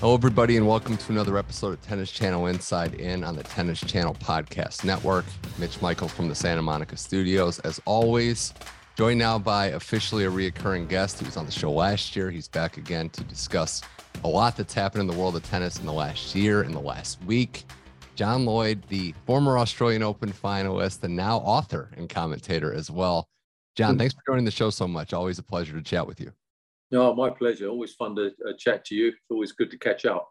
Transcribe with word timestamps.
Hello, 0.00 0.12
everybody, 0.12 0.58
and 0.58 0.68
welcome 0.68 0.94
to 0.98 1.10
another 1.10 1.38
episode 1.38 1.72
of 1.72 1.80
Tennis 1.80 2.12
Channel 2.12 2.48
Inside 2.48 2.92
In 2.96 3.24
on 3.24 3.34
the 3.34 3.42
Tennis 3.42 3.80
Channel 3.80 4.12
Podcast 4.12 4.84
Network. 4.84 5.24
Mitch 5.56 5.80
Michals 5.80 6.12
from 6.12 6.28
the 6.28 6.34
Santa 6.34 6.60
Monica 6.60 6.98
studios. 6.98 7.60
As 7.60 7.80
always, 7.86 8.52
joined 8.98 9.18
now 9.18 9.38
by 9.38 9.68
officially 9.68 10.26
a 10.26 10.30
reoccurring 10.30 10.86
guest 10.86 11.18
who 11.18 11.24
was 11.24 11.38
on 11.38 11.46
the 11.46 11.50
show 11.50 11.72
last 11.72 12.14
year. 12.14 12.30
He's 12.30 12.46
back 12.46 12.76
again 12.76 13.08
to 13.08 13.24
discuss 13.24 13.80
a 14.22 14.28
lot 14.28 14.54
that's 14.54 14.74
happened 14.74 15.00
in 15.00 15.06
the 15.06 15.18
world 15.18 15.34
of 15.34 15.42
tennis 15.44 15.78
in 15.78 15.86
the 15.86 15.94
last 15.94 16.34
year, 16.34 16.62
in 16.62 16.72
the 16.72 16.80
last 16.80 17.18
week. 17.24 17.64
John 18.16 18.44
Lloyd, 18.44 18.82
the 18.88 19.14
former 19.24 19.56
Australian 19.58 20.02
Open 20.02 20.30
finalist 20.30 21.04
and 21.04 21.16
now 21.16 21.38
author 21.38 21.88
and 21.96 22.06
commentator 22.06 22.70
as 22.70 22.90
well. 22.90 23.30
John, 23.76 23.94
mm. 23.94 23.98
thanks 24.00 24.12
for 24.12 24.20
joining 24.30 24.44
the 24.44 24.50
show 24.50 24.68
so 24.68 24.86
much. 24.86 25.14
Always 25.14 25.38
a 25.38 25.42
pleasure 25.42 25.72
to 25.72 25.82
chat 25.82 26.06
with 26.06 26.20
you. 26.20 26.32
No, 26.90 27.14
my 27.14 27.30
pleasure. 27.30 27.68
Always 27.68 27.94
fun 27.94 28.14
to 28.16 28.26
uh, 28.26 28.52
chat 28.58 28.84
to 28.86 28.94
you. 28.94 29.08
It's 29.08 29.30
always 29.30 29.52
good 29.52 29.70
to 29.70 29.78
catch 29.78 30.04
up. 30.04 30.28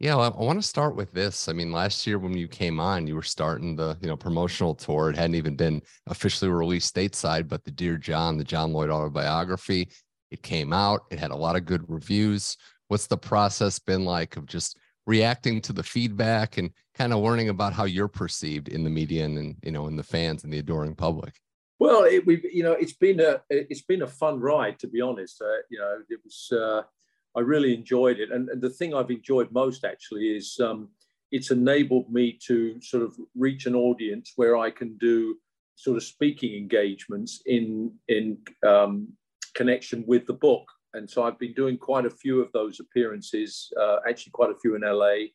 Yeah, 0.00 0.14
well, 0.14 0.36
I 0.38 0.44
want 0.44 0.62
to 0.62 0.66
start 0.66 0.94
with 0.94 1.12
this. 1.12 1.48
I 1.48 1.52
mean, 1.52 1.72
last 1.72 2.06
year 2.06 2.20
when 2.20 2.36
you 2.36 2.46
came 2.46 2.78
on, 2.78 3.08
you 3.08 3.16
were 3.16 3.22
starting 3.22 3.74
the 3.74 3.98
you 4.00 4.06
know 4.06 4.16
promotional 4.16 4.74
tour. 4.74 5.10
It 5.10 5.16
hadn't 5.16 5.34
even 5.34 5.56
been 5.56 5.82
officially 6.06 6.50
released 6.50 6.94
stateside, 6.94 7.48
but 7.48 7.64
the 7.64 7.72
Dear 7.72 7.96
John, 7.96 8.38
the 8.38 8.44
John 8.44 8.72
Lloyd 8.72 8.90
autobiography, 8.90 9.88
it 10.30 10.42
came 10.42 10.72
out. 10.72 11.02
It 11.10 11.18
had 11.18 11.32
a 11.32 11.36
lot 11.36 11.56
of 11.56 11.64
good 11.64 11.84
reviews. 11.88 12.56
What's 12.86 13.08
the 13.08 13.18
process 13.18 13.80
been 13.80 14.04
like 14.04 14.36
of 14.36 14.46
just 14.46 14.78
reacting 15.06 15.60
to 15.62 15.72
the 15.72 15.82
feedback 15.82 16.58
and 16.58 16.70
kind 16.94 17.12
of 17.12 17.18
learning 17.20 17.48
about 17.48 17.72
how 17.72 17.84
you're 17.84 18.08
perceived 18.08 18.68
in 18.68 18.84
the 18.84 18.90
media 18.90 19.24
and, 19.24 19.36
and 19.36 19.56
you 19.64 19.72
know 19.72 19.88
in 19.88 19.96
the 19.96 20.02
fans 20.04 20.44
and 20.44 20.52
the 20.52 20.58
adoring 20.58 20.94
public? 20.94 21.34
Well, 21.78 22.04
it, 22.04 22.26
we 22.26 22.42
you 22.52 22.62
know 22.62 22.72
it's 22.72 22.94
been 22.94 23.20
a 23.20 23.40
it's 23.50 23.82
been 23.82 24.02
a 24.02 24.06
fun 24.06 24.40
ride 24.40 24.78
to 24.80 24.88
be 24.88 25.00
honest. 25.00 25.40
Uh, 25.40 25.62
you 25.70 25.78
know, 25.78 25.98
it 26.08 26.20
was 26.24 26.48
uh, 26.52 26.82
I 27.36 27.40
really 27.40 27.74
enjoyed 27.74 28.18
it, 28.18 28.32
and, 28.32 28.48
and, 28.48 28.60
the 28.60 28.70
thing 28.70 28.94
I've 28.94 29.10
enjoyed 29.10 29.52
most 29.52 29.84
actually 29.84 30.36
is 30.36 30.58
um, 30.60 30.88
it's 31.30 31.50
enabled 31.50 32.12
me 32.12 32.38
to 32.46 32.80
sort 32.80 33.04
of 33.04 33.14
reach 33.36 33.66
an 33.66 33.76
audience 33.76 34.32
where 34.36 34.56
I 34.56 34.70
can 34.70 34.96
do 34.98 35.36
sort 35.76 35.96
of 35.96 36.02
speaking 36.02 36.56
engagements 36.56 37.42
in 37.46 37.92
in 38.08 38.38
um, 38.66 39.08
connection 39.54 40.04
with 40.08 40.26
the 40.26 40.34
book, 40.34 40.68
and 40.94 41.08
so 41.08 41.22
I've 41.22 41.38
been 41.38 41.54
doing 41.54 41.78
quite 41.78 42.06
a 42.06 42.10
few 42.10 42.40
of 42.40 42.50
those 42.50 42.80
appearances. 42.80 43.72
Uh, 43.80 43.98
actually, 44.08 44.32
quite 44.32 44.50
a 44.50 44.58
few 44.58 44.74
in 44.74 44.82
LA. 44.82 45.28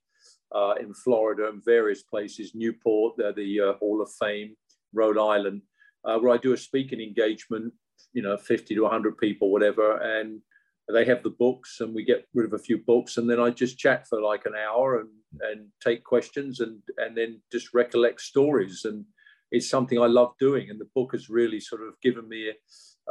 Uh, 0.56 0.76
in 0.80 0.94
Florida 0.94 1.50
and 1.50 1.66
various 1.66 2.04
places, 2.04 2.54
Newport, 2.54 3.18
the, 3.18 3.34
the 3.36 3.60
uh, 3.60 3.74
Hall 3.80 4.04
of 4.04 4.12
Fame, 4.20 4.56
Rhode 4.94 5.18
Island, 5.18 5.64
uh, 6.06 6.18
where 6.20 6.34
I 6.34 6.38
do 6.38 6.54
a 6.54 6.58
speaking 6.58 7.02
engagement, 7.02 7.74
you 8.14 8.22
know, 8.22 8.38
50 8.38 8.76
to 8.76 8.82
100 8.82 9.18
people, 9.18 9.52
whatever. 9.52 9.98
And 9.98 10.42
they 10.90 11.06
have 11.06 11.24
the 11.24 11.30
books 11.30 11.78
and 11.80 11.94
we 11.94 12.04
get 12.04 12.28
rid 12.34 12.46
of 12.46 12.54
a 12.54 12.64
few 12.64 12.78
books. 12.78 13.18
And 13.18 13.30
then 13.30 13.40
I 13.40 13.50
just 13.50 13.78
chat 13.78 14.08
for 14.08 14.22
like 14.22 14.46
an 14.46 14.54
hour 14.56 15.00
and, 15.00 15.10
and 15.42 15.68
take 15.82 16.04
questions 16.04 16.60
and, 16.60 16.80
and 16.98 17.16
then 17.18 17.42
just 17.52 17.74
recollect 17.74 18.22
stories. 18.22 18.86
And 18.86 19.06
it's 19.52 19.70
something 19.70 20.00
I 20.00 20.08
love 20.08 20.34
doing. 20.40 20.70
And 20.70 20.80
the 20.80 20.90
book 20.94 21.14
has 21.14 21.30
really 21.30 21.60
sort 21.60 21.82
of 21.82 21.94
given 22.02 22.28
me 22.28 22.52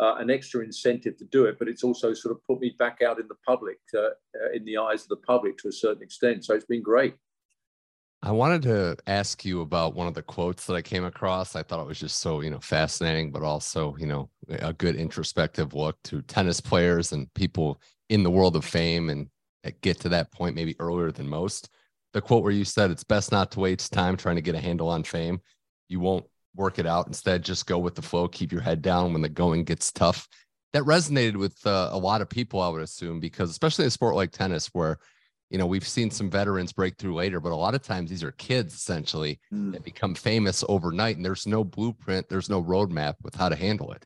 uh, 0.00 0.14
an 0.16 0.30
extra 0.30 0.62
incentive 0.62 1.16
to 1.18 1.24
do 1.26 1.44
it, 1.46 1.58
but 1.58 1.68
it's 1.68 1.84
also 1.84 2.14
sort 2.14 2.34
of 2.34 2.44
put 2.44 2.60
me 2.60 2.74
back 2.78 3.00
out 3.06 3.20
in 3.20 3.28
the 3.28 3.36
public, 3.46 3.78
uh, 3.94 4.00
uh, 4.00 4.50
in 4.54 4.64
the 4.64 4.76
eyes 4.76 5.02
of 5.02 5.08
the 5.08 5.16
public 5.16 5.58
to 5.58 5.68
a 5.68 5.72
certain 5.72 6.02
extent. 6.02 6.44
So 6.44 6.54
it's 6.54 6.64
been 6.64 6.82
great. 6.82 7.14
I 8.24 8.30
wanted 8.30 8.62
to 8.62 8.96
ask 9.08 9.44
you 9.44 9.62
about 9.62 9.96
one 9.96 10.06
of 10.06 10.14
the 10.14 10.22
quotes 10.22 10.66
that 10.66 10.74
I 10.74 10.82
came 10.82 11.04
across. 11.04 11.56
I 11.56 11.64
thought 11.64 11.80
it 11.80 11.88
was 11.88 11.98
just 11.98 12.20
so, 12.20 12.40
you 12.40 12.50
know, 12.50 12.60
fascinating, 12.60 13.32
but 13.32 13.42
also, 13.42 13.96
you 13.98 14.06
know, 14.06 14.30
a 14.48 14.72
good 14.72 14.94
introspective 14.94 15.74
look 15.74 16.00
to 16.04 16.22
tennis 16.22 16.60
players 16.60 17.10
and 17.10 17.32
people 17.34 17.80
in 18.10 18.22
the 18.22 18.30
world 18.30 18.54
of 18.54 18.64
fame 18.64 19.10
and 19.10 19.28
get 19.80 19.98
to 20.00 20.08
that 20.10 20.30
point 20.30 20.54
maybe 20.54 20.76
earlier 20.78 21.10
than 21.10 21.28
most. 21.28 21.70
The 22.12 22.20
quote 22.20 22.44
where 22.44 22.52
you 22.52 22.64
said 22.64 22.92
it's 22.92 23.02
best 23.02 23.32
not 23.32 23.50
to 23.52 23.60
waste 23.60 23.92
time 23.92 24.16
trying 24.16 24.36
to 24.36 24.42
get 24.42 24.54
a 24.54 24.60
handle 24.60 24.88
on 24.88 25.02
fame. 25.02 25.40
You 25.88 25.98
won't 25.98 26.26
work 26.54 26.78
it 26.78 26.86
out. 26.86 27.08
Instead, 27.08 27.42
just 27.42 27.66
go 27.66 27.78
with 27.78 27.96
the 27.96 28.02
flow, 28.02 28.28
keep 28.28 28.52
your 28.52 28.60
head 28.60 28.82
down 28.82 29.12
when 29.12 29.22
the 29.22 29.28
going 29.28 29.64
gets 29.64 29.90
tough. 29.90 30.28
That 30.74 30.84
resonated 30.84 31.36
with 31.36 31.66
uh, 31.66 31.88
a 31.90 31.98
lot 31.98 32.20
of 32.20 32.28
people, 32.28 32.60
I 32.60 32.68
would 32.68 32.82
assume, 32.82 33.18
because 33.18 33.50
especially 33.50 33.84
in 33.84 33.88
a 33.88 33.90
sport 33.90 34.14
like 34.14 34.30
tennis, 34.30 34.68
where 34.68 34.98
you 35.52 35.58
know 35.58 35.66
we've 35.66 35.86
seen 35.86 36.10
some 36.10 36.30
veterans 36.30 36.72
break 36.72 36.96
through 36.96 37.14
later 37.14 37.38
but 37.38 37.52
a 37.52 37.54
lot 37.54 37.74
of 37.74 37.82
times 37.82 38.08
these 38.08 38.24
are 38.24 38.32
kids 38.32 38.74
essentially 38.74 39.38
mm. 39.52 39.70
that 39.72 39.84
become 39.84 40.14
famous 40.14 40.64
overnight 40.68 41.16
and 41.16 41.24
there's 41.24 41.46
no 41.46 41.62
blueprint 41.62 42.28
there's 42.28 42.48
no 42.48 42.62
roadmap 42.62 43.14
with 43.22 43.34
how 43.34 43.50
to 43.50 43.54
handle 43.54 43.92
it 43.92 44.04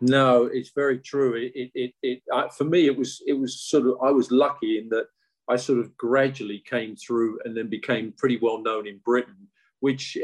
no 0.00 0.44
it's 0.44 0.70
very 0.70 0.98
true 0.98 1.34
it 1.34 1.52
it, 1.54 1.70
it, 1.74 1.94
it 2.02 2.22
uh, 2.32 2.48
for 2.48 2.64
me 2.64 2.86
it 2.86 2.96
was 2.96 3.20
it 3.26 3.32
was 3.32 3.60
sort 3.60 3.84
of 3.84 3.96
i 4.02 4.10
was 4.10 4.30
lucky 4.30 4.78
in 4.78 4.88
that 4.88 5.06
i 5.48 5.56
sort 5.56 5.80
of 5.80 5.94
gradually 5.96 6.62
came 6.64 6.94
through 6.94 7.38
and 7.44 7.56
then 7.56 7.68
became 7.68 8.14
pretty 8.16 8.38
well 8.40 8.62
known 8.62 8.86
in 8.86 8.98
britain 9.04 9.48
which 9.80 10.16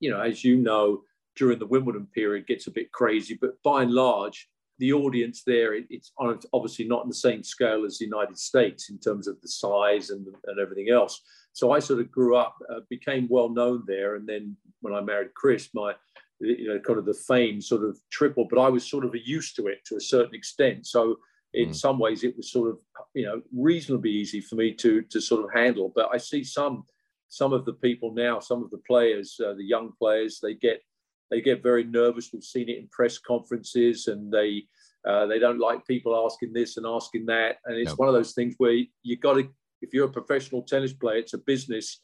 you 0.00 0.10
know 0.10 0.20
as 0.20 0.42
you 0.42 0.56
know 0.56 1.02
during 1.36 1.58
the 1.58 1.66
wimbledon 1.66 2.06
period 2.14 2.46
gets 2.46 2.66
a 2.66 2.70
bit 2.70 2.90
crazy 2.90 3.38
but 3.38 3.62
by 3.62 3.82
and 3.82 3.92
large 3.92 4.48
the 4.80 4.92
audience 4.94 5.42
there, 5.46 5.74
it, 5.74 5.84
it's 5.90 6.10
obviously 6.52 6.86
not 6.88 7.02
on 7.02 7.08
the 7.08 7.14
same 7.14 7.42
scale 7.44 7.84
as 7.84 7.98
the 7.98 8.06
United 8.06 8.38
States 8.38 8.90
in 8.90 8.98
terms 8.98 9.28
of 9.28 9.40
the 9.42 9.48
size 9.48 10.08
and, 10.08 10.26
and 10.46 10.58
everything 10.58 10.88
else. 10.90 11.20
So 11.52 11.72
I 11.72 11.78
sort 11.78 12.00
of 12.00 12.10
grew 12.10 12.34
up, 12.34 12.56
uh, 12.72 12.80
became 12.88 13.28
well 13.30 13.50
known 13.50 13.84
there, 13.86 14.16
and 14.16 14.26
then 14.26 14.56
when 14.80 14.94
I 14.94 15.00
married 15.00 15.34
Chris, 15.34 15.68
my 15.74 15.94
you 16.40 16.68
know 16.68 16.80
kind 16.80 16.98
of 16.98 17.04
the 17.04 17.22
fame 17.28 17.60
sort 17.60 17.84
of 17.84 17.98
tripled. 18.10 18.48
But 18.48 18.60
I 18.60 18.70
was 18.70 18.88
sort 18.88 19.04
of 19.04 19.14
used 19.14 19.54
to 19.56 19.66
it 19.66 19.84
to 19.86 19.96
a 19.96 20.00
certain 20.00 20.34
extent. 20.34 20.86
So 20.86 21.18
in 21.52 21.70
mm. 21.70 21.76
some 21.76 21.98
ways, 21.98 22.24
it 22.24 22.36
was 22.36 22.50
sort 22.50 22.70
of 22.70 22.78
you 23.14 23.26
know 23.26 23.42
reasonably 23.54 24.10
easy 24.10 24.40
for 24.40 24.54
me 24.54 24.72
to 24.74 25.02
to 25.02 25.20
sort 25.20 25.44
of 25.44 25.50
handle. 25.52 25.92
But 25.94 26.08
I 26.12 26.16
see 26.16 26.42
some 26.42 26.84
some 27.28 27.52
of 27.52 27.66
the 27.66 27.74
people 27.74 28.14
now, 28.14 28.40
some 28.40 28.64
of 28.64 28.70
the 28.70 28.82
players, 28.86 29.38
uh, 29.44 29.52
the 29.54 29.64
young 29.64 29.92
players, 29.98 30.40
they 30.40 30.54
get 30.54 30.82
they 31.30 31.40
get 31.40 31.62
very 31.62 31.84
nervous. 31.84 32.30
We've 32.32 32.42
seen 32.42 32.68
it 32.68 32.78
in 32.78 32.88
press 32.88 33.18
conferences, 33.18 34.08
and 34.08 34.32
they 34.32 34.64
uh, 35.08 35.26
they 35.26 35.38
don't 35.38 35.60
like 35.60 35.86
people 35.86 36.26
asking 36.26 36.52
this 36.52 36.76
and 36.76 36.86
asking 36.86 37.26
that. 37.26 37.56
And 37.64 37.76
it's 37.76 37.96
one 37.96 38.08
of 38.08 38.14
those 38.14 38.32
things 38.32 38.54
where 38.58 38.76
you 39.02 39.16
got 39.16 39.34
to, 39.34 39.48
if 39.80 39.94
you're 39.94 40.08
a 40.08 40.12
professional 40.12 40.62
tennis 40.62 40.92
player, 40.92 41.18
it's 41.18 41.34
a 41.34 41.38
business. 41.38 42.00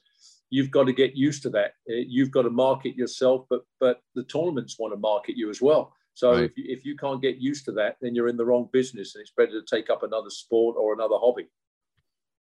You've 0.49 0.71
got 0.71 0.85
to 0.85 0.93
get 0.93 1.15
used 1.17 1.43
to 1.43 1.51
that. 1.51 1.73
Uh, 1.91 2.07
you've 2.07 2.31
got 2.31 2.43
to 2.43 2.51
market 2.51 2.97
yourself, 2.97 3.47
but 3.51 3.63
but 3.81 4.01
the 4.15 4.25
tournaments 4.25 4.79
want 4.79 4.95
to 4.95 4.99
market 4.99 5.37
you 5.37 5.51
as 5.51 5.61
well. 5.61 5.93
So 6.15 6.33
right. 6.33 6.45
if, 6.45 6.57
you, 6.57 6.65
if 6.69 6.85
you 6.87 6.97
can't 6.97 7.21
get 7.21 7.37
used 7.37 7.67
to 7.67 7.73
that, 7.73 7.97
then 8.01 8.15
you're 8.15 8.29
in 8.29 8.39
the 8.39 8.47
wrong 8.47 8.71
business, 8.73 9.15
and 9.15 9.23
it's 9.23 9.33
better 9.37 9.61
to 9.61 9.63
take 9.69 9.91
up 9.91 10.03
another 10.03 10.31
sport 10.31 10.77
or 10.79 10.95
another 10.95 11.17
hobby 11.19 11.47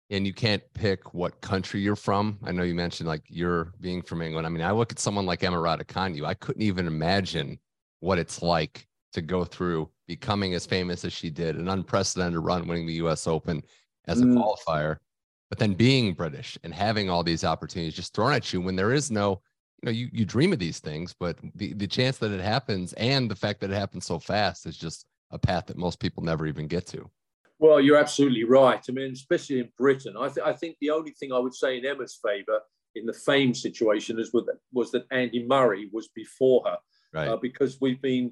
and 0.10 0.26
you 0.26 0.34
can't 0.34 0.64
pick 0.74 1.14
what 1.14 1.40
country 1.42 1.82
you're 1.82 1.96
from. 1.96 2.40
I 2.44 2.52
know 2.52 2.64
you 2.64 2.74
mentioned 2.74 3.08
like 3.08 3.24
you're 3.28 3.74
being 3.80 4.02
from 4.02 4.22
England. 4.22 4.48
I 4.48 4.50
mean, 4.50 4.64
I 4.64 4.72
look 4.72 4.92
at 4.92 5.00
someone 5.00 5.26
like 5.26 5.44
Emma 5.44 5.58
Raducanu. 5.58 6.26
I 6.26 6.34
couldn't 6.34 6.64
even 6.64 6.88
imagine 6.88 7.60
what 8.00 8.18
it's 8.18 8.42
like 8.42 8.88
to 9.14 9.22
go 9.22 9.44
through 9.44 9.90
becoming 10.08 10.54
as 10.54 10.66
famous 10.66 11.06
as 11.06 11.14
she 11.14 11.30
did, 11.30 11.56
an 11.56 11.70
unprecedented 11.70 12.40
run, 12.40 12.68
winning 12.68 12.88
the 12.88 12.94
U.S. 12.94 13.28
Open 13.28 13.62
as 14.08 14.22
a 14.22 14.24
mm. 14.24 14.36
qualifier, 14.36 14.98
but 15.50 15.60
then 15.60 15.74
being 15.74 16.14
British 16.14 16.58
and 16.64 16.74
having 16.74 17.10
all 17.10 17.24
these 17.24 17.44
opportunities 17.44 17.94
just 17.94 18.14
thrown 18.14 18.34
at 18.34 18.52
you 18.52 18.62
when 18.62 18.76
there 18.76 18.94
is 18.94 19.12
no, 19.12 19.42
you 19.82 19.86
know, 19.86 19.92
you 19.92 20.10
you 20.12 20.26
dream 20.26 20.52
of 20.52 20.60
these 20.60 20.80
things, 20.80 21.14
but 21.20 21.38
the 21.56 21.74
the 21.74 21.88
chance 21.88 22.18
that 22.18 22.32
it 22.32 22.42
happens 22.42 22.94
and 22.94 23.30
the 23.30 23.36
fact 23.36 23.62
that 23.62 23.70
it 23.70 23.76
happens 23.76 24.06
so 24.06 24.20
fast 24.20 24.66
is 24.66 24.78
just 24.78 25.06
a 25.32 25.38
path 25.38 25.68
that 25.68 25.78
most 25.78 26.00
people 26.00 26.24
never 26.24 26.48
even 26.48 26.68
get 26.68 26.88
to. 26.88 27.10
Well, 27.60 27.82
you're 27.82 27.98
absolutely 27.98 28.46
right. 28.46 28.84
I 28.88 28.92
mean, 28.92 29.12
especially 29.12 29.60
in 29.60 29.70
Britain, 29.78 30.16
I, 30.18 30.30
th- 30.30 30.46
I 30.46 30.54
think 30.54 30.78
the 30.80 30.92
only 30.92 31.12
thing 31.12 31.34
I 31.34 31.40
would 31.40 31.54
say 31.54 31.78
in 31.78 31.86
Emma's 31.86 32.18
favour 32.24 32.62
in 32.96 33.06
the 33.06 33.14
fame 33.14 33.54
situation 33.54 34.18
is 34.20 34.34
with, 34.34 34.48
was 34.72 34.92
that 34.92 35.06
Andy 35.12 35.46
Murray 35.46 35.90
was 35.92 36.08
before 36.16 36.64
her, 36.66 36.78
right. 37.14 37.28
uh, 37.28 37.38
because 37.38 37.78
we've 37.82 38.02
been 38.02 38.32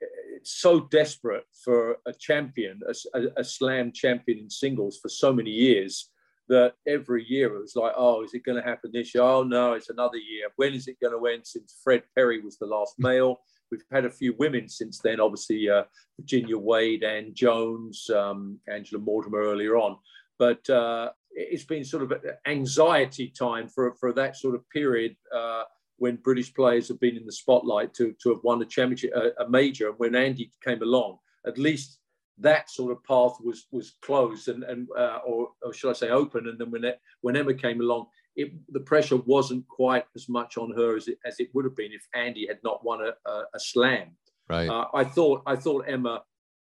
uh, 0.00 0.06
so 0.44 0.80
desperate 0.80 1.44
for 1.64 1.96
a 2.06 2.12
champion, 2.12 2.80
a, 2.88 3.18
a, 3.18 3.22
a, 3.38 3.44
slam 3.44 3.90
champion 3.92 4.38
in 4.38 4.48
singles 4.48 4.98
for 5.02 5.08
so 5.08 5.32
many 5.32 5.50
years 5.50 6.10
that 6.48 6.74
every 6.86 7.24
year 7.28 7.54
it 7.54 7.60
was 7.60 7.76
like, 7.76 7.92
oh, 7.96 8.22
is 8.22 8.34
it 8.34 8.44
going 8.44 8.60
to 8.60 8.68
happen 8.68 8.90
this 8.92 9.14
year? 9.14 9.24
Oh 9.24 9.42
no, 9.42 9.72
it's 9.72 9.90
another 9.90 10.16
year. 10.16 10.48
When 10.56 10.74
is 10.74 10.88
it 10.88 10.98
going 11.00 11.12
to 11.12 11.26
end? 11.26 11.46
Since 11.46 11.80
Fred 11.82 12.02
Perry 12.14 12.40
was 12.40 12.56
the 12.58 12.66
last 12.66 12.94
male. 12.98 13.40
We've 13.70 13.84
had 13.90 14.04
a 14.04 14.10
few 14.10 14.34
women 14.38 14.68
since 14.68 14.98
then, 14.98 15.20
obviously 15.20 15.68
uh, 15.68 15.84
Virginia 16.18 16.58
Wade 16.58 17.02
and 17.02 17.34
Jones, 17.34 18.08
um, 18.10 18.58
Angela 18.68 19.00
Mortimer 19.00 19.40
earlier 19.40 19.76
on. 19.76 19.96
But 20.38 20.68
uh, 20.70 21.10
it's 21.32 21.64
been 21.64 21.84
sort 21.84 22.02
of 22.02 22.12
anxiety 22.46 23.28
time 23.28 23.68
for, 23.68 23.94
for 24.00 24.12
that 24.14 24.36
sort 24.36 24.54
of 24.54 24.68
period 24.70 25.16
uh, 25.34 25.64
when 25.98 26.16
British 26.16 26.52
players 26.54 26.88
have 26.88 26.98
been 27.00 27.16
in 27.16 27.26
the 27.26 27.32
spotlight 27.32 27.94
to, 27.94 28.14
to 28.22 28.30
have 28.30 28.42
won 28.42 28.62
a 28.62 28.64
championship, 28.64 29.12
a, 29.14 29.44
a 29.44 29.48
major. 29.48 29.88
And 29.88 29.98
when 29.98 30.14
Andy 30.14 30.50
came 30.64 30.82
along, 30.82 31.18
at 31.46 31.58
least 31.58 31.98
that 32.38 32.70
sort 32.70 32.90
of 32.90 33.04
path 33.04 33.36
was 33.44 33.66
was 33.70 33.96
closed 34.00 34.48
and 34.48 34.64
and 34.64 34.88
uh, 34.98 35.18
or, 35.26 35.50
or 35.62 35.74
should 35.74 35.90
I 35.90 35.92
say 35.92 36.08
open. 36.08 36.48
And 36.48 36.58
then 36.58 36.70
when 36.70 36.84
it, 36.84 36.98
when 37.20 37.36
Emma 37.36 37.54
came 37.54 37.80
along, 37.80 38.06
it, 38.36 38.52
the 38.68 38.80
pressure 38.80 39.16
wasn't 39.16 39.66
quite 39.68 40.04
as 40.14 40.28
much 40.28 40.56
on 40.56 40.72
her 40.76 40.96
as 40.96 41.08
it, 41.08 41.18
as 41.24 41.40
it 41.40 41.48
would 41.54 41.64
have 41.64 41.76
been 41.76 41.92
if 41.92 42.06
Andy 42.14 42.46
had 42.46 42.58
not 42.62 42.84
won 42.84 43.00
a, 43.00 43.30
a, 43.30 43.42
a 43.54 43.60
slam. 43.60 44.16
Right. 44.48 44.68
Uh, 44.68 44.86
I 44.94 45.04
thought 45.04 45.42
I 45.46 45.56
thought 45.56 45.84
Emma 45.86 46.22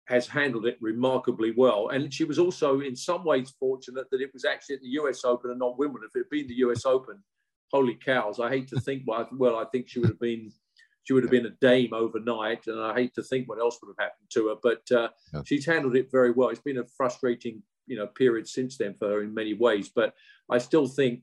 has 0.06 0.26
handled 0.26 0.66
it 0.66 0.78
remarkably 0.80 1.52
well. 1.56 1.88
And 1.88 2.12
she 2.12 2.24
was 2.24 2.38
also, 2.38 2.80
in 2.80 2.94
some 2.94 3.24
ways, 3.24 3.52
fortunate 3.58 4.06
that 4.10 4.20
it 4.20 4.30
was 4.32 4.44
actually 4.44 4.76
at 4.76 4.82
the 4.82 4.88
US 5.00 5.24
Open 5.24 5.50
and 5.50 5.58
not 5.58 5.78
Wimbledon. 5.78 6.08
If 6.08 6.16
it 6.16 6.26
had 6.26 6.30
been 6.30 6.46
the 6.46 6.68
US 6.68 6.86
Open, 6.86 7.22
holy 7.72 7.94
cows! 7.94 8.40
I 8.40 8.48
hate 8.48 8.68
to 8.68 8.80
think. 8.80 9.02
Well, 9.06 9.56
I 9.56 9.64
think 9.72 9.88
she 9.88 9.98
would 9.98 10.08
have 10.08 10.20
been 10.20 10.52
she 11.04 11.12
would 11.12 11.22
have 11.22 11.30
been 11.30 11.46
a 11.46 11.50
dame 11.60 11.92
overnight, 11.92 12.66
and 12.66 12.80
I 12.80 12.94
hate 12.94 13.14
to 13.14 13.22
think 13.22 13.48
what 13.48 13.60
else 13.60 13.78
would 13.80 13.94
have 13.96 14.06
happened 14.08 14.28
to 14.30 14.48
her. 14.48 14.54
But 14.60 14.96
uh, 14.96 15.08
yeah. 15.32 15.42
she's 15.44 15.66
handled 15.66 15.96
it 15.96 16.10
very 16.10 16.32
well. 16.32 16.48
It's 16.48 16.60
been 16.60 16.78
a 16.78 16.84
frustrating, 16.96 17.62
you 17.86 17.96
know, 17.96 18.08
period 18.08 18.48
since 18.48 18.76
then 18.76 18.94
for 18.94 19.08
her 19.08 19.22
in 19.22 19.32
many 19.32 19.54
ways. 19.54 19.88
But 19.94 20.14
I 20.50 20.58
still 20.58 20.88
think 20.88 21.20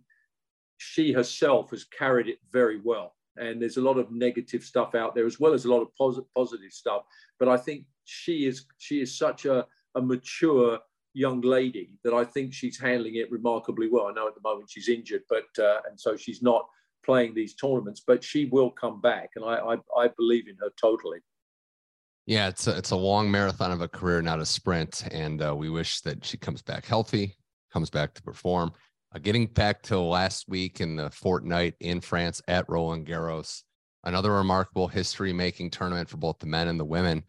she 0.77 1.11
herself 1.11 1.71
has 1.71 1.85
carried 1.85 2.27
it 2.27 2.39
very 2.51 2.79
well. 2.83 3.15
And 3.37 3.61
there's 3.61 3.77
a 3.77 3.81
lot 3.81 3.97
of 3.97 4.11
negative 4.11 4.63
stuff 4.63 4.93
out 4.93 5.15
there 5.15 5.25
as 5.25 5.39
well 5.39 5.53
as 5.53 5.65
a 5.65 5.69
lot 5.69 5.81
of 5.81 5.87
positive 5.97 6.31
positive 6.35 6.71
stuff. 6.71 7.03
But 7.39 7.49
I 7.49 7.57
think 7.57 7.85
she 8.05 8.45
is 8.45 8.65
she 8.77 9.01
is 9.01 9.17
such 9.17 9.45
a, 9.45 9.65
a 9.95 10.01
mature 10.01 10.79
young 11.13 11.41
lady 11.41 11.97
that 12.03 12.13
I 12.13 12.25
think 12.25 12.53
she's 12.53 12.79
handling 12.79 13.15
it 13.15 13.31
remarkably 13.31 13.89
well. 13.91 14.07
I 14.07 14.13
know 14.13 14.27
at 14.27 14.35
the 14.35 14.41
moment 14.41 14.69
she's 14.69 14.89
injured, 14.89 15.23
but 15.29 15.45
uh, 15.59 15.79
and 15.89 15.99
so 15.99 16.15
she's 16.15 16.41
not 16.41 16.67
playing 17.03 17.33
these 17.33 17.55
tournaments, 17.55 18.03
but 18.05 18.23
she 18.23 18.45
will 18.45 18.69
come 18.69 19.01
back, 19.01 19.31
and 19.35 19.45
I 19.45 19.55
I, 19.55 19.77
I 19.97 20.09
believe 20.15 20.47
in 20.47 20.55
her 20.59 20.71
totally. 20.79 21.19
Yeah, 22.25 22.47
it's 22.47 22.67
a, 22.67 22.77
it's 22.77 22.91
a 22.91 22.95
long 22.95 23.29
marathon 23.29 23.71
of 23.71 23.81
a 23.81 23.87
career, 23.87 24.21
not 24.21 24.39
a 24.39 24.45
sprint, 24.45 25.05
and 25.11 25.41
uh, 25.41 25.53
we 25.55 25.69
wish 25.69 25.99
that 26.01 26.23
she 26.23 26.37
comes 26.37 26.61
back 26.61 26.85
healthy, 26.85 27.35
comes 27.71 27.89
back 27.89 28.13
to 28.13 28.23
perform. 28.23 28.71
Uh, 29.15 29.19
getting 29.19 29.45
back 29.45 29.83
to 29.83 29.99
last 29.99 30.49
week 30.49 30.81
in 30.81 30.95
the 30.95 31.09
fortnight 31.11 31.75
in 31.81 32.01
France 32.01 32.41
at 32.47 32.67
Roland 32.67 33.05
Garros, 33.05 33.61
another 34.05 34.31
remarkable 34.31 34.87
history-making 34.87 35.69
tournament 35.69 36.09
for 36.09 36.17
both 36.17 36.39
the 36.39 36.47
men 36.47 36.67
and 36.67 36.79
the 36.79 36.85
women. 36.85 37.23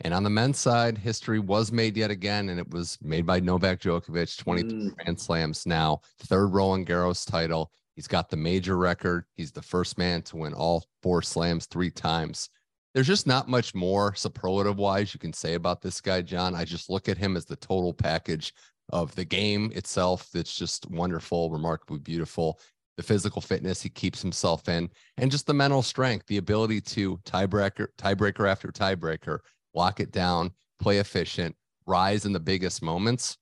And 0.00 0.14
on 0.14 0.22
the 0.22 0.30
men's 0.30 0.58
side, 0.58 0.96
history 0.96 1.38
was 1.38 1.72
made 1.72 1.96
yet 1.96 2.10
again, 2.10 2.48
and 2.48 2.58
it 2.58 2.70
was 2.70 2.96
made 3.02 3.26
by 3.26 3.40
Novak 3.40 3.80
Djokovic, 3.80 4.38
23 4.38 4.72
mm. 4.72 4.96
Grand 4.96 5.20
Slams 5.20 5.66
now, 5.66 6.00
third 6.20 6.48
Roland 6.48 6.86
Garros 6.86 7.30
title. 7.30 7.70
He's 7.96 8.08
got 8.08 8.30
the 8.30 8.36
major 8.36 8.78
record. 8.78 9.24
He's 9.34 9.52
the 9.52 9.62
first 9.62 9.98
man 9.98 10.22
to 10.22 10.36
win 10.36 10.54
all 10.54 10.86
four 11.02 11.20
slams 11.20 11.66
three 11.66 11.90
times. 11.90 12.48
There's 12.94 13.06
just 13.06 13.26
not 13.26 13.48
much 13.48 13.74
more 13.74 14.14
superlative 14.14 14.78
wise 14.78 15.12
you 15.12 15.20
can 15.20 15.34
say 15.34 15.52
about 15.52 15.82
this 15.82 16.00
guy, 16.00 16.22
John. 16.22 16.54
I 16.54 16.64
just 16.64 16.88
look 16.88 17.10
at 17.10 17.18
him 17.18 17.36
as 17.36 17.44
the 17.44 17.56
total 17.56 17.92
package 17.92 18.54
of 18.90 19.14
the 19.14 19.24
game 19.24 19.72
itself 19.74 20.28
that's 20.32 20.54
just 20.54 20.88
wonderful, 20.90 21.50
remarkably 21.50 21.98
beautiful. 21.98 22.60
The 22.96 23.02
physical 23.02 23.42
fitness 23.42 23.82
he 23.82 23.90
keeps 23.90 24.22
himself 24.22 24.68
in, 24.68 24.88
and 25.18 25.30
just 25.30 25.46
the 25.46 25.52
mental 25.52 25.82
strength, 25.82 26.26
the 26.26 26.38
ability 26.38 26.80
to 26.80 27.18
tiebreaker, 27.18 27.88
tiebreaker 27.98 28.50
after 28.50 28.68
tiebreaker, 28.68 29.40
lock 29.74 30.00
it 30.00 30.12
down, 30.12 30.52
play 30.80 30.98
efficient, 30.98 31.54
rise 31.86 32.24
in 32.24 32.32
the 32.32 32.40
biggest 32.40 32.82
moments. 32.82 33.36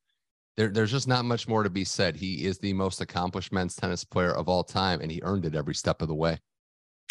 There, 0.56 0.68
there's 0.68 0.90
just 0.90 1.08
not 1.08 1.24
much 1.24 1.46
more 1.46 1.62
to 1.62 1.70
be 1.70 1.84
said. 1.84 2.16
He 2.16 2.46
is 2.46 2.58
the 2.58 2.72
most 2.72 3.00
accomplished 3.00 3.52
men's 3.52 3.76
tennis 3.76 4.04
player 4.04 4.32
of 4.32 4.48
all 4.48 4.64
time, 4.64 5.00
and 5.00 5.10
he 5.10 5.20
earned 5.22 5.44
it 5.44 5.54
every 5.54 5.74
step 5.74 6.02
of 6.02 6.08
the 6.08 6.14
way. 6.14 6.38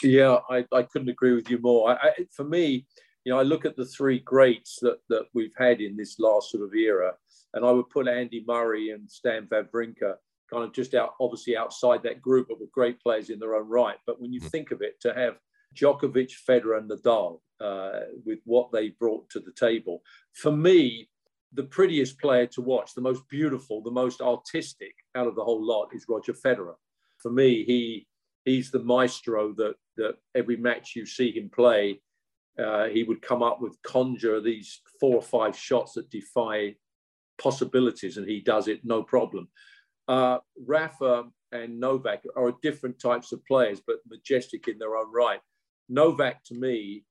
Yeah, 0.01 0.39
I, 0.49 0.65
I 0.73 0.83
couldn't 0.83 1.09
agree 1.09 1.33
with 1.33 1.49
you 1.49 1.59
more. 1.59 1.91
I, 1.91 2.07
I, 2.07 2.11
for 2.31 2.43
me, 2.43 2.85
you 3.23 3.31
know, 3.31 3.39
I 3.39 3.43
look 3.43 3.65
at 3.65 3.77
the 3.77 3.85
three 3.85 4.19
greats 4.19 4.79
that, 4.81 4.97
that 5.09 5.27
we've 5.33 5.53
had 5.57 5.79
in 5.79 5.95
this 5.95 6.19
last 6.19 6.51
sort 6.51 6.63
of 6.63 6.73
era, 6.73 7.13
and 7.53 7.65
I 7.65 7.71
would 7.71 7.89
put 7.89 8.07
Andy 8.07 8.43
Murray 8.47 8.91
and 8.91 9.09
Stan 9.09 9.47
Wawrinka 9.47 10.15
kind 10.51 10.63
of 10.63 10.73
just 10.73 10.93
out, 10.93 11.13
obviously 11.19 11.57
outside 11.57 12.03
that 12.03 12.21
group, 12.21 12.47
but 12.49 12.59
with 12.59 12.71
great 12.71 12.99
players 13.01 13.29
in 13.29 13.39
their 13.39 13.55
own 13.55 13.67
right. 13.67 13.97
But 14.05 14.21
when 14.21 14.33
you 14.33 14.39
mm-hmm. 14.39 14.49
think 14.49 14.71
of 14.71 14.81
it, 14.81 14.99
to 15.01 15.13
have 15.13 15.35
Djokovic, 15.75 16.31
Federer, 16.47 16.77
and 16.77 16.89
Nadal 16.89 17.39
uh, 17.59 18.01
with 18.25 18.39
what 18.45 18.71
they 18.71 18.89
brought 18.89 19.29
to 19.31 19.39
the 19.39 19.53
table. 19.57 20.01
For 20.33 20.51
me, 20.51 21.09
the 21.53 21.63
prettiest 21.63 22.19
player 22.19 22.47
to 22.47 22.61
watch, 22.61 22.93
the 22.93 23.01
most 23.01 23.27
beautiful, 23.29 23.81
the 23.81 23.91
most 23.91 24.21
artistic 24.21 24.93
out 25.15 25.27
of 25.27 25.35
the 25.35 25.43
whole 25.43 25.65
lot 25.65 25.89
is 25.93 26.05
Roger 26.09 26.33
Federer. 26.33 26.75
For 27.19 27.31
me, 27.31 27.63
he 27.63 28.07
he's 28.45 28.71
the 28.71 28.83
maestro 28.83 29.53
that 29.53 29.75
that 29.97 30.15
every 30.35 30.57
match 30.57 30.93
you 30.95 31.05
see 31.05 31.31
him 31.31 31.49
play, 31.53 32.01
uh, 32.59 32.85
he 32.85 33.03
would 33.03 33.21
come 33.21 33.43
up 33.43 33.61
with 33.61 33.81
conjure 33.83 34.41
these 34.41 34.81
four 34.99 35.15
or 35.15 35.21
five 35.21 35.57
shots 35.57 35.93
that 35.93 36.09
defy 36.09 36.75
possibilities, 37.43 38.17
and 38.17 38.27
he 38.27 38.39
does 38.39 38.67
it 38.67 38.79
no 38.83 39.03
problem. 39.03 39.47
Uh, 40.07 40.37
Rafa 40.65 41.25
and 41.51 41.79
Novak 41.79 42.23
are 42.35 42.53
different 42.61 42.99
types 42.99 43.31
of 43.31 43.45
players, 43.45 43.81
but 43.85 43.97
majestic 44.09 44.67
in 44.67 44.77
their 44.79 44.95
own 44.95 45.11
right. 45.13 45.39
Novak, 45.89 46.43
to 46.45 46.55
me, 46.55 47.03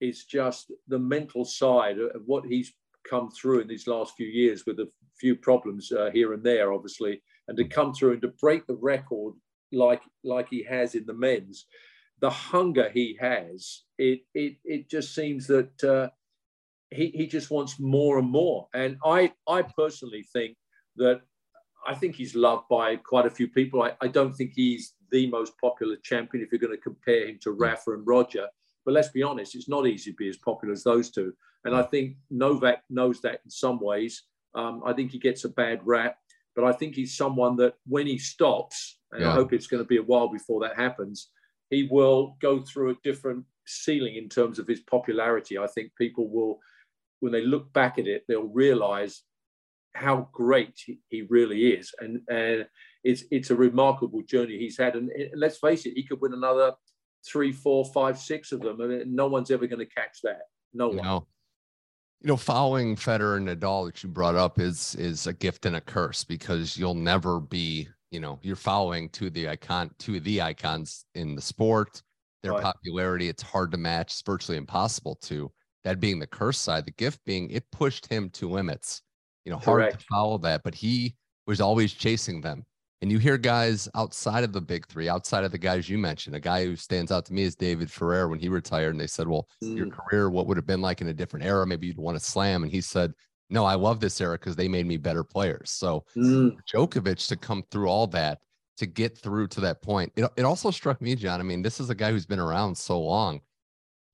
is 0.00 0.24
just 0.24 0.72
the 0.88 0.98
mental 0.98 1.44
side 1.44 1.98
of 1.98 2.22
what 2.26 2.44
he's 2.44 2.72
come 3.08 3.30
through 3.30 3.60
in 3.60 3.68
these 3.68 3.86
last 3.86 4.14
few 4.16 4.26
years 4.26 4.64
with 4.66 4.80
a 4.80 4.90
few 5.18 5.36
problems 5.36 5.92
uh, 5.92 6.10
here 6.12 6.32
and 6.32 6.42
there, 6.42 6.72
obviously, 6.72 7.22
and 7.48 7.56
to 7.56 7.64
come 7.64 7.92
through 7.92 8.12
and 8.12 8.22
to 8.22 8.32
break 8.40 8.66
the 8.66 8.78
record 8.80 9.34
like 9.72 10.02
like 10.22 10.48
he 10.50 10.62
has 10.64 10.94
in 10.94 11.04
the 11.06 11.14
men's, 11.14 11.66
the 12.20 12.30
hunger 12.30 12.90
he 12.90 13.16
has, 13.20 13.82
it 13.98 14.20
it 14.34 14.56
it 14.64 14.90
just 14.90 15.14
seems 15.14 15.46
that 15.46 15.84
uh, 15.84 16.08
he 16.94 17.10
he 17.14 17.26
just 17.26 17.50
wants 17.50 17.78
more 17.78 18.18
and 18.18 18.30
more. 18.30 18.68
And 18.74 18.96
I 19.04 19.32
I 19.48 19.62
personally 19.62 20.24
think 20.32 20.56
that 20.96 21.20
I 21.86 21.94
think 21.94 22.14
he's 22.14 22.34
loved 22.34 22.64
by 22.70 22.96
quite 22.96 23.26
a 23.26 23.30
few 23.30 23.48
people. 23.48 23.82
I, 23.82 23.92
I 24.00 24.08
don't 24.08 24.34
think 24.34 24.52
he's 24.54 24.94
the 25.10 25.26
most 25.30 25.52
popular 25.60 25.96
champion 26.02 26.42
if 26.42 26.50
you're 26.50 26.58
going 26.58 26.76
to 26.76 26.90
compare 26.90 27.28
him 27.28 27.38
to 27.42 27.52
Rafa 27.52 27.92
and 27.92 28.06
Roger. 28.06 28.46
But 28.84 28.94
let's 28.94 29.08
be 29.08 29.22
honest, 29.22 29.54
it's 29.54 29.68
not 29.68 29.86
easy 29.86 30.10
to 30.12 30.16
be 30.16 30.28
as 30.28 30.36
popular 30.36 30.72
as 30.72 30.84
those 30.84 31.10
two. 31.10 31.32
And 31.64 31.74
I 31.74 31.82
think 31.82 32.16
Novak 32.30 32.82
knows 32.90 33.20
that 33.22 33.40
in 33.44 33.50
some 33.50 33.80
ways. 33.80 34.22
Um, 34.54 34.82
I 34.86 34.92
think 34.92 35.10
he 35.10 35.18
gets 35.18 35.44
a 35.44 35.48
bad 35.48 35.80
rap, 35.84 36.16
but 36.54 36.64
I 36.64 36.72
think 36.72 36.94
he's 36.94 37.16
someone 37.16 37.56
that 37.56 37.74
when 37.86 38.06
he 38.06 38.18
stops, 38.18 38.98
and 39.12 39.22
yeah. 39.22 39.30
I 39.30 39.34
hope 39.34 39.52
it's 39.52 39.66
going 39.66 39.82
to 39.82 39.88
be 39.88 39.96
a 39.96 40.02
while 40.02 40.28
before 40.28 40.60
that 40.60 40.76
happens, 40.76 41.30
he 41.70 41.88
will 41.90 42.36
go 42.40 42.60
through 42.60 42.90
a 42.90 42.96
different 43.02 43.44
ceiling 43.66 44.16
in 44.16 44.28
terms 44.28 44.58
of 44.58 44.66
his 44.66 44.80
popularity. 44.80 45.58
I 45.58 45.66
think 45.66 45.90
people 45.96 46.28
will, 46.28 46.60
when 47.24 47.32
they 47.32 47.40
look 47.40 47.72
back 47.72 47.98
at 47.98 48.06
it, 48.06 48.22
they'll 48.28 48.42
realize 48.42 49.22
how 49.94 50.28
great 50.30 50.78
he, 51.08 51.22
really 51.30 51.68
is. 51.68 51.90
And, 51.98 52.20
and 52.28 52.66
it's, 53.02 53.24
it's 53.30 53.48
a 53.48 53.56
remarkable 53.56 54.20
journey 54.22 54.58
he's 54.58 54.76
had. 54.76 54.94
And, 54.94 55.08
and 55.08 55.30
let's 55.34 55.56
face 55.56 55.86
it, 55.86 55.94
he 55.96 56.02
could 56.06 56.20
win 56.20 56.34
another 56.34 56.74
three, 57.26 57.50
four, 57.50 57.86
five, 57.86 58.18
six 58.18 58.52
of 58.52 58.60
them, 58.60 58.78
and 58.82 59.10
no 59.14 59.26
one's 59.26 59.50
ever 59.50 59.66
going 59.66 59.78
to 59.78 59.86
catch 59.86 60.18
that. 60.22 60.42
No 60.74 60.88
one. 60.88 60.96
No. 60.98 61.26
You 62.20 62.28
know, 62.28 62.36
following 62.36 62.94
Federer 62.94 63.38
and 63.38 63.48
Nadal 63.48 63.86
that 63.86 64.02
you 64.02 64.10
brought 64.10 64.34
up 64.34 64.58
is 64.58 64.94
is 64.96 65.26
a 65.26 65.32
gift 65.32 65.64
and 65.64 65.76
a 65.76 65.80
curse 65.80 66.24
because 66.24 66.76
you'll 66.76 66.94
never 66.94 67.40
be, 67.40 67.88
you 68.10 68.20
know, 68.20 68.38
you're 68.42 68.56
following 68.56 69.08
to 69.10 69.30
the 69.30 69.48
icon, 69.48 69.90
to 70.00 70.20
the 70.20 70.42
icons 70.42 71.06
in 71.14 71.34
the 71.34 71.42
sport, 71.42 72.02
their 72.42 72.52
right. 72.52 72.62
popularity. 72.62 73.30
It's 73.30 73.42
hard 73.42 73.70
to 73.72 73.78
match. 73.78 74.12
It's 74.12 74.22
virtually 74.22 74.58
impossible 74.58 75.16
to. 75.22 75.50
That 75.84 76.00
being 76.00 76.18
the 76.18 76.26
curse 76.26 76.58
side, 76.58 76.86
the 76.86 76.92
gift 76.92 77.20
being 77.24 77.50
it 77.50 77.70
pushed 77.70 78.06
him 78.06 78.30
to 78.30 78.48
limits. 78.48 79.02
You 79.44 79.52
know, 79.52 79.58
hard 79.58 79.82
Correct. 79.82 80.00
to 80.00 80.06
follow 80.06 80.38
that, 80.38 80.62
but 80.64 80.74
he 80.74 81.14
was 81.46 81.60
always 81.60 81.92
chasing 81.92 82.40
them. 82.40 82.64
And 83.02 83.12
you 83.12 83.18
hear 83.18 83.36
guys 83.36 83.86
outside 83.94 84.44
of 84.44 84.54
the 84.54 84.62
big 84.62 84.86
three, 84.86 85.10
outside 85.10 85.44
of 85.44 85.52
the 85.52 85.58
guys 85.58 85.90
you 85.90 85.98
mentioned. 85.98 86.34
A 86.36 86.40
guy 86.40 86.64
who 86.64 86.74
stands 86.74 87.12
out 87.12 87.26
to 87.26 87.34
me 87.34 87.42
is 87.42 87.54
David 87.54 87.90
Ferrer 87.90 88.28
when 88.28 88.38
he 88.38 88.48
retired. 88.48 88.92
And 88.92 89.00
they 89.00 89.06
said, 89.06 89.28
Well, 89.28 89.46
mm. 89.62 89.76
your 89.76 89.90
career, 89.90 90.30
what 90.30 90.46
would 90.46 90.56
have 90.56 90.66
been 90.66 90.80
like 90.80 91.02
in 91.02 91.08
a 91.08 91.12
different 91.12 91.44
era? 91.44 91.66
Maybe 91.66 91.86
you'd 91.86 91.98
want 91.98 92.18
to 92.18 92.24
slam. 92.24 92.62
And 92.62 92.72
he 92.72 92.80
said, 92.80 93.12
No, 93.50 93.66
I 93.66 93.74
love 93.74 94.00
this 94.00 94.22
era 94.22 94.38
because 94.38 94.56
they 94.56 94.68
made 94.68 94.86
me 94.86 94.96
better 94.96 95.22
players. 95.22 95.70
So 95.70 96.06
mm. 96.16 96.56
Djokovic 96.72 97.28
to 97.28 97.36
come 97.36 97.62
through 97.70 97.88
all 97.88 98.06
that, 98.06 98.38
to 98.78 98.86
get 98.86 99.18
through 99.18 99.48
to 99.48 99.60
that 99.60 99.82
point, 99.82 100.10
it, 100.16 100.24
it 100.38 100.44
also 100.44 100.70
struck 100.70 101.02
me, 101.02 101.14
John. 101.14 101.40
I 101.40 101.42
mean, 101.42 101.60
this 101.60 101.80
is 101.80 101.90
a 101.90 101.94
guy 101.94 102.10
who's 102.10 102.24
been 102.24 102.40
around 102.40 102.74
so 102.74 102.98
long. 102.98 103.42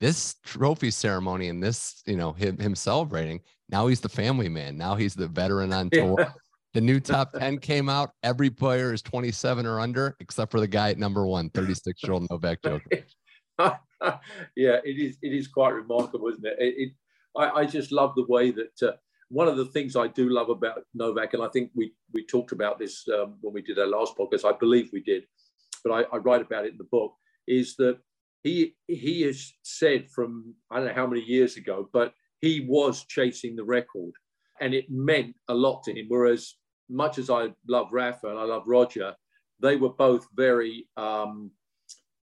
This 0.00 0.36
trophy 0.44 0.90
ceremony 0.90 1.48
and 1.48 1.62
this, 1.62 2.02
you 2.06 2.16
know, 2.16 2.32
him, 2.32 2.58
him 2.58 2.74
celebrating, 2.74 3.40
now 3.68 3.86
he's 3.86 4.00
the 4.00 4.08
family 4.08 4.48
man. 4.48 4.76
Now 4.76 4.94
he's 4.94 5.14
the 5.14 5.28
veteran 5.28 5.72
on 5.72 5.90
tour. 5.90 6.16
Yeah. 6.18 6.32
The 6.72 6.80
new 6.80 7.00
top 7.00 7.32
10 7.32 7.58
came 7.58 7.88
out. 7.88 8.12
Every 8.22 8.48
player 8.48 8.92
is 8.92 9.02
27 9.02 9.66
or 9.66 9.80
under, 9.80 10.16
except 10.20 10.52
for 10.52 10.60
the 10.60 10.68
guy 10.68 10.90
at 10.90 10.98
number 10.98 11.26
one, 11.26 11.50
36 11.50 12.02
year 12.02 12.12
old 12.12 12.26
Novak 12.30 12.62
Djokovic. 12.62 13.04
yeah, 14.56 14.78
it 14.84 14.98
is. 14.98 15.18
It 15.20 15.32
is 15.32 15.48
quite 15.48 15.70
remarkable, 15.70 16.28
isn't 16.28 16.46
it? 16.46 16.56
it, 16.58 16.74
it 16.76 16.92
I, 17.36 17.60
I, 17.60 17.66
just 17.66 17.92
love 17.92 18.14
the 18.14 18.26
way 18.28 18.50
that 18.52 18.82
uh, 18.82 18.92
one 19.28 19.48
of 19.48 19.56
the 19.56 19.66
things 19.66 19.96
I 19.96 20.08
do 20.08 20.28
love 20.28 20.48
about 20.48 20.82
Novak, 20.94 21.34
and 21.34 21.42
I 21.42 21.48
think 21.48 21.70
we 21.74 21.92
we 22.12 22.24
talked 22.24 22.52
about 22.52 22.78
this 22.78 23.06
um, 23.08 23.36
when 23.40 23.52
we 23.52 23.62
did 23.62 23.78
our 23.78 23.86
last 23.86 24.16
podcast. 24.16 24.44
I 24.44 24.56
believe 24.56 24.90
we 24.92 25.02
did, 25.02 25.24
but 25.84 25.92
I, 25.92 26.16
I 26.16 26.18
write 26.18 26.40
about 26.40 26.64
it 26.64 26.72
in 26.72 26.78
the 26.78 26.84
book. 26.84 27.14
Is 27.46 27.76
that 27.76 27.98
he 28.42 28.74
he 28.86 29.22
has 29.22 29.52
said 29.62 30.10
from 30.10 30.54
I 30.70 30.76
don't 30.76 30.88
know 30.88 30.94
how 30.94 31.06
many 31.06 31.22
years 31.22 31.56
ago, 31.56 31.88
but 31.92 32.12
he 32.40 32.66
was 32.68 33.04
chasing 33.04 33.56
the 33.56 33.64
record, 33.64 34.12
and 34.60 34.74
it 34.74 34.90
meant 34.90 35.36
a 35.48 35.54
lot 35.54 35.82
to 35.84 35.92
him. 35.92 36.06
Whereas 36.08 36.54
much 36.88 37.18
as 37.18 37.30
I 37.30 37.50
love 37.68 37.92
Rafa 37.92 38.28
and 38.28 38.38
I 38.38 38.44
love 38.44 38.64
Roger, 38.66 39.14
they 39.60 39.76
were 39.76 39.90
both 39.92 40.26
very, 40.34 40.88
um, 40.96 41.50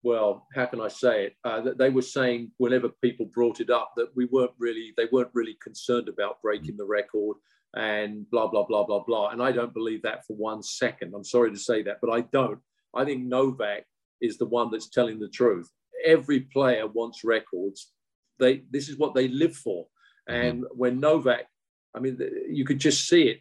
well, 0.03 0.47
how 0.55 0.67
can 0.67 0.81
I 0.81 0.89
say 0.89 1.27
it? 1.27 1.35
Uh, 1.45 1.73
they 1.79 1.91
were 1.91 2.03
saying 2.03 2.51
whenever 2.57 2.89
people 3.03 3.27
brought 3.27 3.61
it 3.61 3.71
up 3.71 3.93
that 3.97 4.09
we 4.17 4.27
weren't 4.27 4.53
really, 4.59 4.93
they 4.97 5.07
weren't 5.13 5.31
really 5.35 5.57
concerned 5.63 6.09
about 6.09 6.43
breaking 6.43 6.77
the 6.77 6.85
record 6.85 7.37
and 7.77 8.29
blah 8.31 8.47
blah 8.47 8.65
blah 8.65 8.85
blah 8.85 9.05
blah. 9.05 9.29
And 9.29 9.43
I 9.43 9.53
don't 9.53 9.75
believe 9.75 10.03
that 10.03 10.25
for 10.27 10.37
one 10.37 10.63
second. 10.63 11.13
I'm 11.15 11.25
sorry 11.25 11.51
to 11.51 11.59
say 11.59 11.83
that, 11.83 11.99
but 12.01 12.11
I 12.11 12.23
don't. 12.33 12.59
I 12.95 13.05
think 13.05 13.25
Novak 13.25 13.85
is 14.21 14.39
the 14.39 14.47
one 14.47 14.71
that's 14.71 14.89
telling 14.89 15.19
the 15.19 15.29
truth. 15.29 15.71
Every 16.07 16.41
player 16.41 16.87
wants 16.87 17.25
records. 17.25 17.93
They 18.39 18.63
this 18.71 18.89
is 18.89 18.97
what 18.97 19.15
they 19.15 19.29
live 19.29 19.57
for. 19.57 19.87
Mm-hmm. 20.29 20.47
And 20.47 20.65
when 20.71 21.01
Novak, 21.01 21.47
I 21.95 22.01
mean, 22.01 22.19
you 22.49 22.65
could 22.65 22.81
just 22.81 23.09
see 23.09 23.25
it 23.29 23.41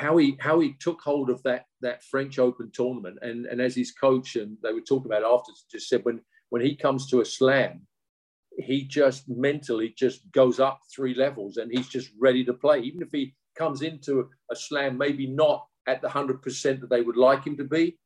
how 0.00 0.16
he 0.16 0.36
how 0.40 0.60
he 0.60 0.74
took 0.80 1.00
hold 1.02 1.30
of 1.30 1.42
that 1.42 1.66
that 1.82 2.02
French 2.04 2.38
Open 2.38 2.70
tournament, 2.72 3.18
and 3.22 3.46
and 3.46 3.60
as 3.60 3.74
his 3.74 3.92
coach 3.92 4.36
and 4.36 4.56
they 4.62 4.72
were 4.72 4.80
talking 4.80 5.10
about 5.10 5.30
after, 5.30 5.52
just 5.70 5.88
said 5.88 6.04
when 6.04 6.20
when 6.48 6.62
he 6.62 6.74
comes 6.74 7.08
to 7.08 7.20
a 7.20 7.24
slam, 7.24 7.86
he 8.58 8.84
just 8.84 9.28
mentally 9.28 9.94
just 9.96 10.30
goes 10.32 10.58
up 10.58 10.80
three 10.94 11.14
levels, 11.14 11.58
and 11.58 11.70
he's 11.70 11.88
just 11.88 12.10
ready 12.18 12.44
to 12.44 12.54
play, 12.54 12.80
even 12.80 13.02
if 13.02 13.10
he 13.12 13.34
comes 13.56 13.82
into 13.82 14.28
a 14.50 14.56
slam 14.56 14.96
maybe 14.96 15.26
not 15.26 15.66
at 15.86 16.00
the 16.00 16.08
hundred 16.08 16.40
percent 16.42 16.80
that 16.80 16.90
they 16.90 17.02
would 17.02 17.16
like 17.16 17.44
him 17.44 17.56
to 17.56 17.64
be. 17.64 17.98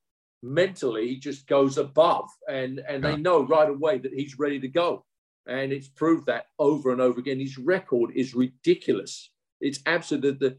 Mentally, 0.45 1.09
he 1.09 1.17
just 1.17 1.47
goes 1.47 1.79
above, 1.79 2.29
and 2.49 2.79
and 2.81 3.03
yeah. 3.03 3.11
they 3.11 3.17
know 3.17 3.43
right 3.47 3.69
away 3.69 3.99
that 3.99 4.13
he's 4.13 4.39
ready 4.39 4.61
to 4.61 4.69
go, 4.69 5.05
and 5.47 5.73
it's 5.73 5.89
proved 5.89 6.27
that 6.27 6.47
over 6.59 6.93
and 6.93 7.01
over 7.01 7.19
again. 7.19 7.41
His 7.41 7.57
record 7.57 8.11
is 8.15 8.35
ridiculous. 8.35 9.31
It's 9.61 9.81
absolute. 9.87 10.39
The, 10.39 10.59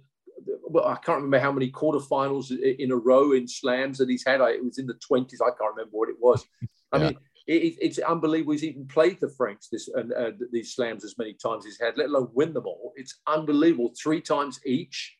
well, 0.68 0.88
I 0.88 0.96
can't 0.96 1.18
remember 1.18 1.39
how 1.39 1.51
many 1.51 1.72
quarterfinals 1.72 2.51
in 2.51 2.92
a 2.92 2.96
row 2.96 3.34
in 3.34 3.48
slams 3.48 4.00
that 4.00 4.10
he's 4.10 4.25
had. 4.25 4.42
I, 4.42 4.51
it 4.51 4.65
was 4.65 4.80
in 4.80 4.88
the 4.88 4.96
20s. 4.96 5.36
I 5.36 5.51
can't 5.58 5.75
remember 5.75 5.92
what 5.92 6.10
it 6.10 6.15
was. 6.20 6.44
I 6.92 6.98
yeah. 6.98 7.04
mean, 7.04 7.18
it, 7.48 7.75
it's 7.80 8.00
unbelievable 8.00 8.54
he's 8.54 8.63
even 8.63 8.88
played 8.88 9.20
the 9.22 9.30
Franks 9.30 9.68
this 9.72 9.88
and 9.88 10.12
uh, 10.13 10.32
these 10.51 10.74
slams 10.74 11.06
as 11.06 11.18
many 11.18 11.34
times 11.34 11.65
as 11.65 11.74
he's 11.74 11.82
had, 11.82 11.98
let 11.98 12.08
alone 12.08 12.30
win 12.34 12.54
them 12.54 12.65
all. 12.65 12.94
It's 12.96 13.20
unbelievable. 13.27 13.94
Three 14.01 14.22
times 14.22 14.60
each. 14.65 15.15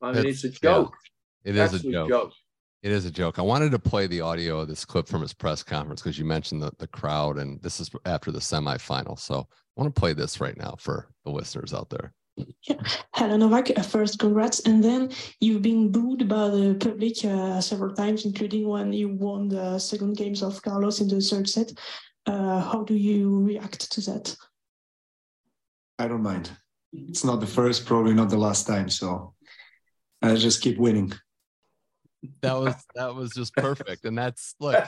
I 0.00 0.12
mean, 0.12 0.26
it's, 0.26 0.44
it's 0.44 0.58
a 0.58 0.60
joke. 0.60 0.94
Yeah, 1.44 1.50
it 1.50 1.56
is 1.56 1.74
a 1.74 1.90
joke. 1.90 2.08
joke. 2.08 2.32
It 2.84 2.92
is 2.92 3.06
a 3.06 3.10
joke. 3.10 3.38
I 3.38 3.42
wanted 3.42 3.70
to 3.70 3.78
play 3.78 4.06
the 4.06 4.20
audio 4.20 4.60
of 4.60 4.68
this 4.68 4.84
clip 4.84 5.08
from 5.08 5.22
his 5.22 5.32
press 5.32 5.62
conference 5.62 6.02
because 6.02 6.18
you 6.18 6.26
mentioned 6.26 6.62
the, 6.62 6.70
the 6.78 6.86
crowd, 6.86 7.38
and 7.38 7.58
this 7.62 7.80
is 7.80 7.90
after 8.04 8.30
the 8.30 8.40
semifinal. 8.40 9.18
So 9.18 9.36
I 9.38 9.80
want 9.80 9.94
to 9.94 9.98
play 9.98 10.12
this 10.12 10.38
right 10.38 10.54
now 10.58 10.74
for 10.78 11.08
the 11.24 11.30
listeners 11.30 11.72
out 11.72 11.88
there. 11.88 12.12
Yeah. 12.68 12.76
Hello, 13.14 13.38
Novak. 13.38 13.70
Uh, 13.74 13.80
first, 13.80 14.18
congrats. 14.18 14.60
And 14.66 14.84
then 14.84 15.10
you've 15.40 15.62
been 15.62 15.92
booed 15.92 16.28
by 16.28 16.50
the 16.50 16.76
public 16.78 17.24
uh, 17.24 17.62
several 17.62 17.94
times, 17.94 18.26
including 18.26 18.68
when 18.68 18.92
you 18.92 19.08
won 19.08 19.48
the 19.48 19.78
second 19.78 20.18
games 20.18 20.42
of 20.42 20.60
Carlos 20.60 21.00
in 21.00 21.08
the 21.08 21.22
third 21.22 21.48
set. 21.48 21.72
Uh, 22.26 22.60
how 22.60 22.84
do 22.84 22.94
you 22.94 23.40
react 23.44 23.90
to 23.92 24.02
that? 24.02 24.36
I 25.98 26.06
don't 26.06 26.22
mind. 26.22 26.50
It's 26.92 27.24
not 27.24 27.40
the 27.40 27.46
first, 27.46 27.86
probably 27.86 28.12
not 28.12 28.28
the 28.28 28.36
last 28.36 28.66
time. 28.66 28.90
So 28.90 29.32
I 30.20 30.34
just 30.34 30.60
keep 30.60 30.76
winning. 30.76 31.14
That 32.42 32.54
was 32.54 32.74
that 32.94 33.14
was 33.14 33.32
just 33.32 33.54
perfect, 33.56 34.04
and 34.04 34.16
that's 34.16 34.54
look 34.60 34.84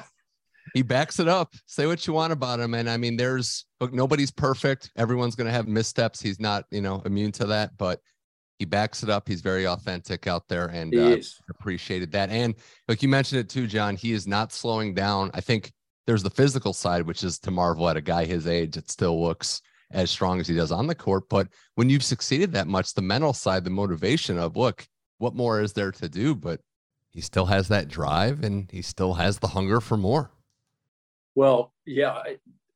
he 0.74 0.82
backs 0.82 1.20
it 1.20 1.28
up. 1.28 1.54
Say 1.66 1.86
what 1.86 2.06
you 2.06 2.12
want 2.12 2.32
about 2.32 2.60
him. 2.60 2.74
And 2.74 2.88
I 2.88 2.96
mean, 2.96 3.16
there's 3.16 3.66
look, 3.80 3.92
nobody's 3.92 4.30
perfect. 4.30 4.90
Everyone's 4.96 5.36
going 5.36 5.46
to 5.46 5.52
have 5.52 5.68
missteps. 5.68 6.20
He's 6.20 6.40
not, 6.40 6.64
you 6.70 6.80
know, 6.80 7.02
immune 7.04 7.32
to 7.32 7.46
that, 7.46 7.76
but 7.76 8.00
he 8.58 8.64
backs 8.64 9.02
it 9.02 9.10
up. 9.10 9.28
He's 9.28 9.42
very 9.42 9.66
authentic 9.66 10.26
out 10.26 10.48
there 10.48 10.66
and 10.66 10.94
uh, 10.94 11.18
appreciated 11.50 12.10
that. 12.12 12.30
And 12.30 12.54
like 12.88 13.02
you 13.02 13.08
mentioned 13.08 13.40
it 13.40 13.48
too, 13.48 13.66
John, 13.66 13.96
he 13.96 14.12
is 14.12 14.26
not 14.26 14.52
slowing 14.52 14.94
down. 14.94 15.30
I 15.34 15.40
think 15.40 15.72
there's 16.06 16.22
the 16.22 16.30
physical 16.30 16.72
side, 16.72 17.06
which 17.06 17.22
is 17.22 17.38
to 17.40 17.50
marvel 17.50 17.88
at 17.88 17.96
a 17.96 18.02
guy 18.02 18.24
his 18.24 18.46
age. 18.46 18.76
It 18.76 18.90
still 18.90 19.22
looks 19.22 19.60
as 19.90 20.10
strong 20.10 20.40
as 20.40 20.48
he 20.48 20.54
does 20.54 20.72
on 20.72 20.86
the 20.86 20.94
court. 20.94 21.24
But 21.28 21.48
when 21.74 21.90
you've 21.90 22.02
succeeded 22.02 22.52
that 22.52 22.66
much, 22.66 22.94
the 22.94 23.02
mental 23.02 23.32
side, 23.32 23.64
the 23.64 23.70
motivation 23.70 24.38
of 24.38 24.56
look, 24.56 24.86
what 25.18 25.34
more 25.34 25.60
is 25.60 25.72
there 25.72 25.92
to 25.92 26.08
do? 26.08 26.34
But 26.34 26.60
he 27.16 27.22
still 27.22 27.46
has 27.46 27.68
that 27.68 27.88
drive 27.88 28.44
and 28.44 28.70
he 28.70 28.82
still 28.82 29.14
has 29.14 29.38
the 29.38 29.46
hunger 29.46 29.80
for 29.80 29.96
more. 29.96 30.30
Well, 31.34 31.72
yeah, 31.86 32.22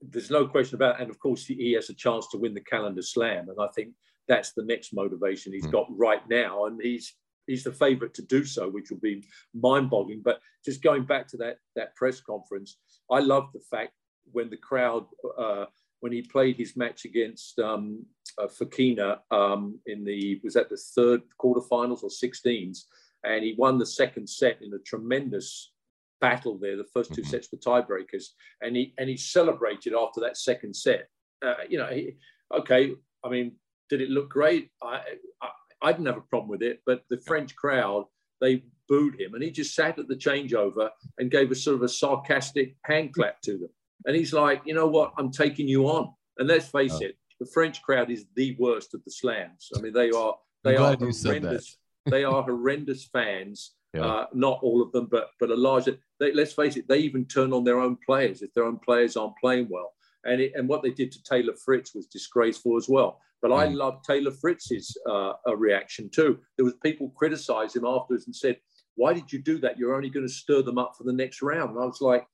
there's 0.00 0.30
no 0.30 0.46
question 0.46 0.76
about 0.76 0.94
it. 0.94 1.02
And 1.02 1.10
of 1.10 1.18
course, 1.18 1.44
he 1.44 1.72
has 1.72 1.90
a 1.90 1.94
chance 1.94 2.26
to 2.28 2.38
win 2.38 2.54
the 2.54 2.62
calendar 2.62 3.02
slam. 3.02 3.50
And 3.50 3.58
I 3.60 3.68
think 3.76 3.90
that's 4.28 4.52
the 4.52 4.64
next 4.64 4.94
motivation 4.94 5.52
he's 5.52 5.66
mm. 5.66 5.72
got 5.72 5.88
right 5.90 6.26
now. 6.30 6.64
And 6.64 6.80
he's 6.82 7.12
he's 7.46 7.64
the 7.64 7.72
favorite 7.72 8.14
to 8.14 8.22
do 8.22 8.46
so, 8.46 8.70
which 8.70 8.90
will 8.90 9.00
be 9.00 9.22
mind-boggling. 9.52 10.22
But 10.24 10.40
just 10.64 10.82
going 10.82 11.04
back 11.04 11.28
to 11.28 11.36
that 11.36 11.58
that 11.76 11.94
press 11.94 12.22
conference, 12.22 12.78
I 13.10 13.18
love 13.18 13.50
the 13.52 13.60
fact 13.70 13.92
when 14.32 14.48
the 14.48 14.56
crowd 14.56 15.04
uh, 15.36 15.66
when 16.00 16.12
he 16.12 16.22
played 16.22 16.56
his 16.56 16.78
match 16.78 17.04
against 17.04 17.58
um, 17.58 18.06
uh, 18.38 18.46
Fokina 18.46 19.18
um, 19.30 19.78
in 19.84 20.02
the 20.02 20.40
was 20.42 20.54
that 20.54 20.70
the 20.70 20.78
third 20.78 21.20
quarterfinals 21.38 22.02
or 22.02 22.08
16s, 22.08 22.84
and 23.24 23.44
he 23.44 23.54
won 23.56 23.78
the 23.78 23.86
second 23.86 24.28
set 24.28 24.62
in 24.62 24.72
a 24.74 24.78
tremendous 24.78 25.72
battle 26.20 26.58
there. 26.58 26.76
The 26.76 26.84
first 26.92 27.14
2 27.14 27.22
mm-hmm. 27.22 27.30
sets 27.30 27.48
were 27.50 27.58
tiebreakers, 27.58 28.26
and 28.60 28.76
he 28.76 28.94
and 28.98 29.08
he 29.08 29.16
celebrated 29.16 29.94
after 29.94 30.20
that 30.20 30.36
second 30.36 30.74
set. 30.74 31.08
Uh, 31.44 31.54
you 31.68 31.78
know, 31.78 31.86
he, 31.86 32.16
okay. 32.54 32.92
I 33.24 33.28
mean, 33.28 33.52
did 33.88 34.00
it 34.00 34.10
look 34.10 34.30
great? 34.30 34.70
I, 34.82 35.00
I, 35.42 35.48
I 35.82 35.92
didn't 35.92 36.06
have 36.06 36.16
a 36.16 36.22
problem 36.22 36.48
with 36.48 36.62
it, 36.62 36.80
but 36.86 37.04
the 37.10 37.20
French 37.26 37.54
crowd 37.56 38.04
they 38.40 38.64
booed 38.88 39.20
him, 39.20 39.34
and 39.34 39.42
he 39.42 39.50
just 39.50 39.74
sat 39.74 39.98
at 39.98 40.08
the 40.08 40.16
changeover 40.16 40.90
and 41.18 41.30
gave 41.30 41.50
a 41.50 41.54
sort 41.54 41.76
of 41.76 41.82
a 41.82 41.88
sarcastic 41.88 42.76
hand 42.84 43.12
clap 43.14 43.40
to 43.42 43.52
them. 43.52 43.68
And 44.06 44.16
he's 44.16 44.32
like, 44.32 44.62
you 44.64 44.74
know 44.74 44.86
what? 44.86 45.12
I'm 45.18 45.30
taking 45.30 45.68
you 45.68 45.86
on. 45.88 46.12
And 46.38 46.48
let's 46.48 46.68
face 46.68 46.94
oh. 46.94 47.04
it, 47.04 47.16
the 47.38 47.46
French 47.46 47.82
crowd 47.82 48.10
is 48.10 48.26
the 48.34 48.56
worst 48.58 48.94
of 48.94 49.04
the 49.04 49.10
slams. 49.10 49.70
I 49.76 49.80
mean, 49.80 49.92
they 49.92 50.10
are 50.10 50.34
they 50.64 50.76
are 50.76 50.96
horrendous. 50.96 51.78
They 52.10 52.24
are 52.24 52.42
horrendous 52.42 53.04
fans 53.04 53.72
yeah. 53.94 54.04
Uh, 54.04 54.26
not 54.32 54.60
all 54.62 54.82
of 54.82 54.92
them, 54.92 55.08
but 55.10 55.30
but 55.40 55.50
a 55.50 55.56
large. 55.56 55.88
They, 56.20 56.32
let's 56.32 56.52
face 56.52 56.76
it, 56.76 56.86
they 56.88 56.98
even 56.98 57.24
turn 57.24 57.52
on 57.52 57.64
their 57.64 57.80
own 57.80 57.96
players 58.06 58.42
if 58.42 58.52
their 58.54 58.64
own 58.64 58.78
players 58.78 59.16
aren't 59.16 59.36
playing 59.38 59.68
well. 59.68 59.92
And 60.24 60.40
it, 60.40 60.52
and 60.54 60.68
what 60.68 60.82
they 60.82 60.90
did 60.90 61.10
to 61.12 61.22
Taylor 61.22 61.54
Fritz 61.64 61.94
was 61.94 62.06
disgraceful 62.06 62.76
as 62.76 62.88
well. 62.88 63.20
But 63.42 63.50
mm. 63.50 63.58
I 63.58 63.64
love 63.66 64.02
Taylor 64.06 64.30
Fritz's 64.30 64.96
uh, 65.08 65.32
reaction 65.56 66.08
too. 66.10 66.38
There 66.56 66.64
was 66.64 66.74
people 66.84 67.12
criticized 67.16 67.76
him 67.76 67.84
afterwards 67.84 68.26
and 68.26 68.36
said, 68.36 68.58
"Why 68.94 69.12
did 69.12 69.32
you 69.32 69.40
do 69.40 69.58
that? 69.58 69.76
You're 69.76 69.96
only 69.96 70.10
going 70.10 70.26
to 70.26 70.32
stir 70.32 70.62
them 70.62 70.78
up 70.78 70.94
for 70.96 71.04
the 71.04 71.12
next 71.12 71.42
round." 71.42 71.70
And 71.70 71.80
I 71.80 71.86
was 71.86 72.00
like, 72.00 72.26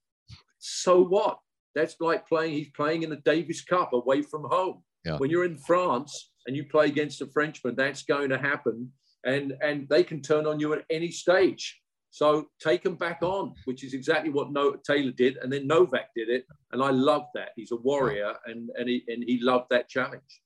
"So 0.58 1.02
what? 1.02 1.38
That's 1.74 1.96
like 2.00 2.28
playing. 2.28 2.52
He's 2.52 2.70
playing 2.70 3.02
in 3.02 3.10
the 3.10 3.16
Davis 3.24 3.62
Cup 3.62 3.94
away 3.94 4.20
from 4.20 4.44
home. 4.44 4.82
Yeah. 5.06 5.16
When 5.16 5.30
you're 5.30 5.44
in 5.44 5.56
France 5.56 6.32
and 6.46 6.56
you 6.56 6.64
play 6.64 6.86
against 6.86 7.22
a 7.22 7.26
Frenchman, 7.26 7.76
that's 7.76 8.02
going 8.02 8.28
to 8.28 8.38
happen." 8.38 8.92
And 9.26 9.54
and 9.60 9.88
they 9.88 10.02
can 10.02 10.22
turn 10.22 10.46
on 10.46 10.58
you 10.58 10.72
at 10.72 10.84
any 10.88 11.10
stage. 11.10 11.78
So 12.10 12.46
take 12.60 12.82
them 12.82 12.94
back 12.94 13.18
on, 13.20 13.52
which 13.66 13.84
is 13.84 13.92
exactly 13.92 14.30
what 14.30 14.50
no, 14.50 14.76
Taylor 14.86 15.10
did, 15.10 15.36
and 15.36 15.52
then 15.52 15.66
Novak 15.66 16.14
did 16.16 16.30
it, 16.30 16.46
and 16.72 16.82
I 16.82 16.90
love 16.90 17.24
that. 17.34 17.50
He's 17.56 17.72
a 17.72 17.76
warrior, 17.76 18.32
and 18.46 18.70
and 18.78 18.88
he 18.88 19.04
and 19.08 19.22
he 19.26 19.38
loved 19.42 19.66
that 19.70 19.88
challenge. 19.90 20.40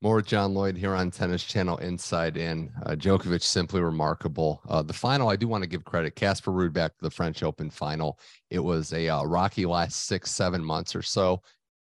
More 0.00 0.20
John 0.22 0.54
Lloyd 0.54 0.76
here 0.76 0.94
on 0.94 1.10
Tennis 1.10 1.44
Channel 1.44 1.78
Inside 1.78 2.36
In. 2.36 2.70
Uh, 2.84 2.90
Djokovic 2.90 3.42
simply 3.42 3.80
remarkable. 3.80 4.60
Uh, 4.68 4.82
the 4.82 4.92
final, 4.92 5.30
I 5.30 5.36
do 5.36 5.48
want 5.48 5.62
to 5.64 5.68
give 5.68 5.84
credit. 5.84 6.14
Casper 6.14 6.50
Ruud 6.50 6.74
back 6.74 6.90
to 6.96 7.04
the 7.04 7.10
French 7.10 7.42
Open 7.42 7.70
final. 7.70 8.18
It 8.50 8.58
was 8.58 8.92
a 8.92 9.08
uh, 9.08 9.24
rocky 9.24 9.64
last 9.64 10.06
six, 10.06 10.30
seven 10.30 10.62
months 10.62 10.94
or 10.94 11.02
so. 11.02 11.42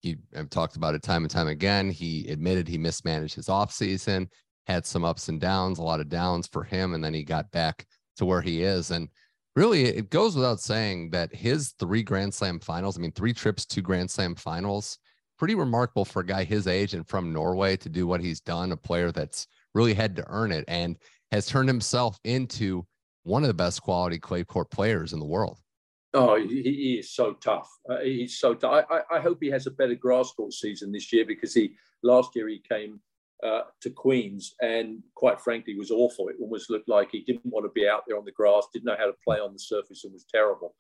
He 0.01 0.17
I've 0.37 0.51
talked 0.51 0.77
about 0.77 0.95
it 0.95 1.03
time 1.03 1.23
and 1.23 1.31
time 1.31 1.49
again. 1.49 1.91
He 1.91 2.29
admitted 2.29 2.69
he 2.69 2.79
mismanaged 2.79 3.35
his 3.35 3.49
offseason 3.49 4.29
had 4.69 4.87
some 4.87 5.05
ups 5.05 5.29
and 5.29 5.41
downs, 5.41 5.79
a 5.79 5.83
lot 5.83 6.01
of 6.01 6.09
downs 6.09 6.47
for 6.47 6.63
him, 6.63 6.95
and 6.95 7.03
then 7.03 7.15
he 7.15 7.25
got 7.25 7.51
back 7.51 7.87
to 8.19 8.27
where 8.27 8.43
he 8.43 8.63
is. 8.63 8.91
And 8.91 9.09
really, 9.57 9.85
it 9.85 10.11
goes 10.11 10.37
without 10.37 10.61
saying 10.61 11.11
that 11.11 11.35
his 11.35 11.73
three 11.79 12.03
Grand 12.03 12.33
Slam 12.35 12.61
finals, 12.61 12.97
I 12.97 13.01
mean, 13.01 13.13
three 13.13 13.33
trips 13.33 13.65
to 13.67 13.81
Grand 13.81 14.11
Slam 14.11 14.35
finals, 14.35 14.99
pretty 15.39 15.55
remarkable 15.55 16.05
for 16.05 16.21
a 16.21 16.27
guy 16.27 16.45
his 16.45 16.67
age 16.67 16.95
and 16.95 17.09
from 17.09 17.33
Norway 17.33 17.77
to 17.79 17.89
do 17.89 18.07
what 18.07 18.21
he's 18.21 18.41
done, 18.41 18.73
a 18.73 18.77
player 18.77 19.11
that's 19.11 19.47
really 19.75 19.95
had 19.95 20.15
to 20.17 20.25
earn 20.29 20.53
it 20.53 20.65
and 20.69 20.97
has 21.33 21.47
turned 21.47 21.69
himself 21.69 22.19
into 22.25 22.87
one 23.23 23.43
of 23.43 23.49
the 23.49 23.55
best 23.55 23.83
quality 23.83 24.19
clay 24.19 24.45
court 24.45 24.71
players 24.71 25.13
in 25.13 25.19
the 25.19 25.25
world. 25.25 25.59
Oh, 26.15 26.37
he, 26.37 26.63
he 26.63 26.99
is 26.99 27.13
so 27.13 27.35
tough. 27.35 27.71
Uh, 27.89 28.01
he's 28.01 28.39
so 28.39 28.55
tough. 28.55 28.87
I, 28.91 29.17
I, 29.17 29.21
hope 29.21 29.39
he 29.43 29.51
has 29.51 29.67
a 29.67 29.71
better 29.71 29.95
grass 29.95 30.33
court 30.33 30.55
season 30.55 30.91
this 30.91 31.13
year 31.13 31.27
because 31.27 31.53
he 31.53 31.75
last 32.03 32.35
year 32.35 32.49
he 32.49 32.63
came 32.67 32.99
uh, 33.45 33.63
to 33.83 33.91
Queens, 33.91 34.55
and 34.61 35.03
quite 35.15 35.41
frankly, 35.41 35.77
was 35.77 35.91
awful. 35.91 36.29
It 36.29 36.37
almost 36.41 36.71
looked 36.71 36.89
like 36.89 37.11
he 37.11 37.21
didn't 37.21 37.47
want 37.47 37.65
to 37.67 37.73
be 37.73 37.89
out 37.89 38.03
there 38.07 38.19
on 38.19 38.25
the 38.25 38.33
grass, 38.33 38.67
didn't 38.73 38.87
know 38.87 38.97
how 38.99 39.07
to 39.07 39.17
play 39.25 39.39
on 39.39 39.53
the 39.53 39.59
surface, 39.59 40.05
and 40.05 40.13
was 40.13 40.27
terrible. 40.33 40.75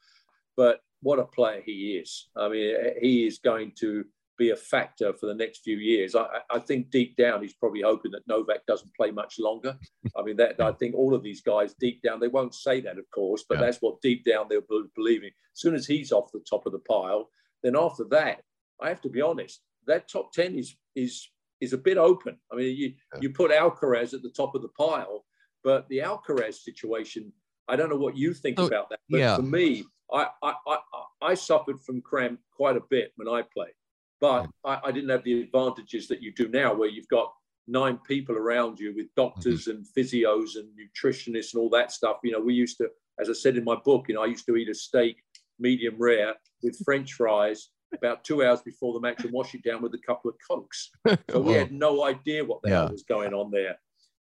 But 0.56 0.80
what 1.02 1.20
a 1.20 1.24
player 1.24 1.62
he 1.64 1.98
is! 2.02 2.28
I 2.36 2.48
mean, 2.48 2.74
he 3.00 3.26
is 3.26 3.38
going 3.38 3.72
to 3.80 4.04
be 4.38 4.50
a 4.50 4.56
factor 4.56 5.12
for 5.12 5.26
the 5.26 5.34
next 5.34 5.58
few 5.58 5.76
years. 5.76 6.14
I, 6.14 6.26
I 6.48 6.60
think 6.60 6.90
deep 6.90 7.16
down, 7.16 7.42
he's 7.42 7.54
probably 7.54 7.82
hoping 7.82 8.12
that 8.12 8.26
Novak 8.28 8.64
doesn't 8.66 8.94
play 8.94 9.10
much 9.10 9.38
longer. 9.38 9.76
I 10.16 10.22
mean, 10.22 10.36
that 10.36 10.60
I 10.60 10.72
think 10.72 10.94
all 10.94 11.14
of 11.14 11.22
these 11.22 11.42
guys 11.42 11.74
deep 11.78 12.00
down, 12.02 12.20
they 12.20 12.28
won't 12.28 12.54
say 12.54 12.80
that, 12.80 12.98
of 12.98 13.10
course, 13.12 13.44
but 13.48 13.58
yeah. 13.58 13.66
that's 13.66 13.78
what 13.78 14.00
deep 14.00 14.24
down 14.24 14.46
they're 14.48 14.62
believing. 14.94 15.30
As 15.30 15.60
soon 15.60 15.74
as 15.74 15.86
he's 15.86 16.12
off 16.12 16.32
the 16.32 16.44
top 16.48 16.66
of 16.66 16.72
the 16.72 16.78
pile, 16.78 17.28
then 17.62 17.76
after 17.76 18.04
that, 18.10 18.42
I 18.80 18.88
have 18.88 19.00
to 19.02 19.08
be 19.08 19.20
honest, 19.20 19.60
that 19.86 20.08
top 20.08 20.32
10 20.32 20.54
is 20.54 20.76
is 20.94 21.28
is 21.60 21.72
a 21.72 21.78
bit 21.78 21.98
open. 21.98 22.36
I 22.52 22.56
mean, 22.56 22.76
you, 22.76 22.94
yeah. 23.14 23.20
you 23.20 23.30
put 23.30 23.50
Alcaraz 23.50 24.14
at 24.14 24.22
the 24.22 24.30
top 24.30 24.54
of 24.54 24.62
the 24.62 24.68
pile, 24.68 25.24
but 25.64 25.88
the 25.88 25.98
Alcaraz 25.98 26.54
situation, 26.54 27.32
I 27.68 27.76
don't 27.76 27.90
know 27.90 27.96
what 27.96 28.16
you 28.16 28.34
think 28.34 28.58
about 28.58 28.90
that. 28.90 29.00
But 29.10 29.20
yeah. 29.20 29.36
for 29.36 29.42
me, 29.42 29.84
I, 30.12 30.28
I, 30.42 30.54
I, 30.66 30.78
I, 31.20 31.34
suffered 31.34 31.82
from 31.82 32.00
cramp 32.00 32.40
quite 32.50 32.76
a 32.76 32.82
bit 32.88 33.12
when 33.16 33.28
I 33.28 33.42
played, 33.42 33.74
but 34.20 34.48
I, 34.64 34.80
I, 34.84 34.92
didn't 34.92 35.10
have 35.10 35.24
the 35.24 35.42
advantages 35.42 36.08
that 36.08 36.22
you 36.22 36.32
do 36.32 36.48
now, 36.48 36.72
where 36.72 36.88
you've 36.88 37.08
got 37.08 37.32
nine 37.66 37.98
people 37.98 38.36
around 38.36 38.80
you 38.80 38.94
with 38.96 39.14
doctors 39.16 39.66
mm-hmm. 39.66 39.78
and 39.78 39.86
physios 39.96 40.56
and 40.56 40.68
nutritionists 40.78 41.52
and 41.52 41.60
all 41.60 41.68
that 41.70 41.92
stuff. 41.92 42.18
You 42.24 42.32
know, 42.32 42.40
we 42.40 42.54
used 42.54 42.78
to, 42.78 42.88
as 43.20 43.28
I 43.28 43.34
said 43.34 43.56
in 43.56 43.64
my 43.64 43.76
book, 43.84 44.06
you 44.08 44.14
know, 44.14 44.22
I 44.22 44.26
used 44.26 44.46
to 44.46 44.56
eat 44.56 44.70
a 44.70 44.74
steak 44.74 45.16
medium 45.58 45.96
rare 45.98 46.34
with 46.62 46.82
French 46.84 47.12
fries 47.12 47.68
about 47.92 48.24
two 48.24 48.44
hours 48.44 48.60
before 48.62 48.92
the 48.92 49.00
match 49.00 49.24
and 49.24 49.32
wash 49.32 49.54
it 49.54 49.62
down 49.62 49.82
with 49.82 49.94
a 49.94 49.98
couple 49.98 50.30
of 50.30 50.36
cokes. 50.48 50.90
So 51.30 51.40
we 51.40 51.52
had 51.52 51.72
no 51.72 52.04
idea 52.04 52.44
what 52.44 52.62
the 52.62 52.70
yeah. 52.70 52.76
hell 52.82 52.90
was 52.90 53.02
going 53.02 53.34
on 53.34 53.50
there. 53.50 53.76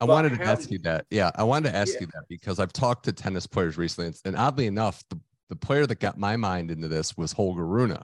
I 0.01 0.07
but 0.07 0.15
wanted 0.15 0.39
to 0.39 0.45
ask 0.45 0.71
you 0.71 0.79
that. 0.81 1.07
Yeah, 1.11 1.31
I 1.35 1.43
wanted 1.43 1.71
to 1.71 1.77
ask 1.77 1.95
yeah. 1.95 2.01
you 2.03 2.07
that 2.09 2.25
because 2.29 2.59
I've 2.59 2.73
talked 2.73 3.05
to 3.05 3.13
tennis 3.13 3.47
players 3.47 3.77
recently, 3.77 4.13
and 4.25 4.35
oddly 4.35 4.67
enough, 4.67 5.05
the, 5.11 5.21
the 5.51 5.57
player 5.57 5.87
that 5.87 6.01
got 6.01 6.19
my 6.19 6.37
mind 6.37 6.71
into 6.71 6.89
this 6.89 7.17
was 7.17 7.33
Holger 7.33 7.67
Rune, 7.67 7.99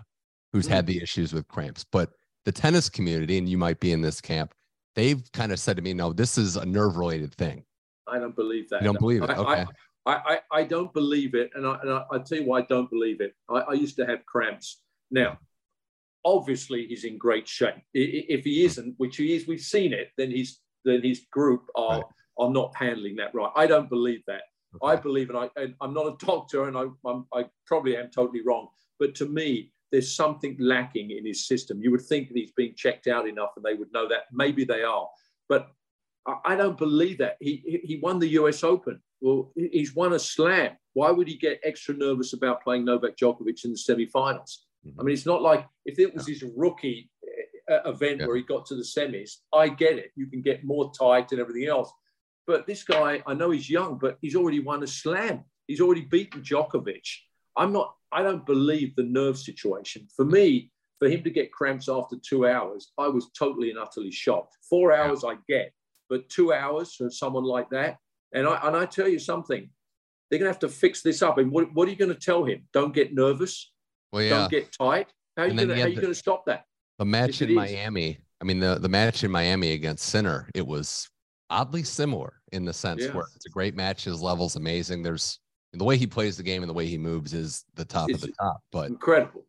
who's 0.52 0.66
mm. 0.66 0.70
had 0.70 0.86
the 0.86 1.02
issues 1.02 1.32
with 1.32 1.48
cramps. 1.48 1.84
But 1.90 2.10
the 2.44 2.52
tennis 2.52 2.90
community, 2.90 3.38
and 3.38 3.48
you 3.48 3.56
might 3.56 3.80
be 3.80 3.92
in 3.92 4.02
this 4.02 4.20
camp, 4.20 4.52
they've 4.94 5.22
kind 5.32 5.52
of 5.52 5.58
said 5.58 5.76
to 5.76 5.82
me, 5.82 5.94
"No, 5.94 6.12
this 6.12 6.36
is 6.36 6.56
a 6.56 6.66
nerve-related 6.66 7.34
thing." 7.34 7.64
I 8.06 8.18
don't 8.18 8.36
believe 8.36 8.68
that. 8.70 8.82
You 8.82 8.86
don't 8.86 8.98
believe 8.98 9.22
it? 9.22 9.30
Okay. 9.30 9.64
I, 10.04 10.12
I, 10.12 10.40
I, 10.52 10.62
don't 10.62 10.92
believe 10.92 11.34
it, 11.34 11.50
and 11.56 11.66
I, 11.66 11.78
and 11.82 11.90
I, 11.90 12.04
will 12.10 12.22
tell 12.22 12.38
you 12.38 12.46
why 12.46 12.60
I 12.60 12.62
don't 12.62 12.88
believe 12.88 13.20
it. 13.20 13.34
I, 13.50 13.54
I 13.54 13.72
used 13.72 13.96
to 13.96 14.06
have 14.06 14.24
cramps 14.24 14.82
now, 15.10 15.38
obviously, 16.24 16.86
he's 16.86 17.04
in 17.04 17.18
great 17.18 17.48
shape. 17.48 17.76
If 17.94 18.44
he 18.44 18.64
isn't, 18.64 18.94
which 18.98 19.16
he 19.16 19.34
is, 19.34 19.46
we've 19.46 19.60
seen 19.60 19.92
it. 19.92 20.10
Then 20.18 20.30
he's 20.30 20.60
then 20.84 21.02
his 21.02 21.26
group 21.32 21.66
are 21.74 21.98
right. 21.98 22.04
are 22.38 22.50
not 22.50 22.74
handling 22.76 23.16
that 23.16 23.34
right. 23.34 23.50
I 23.56 23.66
don't 23.66 23.88
believe 23.88 24.22
that. 24.26 24.42
Okay. 24.82 24.92
I 24.92 24.96
believe, 24.96 25.30
and 25.30 25.38
I 25.38 25.50
and 25.56 25.74
I'm 25.80 25.94
not 25.94 26.06
a 26.06 26.16
doctor, 26.24 26.68
and 26.68 26.76
I 26.76 26.84
I'm, 27.08 27.26
I 27.32 27.46
probably 27.66 27.96
am 27.96 28.10
totally 28.10 28.42
wrong. 28.44 28.68
But 28.98 29.14
to 29.16 29.26
me, 29.26 29.72
there's 29.92 30.14
something 30.14 30.56
lacking 30.58 31.10
in 31.10 31.24
his 31.24 31.46
system. 31.46 31.80
You 31.80 31.90
would 31.92 32.02
think 32.02 32.28
that 32.28 32.36
he's 32.36 32.52
being 32.52 32.74
checked 32.76 33.06
out 33.06 33.28
enough, 33.28 33.50
and 33.56 33.64
they 33.64 33.74
would 33.74 33.92
know 33.92 34.08
that. 34.08 34.24
Maybe 34.32 34.64
they 34.64 34.82
are, 34.82 35.08
but 35.48 35.68
I 36.44 36.56
don't 36.56 36.76
believe 36.76 37.18
that. 37.18 37.36
He 37.40 37.80
he 37.84 38.00
won 38.02 38.18
the 38.18 38.28
U.S. 38.40 38.64
Open. 38.64 39.00
Well, 39.20 39.52
he's 39.54 39.94
won 39.94 40.12
a 40.12 40.18
slam. 40.18 40.72
Why 40.92 41.10
would 41.10 41.28
he 41.28 41.36
get 41.36 41.60
extra 41.64 41.94
nervous 41.94 42.32
about 42.32 42.62
playing 42.62 42.84
Novak 42.84 43.16
Djokovic 43.16 43.64
in 43.64 43.72
the 43.72 43.78
semifinals? 43.78 44.58
I 44.98 45.02
mean, 45.02 45.14
it's 45.14 45.26
not 45.26 45.42
like 45.42 45.66
if 45.84 45.98
it 45.98 46.14
was 46.14 46.26
his 46.26 46.44
rookie 46.56 47.10
uh, 47.70 47.88
event 47.90 48.20
yeah. 48.20 48.26
where 48.26 48.36
he 48.36 48.42
got 48.42 48.66
to 48.66 48.74
the 48.74 48.82
semis, 48.82 49.36
I 49.52 49.68
get 49.68 49.98
it. 49.98 50.12
You 50.16 50.26
can 50.26 50.42
get 50.42 50.64
more 50.64 50.92
tight 50.98 51.32
and 51.32 51.40
everything 51.40 51.68
else. 51.68 51.92
But 52.46 52.66
this 52.66 52.84
guy, 52.84 53.22
I 53.26 53.34
know 53.34 53.50
he's 53.50 53.68
young, 53.68 53.98
but 53.98 54.18
he's 54.20 54.36
already 54.36 54.60
won 54.60 54.82
a 54.82 54.86
slam. 54.86 55.44
He's 55.66 55.80
already 55.80 56.02
beaten 56.02 56.42
Djokovic. 56.42 57.06
I'm 57.56 57.72
not, 57.72 57.94
I 58.12 58.22
don't 58.22 58.46
believe 58.46 58.94
the 58.94 59.02
nerve 59.02 59.36
situation. 59.36 60.06
For 60.14 60.24
me, 60.24 60.70
for 60.98 61.08
him 61.08 61.22
to 61.24 61.30
get 61.30 61.52
cramps 61.52 61.88
after 61.88 62.16
two 62.16 62.46
hours, 62.46 62.92
I 62.98 63.08
was 63.08 63.30
totally 63.36 63.70
and 63.70 63.78
utterly 63.78 64.12
shocked. 64.12 64.56
Four 64.70 64.94
hours 64.94 65.24
I 65.24 65.34
get, 65.48 65.72
but 66.08 66.28
two 66.28 66.52
hours 66.52 66.94
for 66.94 67.10
someone 67.10 67.44
like 67.44 67.68
that. 67.70 67.96
And 68.32 68.46
I, 68.46 68.60
and 68.62 68.76
I 68.76 68.86
tell 68.86 69.08
you 69.08 69.18
something, 69.18 69.68
they're 70.30 70.38
going 70.38 70.48
to 70.48 70.52
have 70.52 70.60
to 70.60 70.68
fix 70.68 71.02
this 71.02 71.22
up. 71.22 71.38
And 71.38 71.50
what, 71.50 71.72
what 71.74 71.88
are 71.88 71.90
you 71.90 71.96
going 71.96 72.14
to 72.14 72.20
tell 72.20 72.44
him? 72.44 72.62
Don't 72.72 72.94
get 72.94 73.14
nervous. 73.14 73.72
Well, 74.12 74.22
yeah. 74.22 74.30
Don't 74.30 74.50
get 74.50 74.72
tight. 74.72 75.08
How 75.36 75.44
are 75.44 75.48
you 75.48 75.66
going 75.66 75.94
to 76.00 76.14
stop 76.14 76.46
that? 76.46 76.66
The 76.98 77.04
match 77.04 77.42
in 77.42 77.54
Miami. 77.54 78.18
I 78.40 78.44
mean, 78.44 78.60
the 78.60 78.78
the 78.78 78.88
match 78.88 79.24
in 79.24 79.30
Miami 79.30 79.72
against 79.72 80.06
Sinner. 80.06 80.48
It 80.54 80.66
was 80.66 81.08
oddly 81.50 81.82
similar 81.82 82.40
in 82.52 82.64
the 82.64 82.72
sense 82.72 83.02
yeah. 83.02 83.12
where 83.12 83.26
it's 83.34 83.46
a 83.46 83.50
great 83.50 83.74
match. 83.74 84.04
His 84.04 84.22
level's 84.22 84.56
amazing. 84.56 85.02
There's 85.02 85.38
the 85.72 85.84
way 85.84 85.96
he 85.96 86.06
plays 86.06 86.36
the 86.36 86.42
game 86.42 86.62
and 86.62 86.70
the 86.70 86.74
way 86.74 86.86
he 86.86 86.98
moves 86.98 87.34
is 87.34 87.64
the 87.74 87.84
top 87.84 88.10
it's 88.10 88.22
of 88.22 88.28
the 88.28 88.34
top. 88.40 88.62
But 88.72 88.88
incredible. 88.88 89.44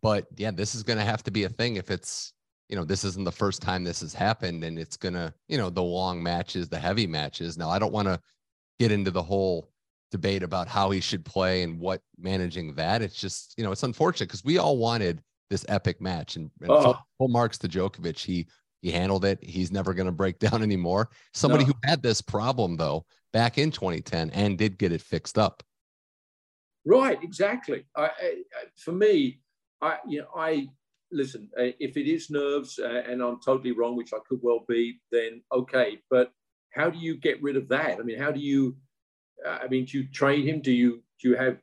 But 0.00 0.26
yeah, 0.36 0.50
this 0.50 0.74
is 0.74 0.82
going 0.82 0.98
to 0.98 1.04
have 1.04 1.22
to 1.24 1.30
be 1.30 1.44
a 1.44 1.48
thing 1.48 1.76
if 1.76 1.90
it's 1.90 2.32
you 2.68 2.76
know 2.76 2.84
this 2.84 3.04
isn't 3.04 3.24
the 3.24 3.32
first 3.32 3.62
time 3.62 3.84
this 3.84 4.00
has 4.00 4.14
happened, 4.14 4.62
and 4.64 4.78
it's 4.78 4.96
gonna 4.96 5.32
you 5.48 5.56
know 5.56 5.70
the 5.70 5.82
long 5.82 6.22
matches, 6.22 6.68
the 6.68 6.78
heavy 6.78 7.06
matches. 7.06 7.56
Now 7.56 7.70
I 7.70 7.78
don't 7.78 7.92
want 7.92 8.08
to 8.08 8.20
get 8.78 8.92
into 8.92 9.10
the 9.10 9.22
whole 9.22 9.70
debate 10.10 10.42
about 10.42 10.68
how 10.68 10.90
he 10.90 11.00
should 11.00 11.24
play 11.24 11.62
and 11.62 11.78
what 11.78 12.00
managing 12.18 12.74
that. 12.74 13.02
It's 13.02 13.20
just, 13.20 13.54
you 13.56 13.64
know, 13.64 13.72
it's 13.72 13.82
unfortunate 13.82 14.28
because 14.28 14.44
we 14.44 14.58
all 14.58 14.78
wanted 14.78 15.22
this 15.50 15.64
epic 15.68 16.00
match 16.00 16.36
and, 16.36 16.50
and 16.60 16.70
oh. 16.70 16.98
full, 17.18 17.28
marks 17.28 17.58
to 17.58 17.68
Djokovic. 17.68 18.18
He 18.18 18.46
he 18.80 18.92
handled 18.92 19.24
it. 19.24 19.42
He's 19.42 19.72
never 19.72 19.92
going 19.92 20.06
to 20.06 20.12
break 20.12 20.38
down 20.38 20.62
anymore. 20.62 21.10
Somebody 21.34 21.64
no. 21.64 21.68
who 21.68 21.74
had 21.84 22.02
this 22.02 22.20
problem 22.20 22.76
though 22.76 23.04
back 23.32 23.58
in 23.58 23.70
2010 23.70 24.30
and 24.30 24.56
did 24.56 24.78
get 24.78 24.92
it 24.92 25.02
fixed 25.02 25.38
up. 25.38 25.62
Right, 26.84 27.22
exactly. 27.22 27.84
I, 27.96 28.04
I, 28.04 28.34
for 28.76 28.92
me, 28.92 29.40
I 29.82 29.98
you 30.06 30.20
know 30.20 30.28
I 30.34 30.68
listen. 31.12 31.50
If 31.56 31.96
it 31.96 32.10
is 32.10 32.30
nerves 32.30 32.78
uh, 32.78 33.02
and 33.06 33.22
I'm 33.22 33.40
totally 33.44 33.72
wrong, 33.72 33.96
which 33.96 34.12
I 34.14 34.18
could 34.28 34.40
well 34.42 34.64
be, 34.68 35.00
then 35.12 35.42
okay. 35.52 35.98
But 36.10 36.30
how 36.72 36.90
do 36.90 36.98
you 36.98 37.16
get 37.16 37.42
rid 37.42 37.56
of 37.56 37.68
that? 37.68 37.98
I 37.98 38.02
mean, 38.02 38.18
how 38.18 38.30
do 38.30 38.40
you 38.40 38.76
Uh, 39.46 39.58
I 39.62 39.68
mean, 39.68 39.84
do 39.84 39.98
you 39.98 40.08
train 40.08 40.46
him? 40.46 40.60
Do 40.60 40.72
you 40.72 41.02
do 41.20 41.30
you 41.30 41.36
have 41.36 41.58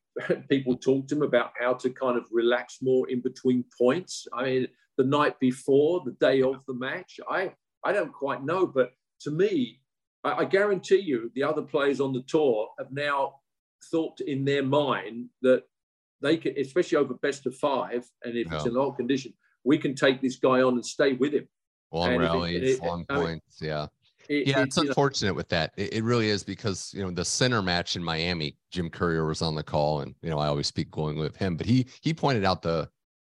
people 0.50 0.76
talk 0.76 1.08
to 1.08 1.16
him 1.16 1.22
about 1.22 1.52
how 1.60 1.74
to 1.74 1.90
kind 1.90 2.18
of 2.18 2.26
relax 2.32 2.80
more 2.82 3.10
in 3.10 3.22
between 3.22 3.64
points? 3.78 4.28
I 4.34 4.44
mean, 4.44 4.68
the 4.98 5.04
night 5.04 5.40
before, 5.40 6.02
the 6.06 6.16
day 6.20 6.42
of 6.42 6.58
the 6.68 6.74
match, 6.74 7.20
I 7.30 7.54
I 7.84 7.92
don't 7.92 8.14
quite 8.14 8.44
know, 8.44 8.66
but 8.66 8.92
to 9.22 9.32
me, 9.32 9.82
I, 10.24 10.32
I 10.34 10.46
guarantee 10.46 11.00
you, 11.00 11.32
the 11.36 11.44
other 11.44 11.62
players 11.62 12.02
on 12.02 12.14
the 12.14 12.24
tour 12.24 12.70
have 12.80 12.92
now 12.92 13.36
thought 13.92 14.20
in 14.22 14.46
their 14.46 14.64
mind 14.64 15.30
that 15.42 15.64
they 16.22 16.38
can, 16.38 16.56
especially 16.58 16.98
over 16.98 17.14
best 17.16 17.46
of 17.46 17.56
five, 17.56 18.10
and 18.24 18.36
if 18.36 18.48
yeah. 18.48 18.56
it's 18.56 18.66
in 18.66 18.76
hot 18.76 18.98
condition, 18.98 19.34
we 19.64 19.78
can 19.78 19.96
take 19.96 20.22
this 20.22 20.38
guy 20.38 20.62
on 20.62 20.74
and 20.74 20.86
stay 20.86 21.14
with 21.14 21.34
him. 21.34 21.48
Long 21.92 22.18
rallies, 22.18 22.80
long 22.82 23.06
points, 23.06 23.62
I 23.62 23.66
mean, 23.66 23.72
yeah. 23.72 23.88
It, 24.30 24.48
yeah, 24.48 24.60
it, 24.60 24.64
it's 24.64 24.78
unfortunate 24.78 25.30
know. 25.30 25.36
with 25.36 25.50
that. 25.50 25.74
It, 25.78 25.96
it, 25.96 26.04
really 26.04 26.30
is 26.30 26.44
because 26.44 26.94
you 26.94 27.04
know 27.04 27.12
the 27.12 27.26
Sinner 27.26 27.62
match 27.62 27.96
in 27.96 28.04
Miami, 28.04 28.58
Jim 28.72 28.90
Courier 28.90 29.26
was 29.26 29.42
on 29.42 29.56
the 29.56 29.64
call, 29.64 30.02
and 30.02 30.16
you 30.22 30.30
know 30.30 30.40
I 30.40 30.48
always 30.48 30.68
speak 30.68 30.92
going 30.92 31.18
with 31.18 31.36
him, 31.36 31.58
but 31.58 31.66
he 31.66 31.86
he 32.02 32.14
pointed 32.14 32.46
out 32.46 32.62
the 32.62 32.90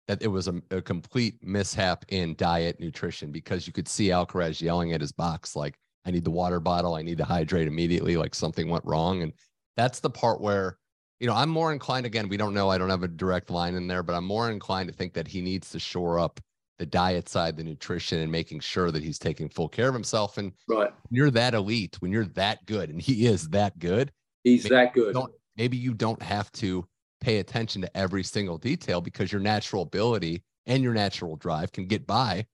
that 0.08 0.22
it 0.22 0.28
was 0.28 0.48
a, 0.48 0.62
a 0.72 0.82
complete 0.82 1.36
mishap 1.44 2.04
in 2.10 2.36
diet 2.36 2.80
nutrition 2.80 3.32
because 3.32 3.68
you 3.68 3.74
could 3.74 3.88
see 3.88 4.08
Alcaraz 4.08 4.60
yelling 4.62 4.94
at 4.94 5.02
his 5.02 5.12
box 5.12 5.56
like, 5.56 5.78
"I 6.06 6.12
need 6.12 6.24
the 6.24 6.32
water 6.32 6.60
bottle, 6.60 6.96
I 6.96 7.02
need 7.02 7.18
to 7.20 7.26
hydrate 7.26 7.68
immediately," 7.68 8.18
like 8.18 8.34
something 8.34 8.70
went 8.70 8.86
wrong, 8.86 9.22
and 9.22 9.34
that's 9.78 10.00
the 10.00 10.10
part 10.10 10.42
where 10.42 10.78
you 11.20 11.28
know 11.28 11.34
I'm 11.34 11.50
more 11.50 11.72
inclined. 11.72 12.06
Again, 12.06 12.30
we 12.30 12.38
don't 12.38 12.54
know. 12.54 12.70
I 12.70 12.78
don't 12.78 12.90
have 12.90 13.04
a 13.04 13.08
direct 13.08 13.50
line 13.50 13.76
in 13.76 13.88
there, 13.88 14.04
but 14.04 14.16
I'm 14.16 14.26
more 14.26 14.50
inclined 14.50 14.90
to 14.90 14.96
think 14.96 15.14
that 15.14 15.28
he 15.28 15.42
needs 15.42 15.70
to 15.72 15.80
shore 15.80 16.20
up 16.20 16.40
the 16.80 16.86
diet 16.86 17.30
side, 17.30 17.58
the 17.58 17.64
nutrition, 17.64 18.20
and 18.20 18.32
making 18.32 18.62
sure 18.62 18.90
that 18.90 19.04
he's 19.04 19.20
taking 19.20 19.50
full 19.50 19.70
care 19.70 19.90
of 19.90 19.94
himself. 19.94 20.38
And 20.38 20.54
right. 20.68 20.92
you're 21.12 21.30
that 21.32 21.54
elite, 21.54 21.98
when 22.00 22.12
you're 22.12 22.26
that 22.26 22.66
good, 22.66 22.90
and 22.90 23.02
he 23.02 23.28
is 23.28 23.50
that 23.50 23.78
good, 23.78 24.12
he's 24.44 24.64
that 24.64 24.94
good. 24.94 25.16
maybe 25.58 25.78
you 25.78 25.94
don't 25.94 26.22
have 26.22 26.52
to 26.54 26.88
pay 27.22 27.40
attention 27.40 27.82
to 27.82 27.98
every 27.98 28.24
single 28.24 28.58
detail 28.58 29.02
because 29.02 29.32
your 29.32 29.42
natural 29.42 29.84
ability 29.84 30.42
and 30.66 30.82
your 30.82 30.94
natural 30.94 31.36
drive 31.36 31.72
can 31.74 31.86
get 31.86 32.08
by 32.08 32.46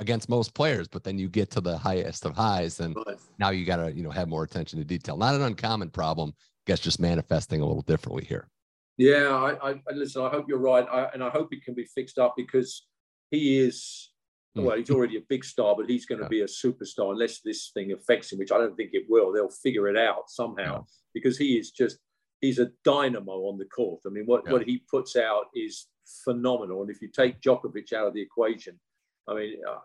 against 0.00 0.30
most 0.30 0.54
players. 0.54 0.88
But 0.88 1.04
then 1.04 1.18
you 1.18 1.28
get 1.28 1.50
to 1.52 1.60
the 1.60 1.76
highest 1.76 2.24
of 2.24 2.34
highs, 2.34 2.80
and 2.80 2.96
right. 3.06 3.16
now 3.38 3.50
you 3.50 3.66
got 3.66 3.76
to 3.76 3.92
you 3.92 4.02
know 4.02 4.10
have 4.10 4.28
more 4.28 4.44
attention 4.44 4.78
to 4.78 4.84
detail. 4.84 5.18
Not 5.18 5.34
an 5.34 5.42
uncommon 5.42 5.90
problem. 5.90 6.32
I 6.38 6.70
guess 6.70 6.80
just 6.80 6.98
manifesting 6.98 7.60
a 7.60 7.66
little 7.66 7.82
differently 7.82 8.24
here. 8.24 8.48
Yeah, 8.96 9.34
I, 9.34 9.72
I 9.72 9.80
listen. 9.92 10.22
I 10.22 10.30
hope 10.30 10.46
you're 10.48 10.58
right, 10.58 10.86
I, 10.90 11.10
and 11.12 11.22
I 11.22 11.28
hope 11.28 11.52
it 11.52 11.62
can 11.62 11.74
be 11.74 11.84
fixed 11.84 12.18
up 12.18 12.34
because 12.36 12.86
he 13.34 13.58
is 13.58 14.10
hmm. 14.54 14.64
well, 14.64 14.76
he's 14.76 14.90
already 14.90 15.16
a 15.16 15.28
big 15.28 15.44
star, 15.44 15.74
but 15.76 15.88
he's 15.88 16.06
going 16.06 16.20
to 16.20 16.24
yeah. 16.24 16.28
be 16.28 16.40
a 16.42 16.46
superstar 16.46 17.12
unless 17.12 17.40
this 17.40 17.70
thing 17.74 17.92
affects 17.92 18.32
him, 18.32 18.38
which 18.38 18.52
I 18.52 18.58
don't 18.58 18.76
think 18.76 18.90
it 18.92 19.04
will. 19.08 19.32
They'll 19.32 19.50
figure 19.50 19.88
it 19.88 19.96
out 19.96 20.28
somehow 20.28 20.78
yeah. 20.78 20.80
because 21.12 21.36
he 21.36 21.58
is 21.58 21.70
just 21.70 21.98
he's 22.40 22.58
a 22.58 22.70
dynamo 22.84 23.32
on 23.32 23.58
the 23.58 23.64
court. 23.66 24.00
I 24.06 24.10
mean, 24.10 24.24
what, 24.26 24.42
yeah. 24.46 24.52
what 24.52 24.62
he 24.64 24.82
puts 24.90 25.16
out 25.16 25.44
is 25.54 25.88
phenomenal. 26.24 26.82
And 26.82 26.90
if 26.90 27.00
you 27.00 27.08
take 27.08 27.40
Djokovic 27.40 27.92
out 27.92 28.08
of 28.08 28.14
the 28.14 28.20
equation, 28.20 28.78
I 29.28 29.34
mean, 29.34 29.54
uh, 29.68 29.78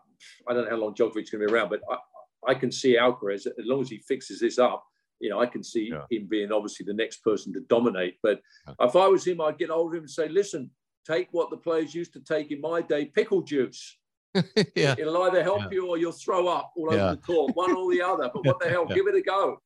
I 0.47 0.53
don't 0.53 0.65
know 0.65 0.71
how 0.71 0.77
long 0.77 0.93
Djokovic's 0.93 1.29
going 1.29 1.41
to 1.41 1.47
be 1.47 1.53
around, 1.53 1.69
but 1.69 1.81
I, 1.89 2.51
I 2.51 2.53
can 2.53 2.71
see 2.71 2.97
Alcaraz 2.97 3.47
as 3.47 3.53
long 3.59 3.81
as 3.81 3.89
he 3.89 3.99
fixes 3.99 4.39
this 4.39 4.59
up. 4.59 4.83
You 5.19 5.29
know, 5.29 5.41
I 5.41 5.47
can 5.47 5.63
see 5.63 5.91
him 6.09 6.27
being 6.29 6.51
obviously 6.51 6.85
the 6.85 6.93
next 6.93 7.23
person 7.23 7.51
to 7.53 7.59
dominate. 7.61 8.15
But 8.23 8.39
if 8.79 8.95
I 8.95 9.07
was 9.07 9.27
him, 9.27 9.41
I'd 9.41 9.57
get 9.57 9.69
hold 9.69 9.91
of 9.91 9.97
him 9.97 10.03
and 10.03 10.09
say, 10.09 10.29
"Listen, 10.29 10.71
take 11.05 11.27
what 11.31 11.49
the 11.49 11.57
players 11.57 11.93
used 11.93 12.13
to 12.13 12.19
take 12.19 12.51
in 12.51 12.61
my 12.61 12.81
day, 12.81 13.05
pickle 13.05 13.41
juice. 13.41 13.97
yeah. 14.75 14.95
It'll 14.97 15.21
either 15.23 15.43
help 15.43 15.61
yeah. 15.63 15.69
you 15.71 15.87
or 15.89 15.97
you'll 15.97 16.11
throw 16.11 16.47
up 16.47 16.71
all 16.75 16.93
yeah. 16.93 17.05
over 17.05 17.15
the 17.15 17.21
court, 17.21 17.55
one 17.55 17.75
or 17.75 17.91
the 17.91 18.01
other. 18.01 18.29
But 18.33 18.45
what 18.45 18.59
the 18.59 18.69
hell, 18.69 18.85
give 18.85 19.07
it 19.07 19.15
a 19.15 19.21
go. 19.21 19.61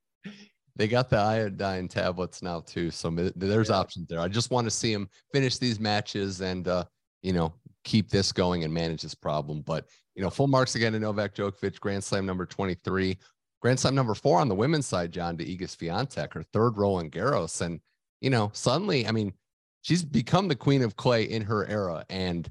They 0.75 0.87
got 0.87 1.09
the 1.09 1.17
iodine 1.17 1.87
tablets 1.87 2.41
now 2.41 2.61
too, 2.61 2.89
so 2.89 3.11
there's 3.35 3.69
options 3.69 4.07
there. 4.07 4.19
I 4.19 4.27
just 4.27 4.49
want 4.49 4.65
to 4.65 4.71
see 4.71 4.91
him 4.91 5.07
finish 5.31 5.57
these 5.59 5.79
matches 5.79 6.41
and 6.41 6.67
uh, 6.67 6.85
you 7.21 7.31
know 7.31 7.53
keep 7.83 8.09
this 8.09 8.31
going 8.31 8.63
and 8.63 8.73
manage 8.73 9.03
this 9.03 9.13
problem. 9.13 9.61
But 9.61 9.85
you 10.15 10.23
know, 10.23 10.29
full 10.29 10.47
marks 10.47 10.75
again 10.75 10.93
to 10.93 10.99
Novak 10.99 11.35
Djokovic, 11.35 11.79
Grand 11.79 12.03
Slam 12.03 12.25
number 12.25 12.45
23. 12.45 13.17
Grand 13.61 13.79
Slam 13.79 13.95
number 13.95 14.13
four 14.13 14.39
on 14.39 14.49
the 14.49 14.55
women's 14.55 14.85
side, 14.85 15.11
John, 15.11 15.37
to 15.37 15.45
Iga 15.45 15.63
Swiatek, 15.63 16.33
her 16.33 16.43
third 16.43 16.77
Roland 16.77 17.11
Garros. 17.11 17.61
And, 17.61 17.79
you 18.21 18.29
know, 18.29 18.51
suddenly, 18.53 19.07
I 19.07 19.11
mean, 19.11 19.33
she's 19.83 20.03
become 20.03 20.47
the 20.47 20.55
queen 20.55 20.81
of 20.81 20.95
clay 20.95 21.23
in 21.23 21.43
her 21.43 21.67
era. 21.67 22.03
And 22.09 22.49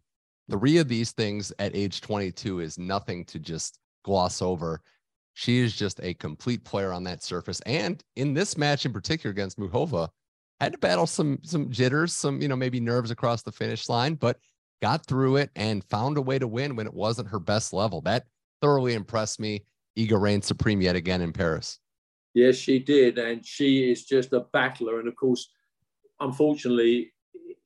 three 0.49 0.79
of 0.79 0.87
these 0.87 1.11
things 1.11 1.53
at 1.59 1.75
age 1.75 2.01
22 2.01 2.61
is 2.61 2.79
nothing 2.79 3.25
to 3.27 3.41
just 3.41 3.81
gloss 4.05 4.41
over. 4.41 4.81
She 5.35 5.59
is 5.59 5.75
just 5.75 5.99
a 6.03 6.15
complete 6.15 6.63
player 6.63 6.93
on 6.93 7.05
that 7.05 7.23
surface. 7.23 7.61
And 7.63 8.03
in 8.17 8.35
this 8.35 8.57
match 8.57 8.87
in 8.87 8.93
particular 8.93 9.33
against 9.33 9.59
Muchova, 9.59 10.09
had 10.61 10.73
to 10.73 10.79
battle 10.79 11.09
some 11.09 11.41
some 11.43 11.71
jitters, 11.71 12.15
some, 12.15 12.41
you 12.41 12.47
know, 12.47 12.55
maybe 12.55 12.79
nerves 12.79 13.11
across 13.11 13.43
the 13.43 13.51
finish 13.51 13.89
line, 13.89 14.15
but 14.15 14.39
got 14.81 15.05
through 15.07 15.37
it 15.37 15.51
and 15.57 15.83
found 15.85 16.19
a 16.19 16.23
way 16.23 16.39
to 16.39 16.47
win 16.47 16.77
when 16.77 16.87
it 16.87 16.95
wasn't 16.95 17.27
her 17.29 17.41
best 17.41 17.73
level. 17.73 18.01
That 18.03 18.27
thoroughly 18.61 18.95
impressed 18.95 19.41
me. 19.41 19.65
Iga 19.99 20.21
reigned 20.21 20.45
supreme 20.45 20.81
yet 20.81 20.95
again 20.95 21.21
in 21.21 21.33
Paris. 21.33 21.81
Yes, 22.35 22.57
she 22.57 22.79
did. 22.79 23.19
And 23.19 23.45
she 23.45 23.91
is 23.91 24.05
just 24.05 24.33
a 24.33 24.47
battler. 24.53 25.01
And 25.01 25.09
of 25.09 25.17
course, 25.17 25.51
unfortunately, 26.21 27.12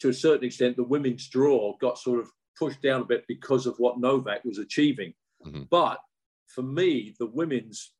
to 0.00 0.08
a 0.08 0.14
certain 0.14 0.46
extent, 0.46 0.76
the 0.76 0.84
women's 0.84 1.28
draw 1.28 1.76
got 1.80 1.98
sort 1.98 2.20
of 2.20 2.30
pushed 2.58 2.82
down 2.82 3.02
a 3.02 3.04
bit 3.04 3.24
because 3.28 3.66
of 3.66 3.76
what 3.78 3.98
Novak 3.98 4.44
was 4.44 4.58
achieving. 4.58 5.12
Mm-hmm. 5.44 5.62
But 5.70 5.98
for 6.46 6.62
me, 6.62 7.14
the 7.18 7.26
women's, 7.26 7.92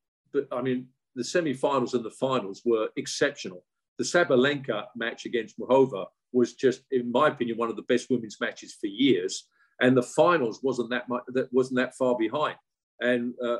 I 0.52 0.62
mean, 0.62 0.88
the 1.14 1.24
semi-finals 1.24 1.94
and 1.94 2.04
the 2.04 2.10
finals 2.10 2.62
were 2.64 2.88
exceptional. 2.96 3.64
The 3.98 4.04
Sabalenka 4.04 4.86
match 4.96 5.24
against 5.24 5.58
Muchova 5.58 6.06
was 6.32 6.54
just, 6.54 6.82
in 6.90 7.10
my 7.10 7.28
opinion, 7.28 7.56
one 7.56 7.70
of 7.70 7.76
the 7.76 7.82
best 7.82 8.10
women's 8.10 8.38
matches 8.40 8.76
for 8.78 8.88
years. 8.88 9.48
And 9.80 9.96
the 9.96 10.02
finals 10.02 10.60
wasn't 10.62 10.90
that 10.90 11.08
much, 11.08 11.22
that 11.28 11.52
wasn't 11.52 11.78
that 11.78 11.94
far 11.94 12.16
behind. 12.18 12.56
And 13.00 13.34
uh, 13.42 13.58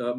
uh, 0.00 0.14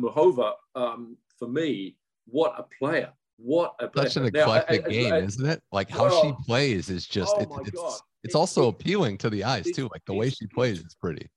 um, 0.76 1.18
for 1.40 1.48
me, 1.48 1.98
what 2.26 2.56
a 2.58 2.66
player! 2.80 3.12
What 3.46 3.76
a 3.80 3.88
player. 3.90 4.08
such 4.08 4.18
an 4.18 4.28
eclectic 4.28 4.84
now, 4.84 4.90
game, 4.90 5.14
isn't 5.14 5.46
it? 5.46 5.62
Like 5.72 5.90
how 5.90 6.06
well, 6.06 6.22
she 6.24 6.46
plays 6.46 6.90
is 6.90 7.06
just 7.06 7.34
oh 7.38 7.42
it, 7.42 7.68
it's 7.68 7.72
God. 7.72 8.00
it's 8.24 8.36
also 8.36 8.70
appealing 8.70 9.18
to 9.20 9.30
the 9.30 9.44
eyes 9.44 9.66
too. 9.66 9.90
Like 9.92 10.04
the 10.06 10.14
way 10.14 10.30
she 10.30 10.48
plays 10.48 10.80
is 10.80 10.96
pretty 11.00 11.30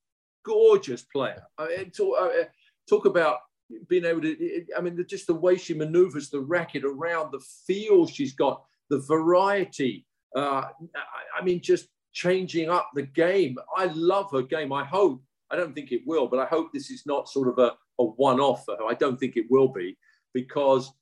gorgeous 0.47 1.03
player. 1.03 1.42
I 1.59 1.69
mean, 1.69 1.90
talk, 1.90 2.16
uh, 2.21 2.45
talk 2.88 3.05
about 3.05 3.38
being 3.88 4.05
able 4.05 4.23
to. 4.23 4.64
I 4.77 4.81
mean, 4.81 5.05
just 5.09 5.27
the 5.27 5.35
way 5.35 5.57
she 5.57 5.75
maneuvers 5.75 6.31
the 6.31 6.40
racket 6.40 6.85
around, 6.85 7.33
the 7.33 7.45
feel 7.66 8.07
she's 8.07 8.35
got, 8.35 8.62
the 8.88 9.01
variety. 9.01 10.07
Uh, 10.35 10.69
I 11.38 11.45
mean, 11.45 11.61
just 11.61 11.88
changing 12.12 12.71
up 12.71 12.90
the 12.95 13.03
game. 13.03 13.57
I 13.77 13.87
love 13.87 14.31
her 14.33 14.42
game. 14.42 14.73
I 14.73 14.85
hope. 14.85 15.23
I 15.51 15.57
don't 15.57 15.75
think 15.75 15.92
it 15.92 16.03
will, 16.07 16.27
but 16.27 16.40
I 16.40 16.47
hope 16.47 16.73
this 16.73 16.90
is 16.90 17.05
not 17.07 17.29
sort 17.29 17.49
of 17.49 17.59
a, 17.59 17.73
a 18.01 18.05
one 18.05 18.40
off 18.40 18.64
for 18.64 18.77
her. 18.77 18.85
I 18.85 18.95
don't 18.95 19.19
think 19.19 19.37
it 19.37 19.47
will 19.49 19.69
be 19.69 19.97
because 20.35 20.92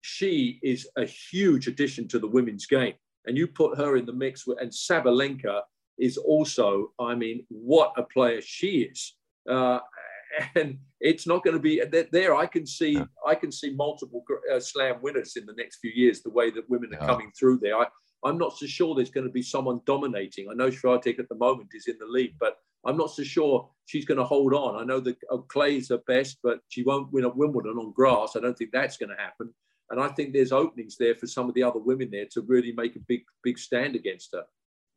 she 0.00 0.58
is 0.62 0.88
a 0.96 1.04
huge 1.04 1.68
addition 1.68 2.08
to 2.08 2.18
the 2.18 2.28
women's 2.28 2.66
game. 2.66 2.94
And 3.26 3.36
you 3.36 3.46
put 3.46 3.76
her 3.76 3.96
in 3.96 4.06
the 4.06 4.12
mix 4.12 4.46
with, 4.46 4.60
and 4.60 4.70
Sabalenka 4.70 5.62
is 5.98 6.16
also, 6.16 6.92
I 6.98 7.14
mean, 7.14 7.44
what 7.48 7.92
a 7.96 8.02
player 8.02 8.40
she 8.40 8.88
is. 8.90 9.14
Uh, 9.48 9.80
and 10.54 10.78
it's 11.00 11.26
not 11.26 11.44
going 11.44 11.56
to 11.56 11.62
be 11.62 11.82
there. 12.12 12.34
I 12.34 12.46
can 12.46 12.66
see, 12.66 12.98
I 13.26 13.34
can 13.34 13.52
see 13.52 13.70
multiple 13.74 14.24
uh, 14.52 14.60
slam 14.60 14.96
winners 15.02 15.36
in 15.36 15.46
the 15.46 15.54
next 15.56 15.78
few 15.78 15.90
years. 15.94 16.22
The 16.22 16.30
way 16.30 16.50
that 16.50 16.68
women 16.68 16.94
are 16.94 17.00
yeah. 17.00 17.06
coming 17.06 17.32
through 17.38 17.58
there, 17.58 17.76
I, 17.76 17.86
I'm 18.24 18.38
not 18.38 18.56
so 18.56 18.66
sure 18.66 18.94
there's 18.94 19.10
going 19.10 19.26
to 19.26 19.32
be 19.32 19.42
someone 19.42 19.80
dominating. 19.86 20.48
I 20.50 20.54
know 20.54 20.70
Swiatek 20.70 21.18
at 21.18 21.28
the 21.28 21.36
moment 21.36 21.70
is 21.74 21.86
in 21.86 21.96
the 21.98 22.06
lead, 22.06 22.34
but 22.40 22.56
I'm 22.84 22.96
not 22.96 23.10
so 23.10 23.22
sure 23.22 23.68
she's 23.86 24.04
going 24.04 24.18
to 24.18 24.24
hold 24.24 24.54
on. 24.54 24.80
I 24.80 24.84
know 24.84 25.00
that 25.00 25.16
uh, 25.30 25.38
Clay's 25.48 25.88
her 25.90 26.00
best, 26.06 26.38
but 26.42 26.60
she 26.68 26.82
won't 26.82 27.12
win 27.12 27.24
at 27.24 27.36
Wimbledon 27.36 27.76
on 27.78 27.92
grass. 27.92 28.34
I 28.36 28.40
don't 28.40 28.56
think 28.56 28.70
that's 28.72 28.96
going 28.96 29.10
to 29.10 29.22
happen. 29.22 29.52
And 29.90 30.00
I 30.00 30.08
think 30.08 30.32
there's 30.32 30.52
openings 30.52 30.96
there 30.96 31.14
for 31.14 31.26
some 31.26 31.48
of 31.48 31.54
the 31.54 31.62
other 31.62 31.78
women 31.78 32.10
there 32.10 32.26
to 32.32 32.42
really 32.42 32.72
make 32.72 32.96
a 32.96 33.00
big, 33.00 33.22
big 33.42 33.58
stand 33.58 33.96
against 33.96 34.30
her. 34.34 34.44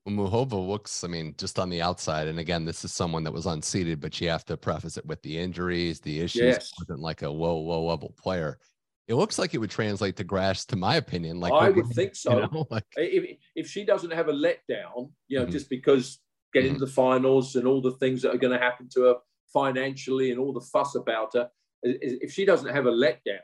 Well, 0.05 0.15
Muchova 0.15 0.67
looks, 0.67 1.03
I 1.03 1.07
mean, 1.07 1.35
just 1.37 1.59
on 1.59 1.69
the 1.69 1.81
outside. 1.81 2.27
And 2.27 2.39
again, 2.39 2.65
this 2.65 2.83
is 2.83 2.91
someone 2.91 3.23
that 3.23 3.31
was 3.31 3.45
unseated, 3.45 4.01
but 4.01 4.19
you 4.19 4.29
have 4.29 4.45
to 4.45 4.57
preface 4.57 4.97
it 4.97 5.05
with 5.05 5.21
the 5.21 5.37
injuries, 5.37 5.99
the 5.99 6.19
issues. 6.19 6.41
Yes. 6.41 6.71
wasn't 6.79 7.01
like 7.01 7.21
a 7.21 7.29
low, 7.29 7.57
low 7.57 7.85
level 7.85 8.13
player. 8.17 8.57
It 9.07 9.15
looks 9.15 9.37
like 9.37 9.53
it 9.53 9.59
would 9.59 9.69
translate 9.69 10.15
to 10.17 10.23
Grass, 10.23 10.65
to 10.67 10.75
my 10.75 10.95
opinion. 10.95 11.39
Like 11.39 11.53
I 11.53 11.69
would 11.69 11.87
think 11.87 12.15
so. 12.15 12.33
You 12.33 12.49
know, 12.51 12.67
like, 12.71 12.85
if, 12.95 13.37
if 13.55 13.67
she 13.67 13.85
doesn't 13.85 14.11
have 14.11 14.27
a 14.27 14.33
letdown, 14.33 15.11
you 15.27 15.37
know, 15.37 15.43
mm-hmm. 15.43 15.51
just 15.51 15.69
because 15.69 16.19
getting 16.53 16.71
mm-hmm. 16.71 16.79
to 16.79 16.85
the 16.85 16.91
finals 16.91 17.55
and 17.55 17.67
all 17.67 17.81
the 17.81 17.93
things 17.93 18.21
that 18.21 18.33
are 18.33 18.37
going 18.37 18.57
to 18.57 18.59
happen 18.59 18.89
to 18.93 19.03
her 19.03 19.15
financially 19.53 20.31
and 20.31 20.39
all 20.39 20.53
the 20.53 20.61
fuss 20.61 20.95
about 20.95 21.33
her, 21.33 21.49
if 21.83 22.31
she 22.31 22.45
doesn't 22.45 22.73
have 22.73 22.85
a 22.85 22.91
letdown, 22.91 23.39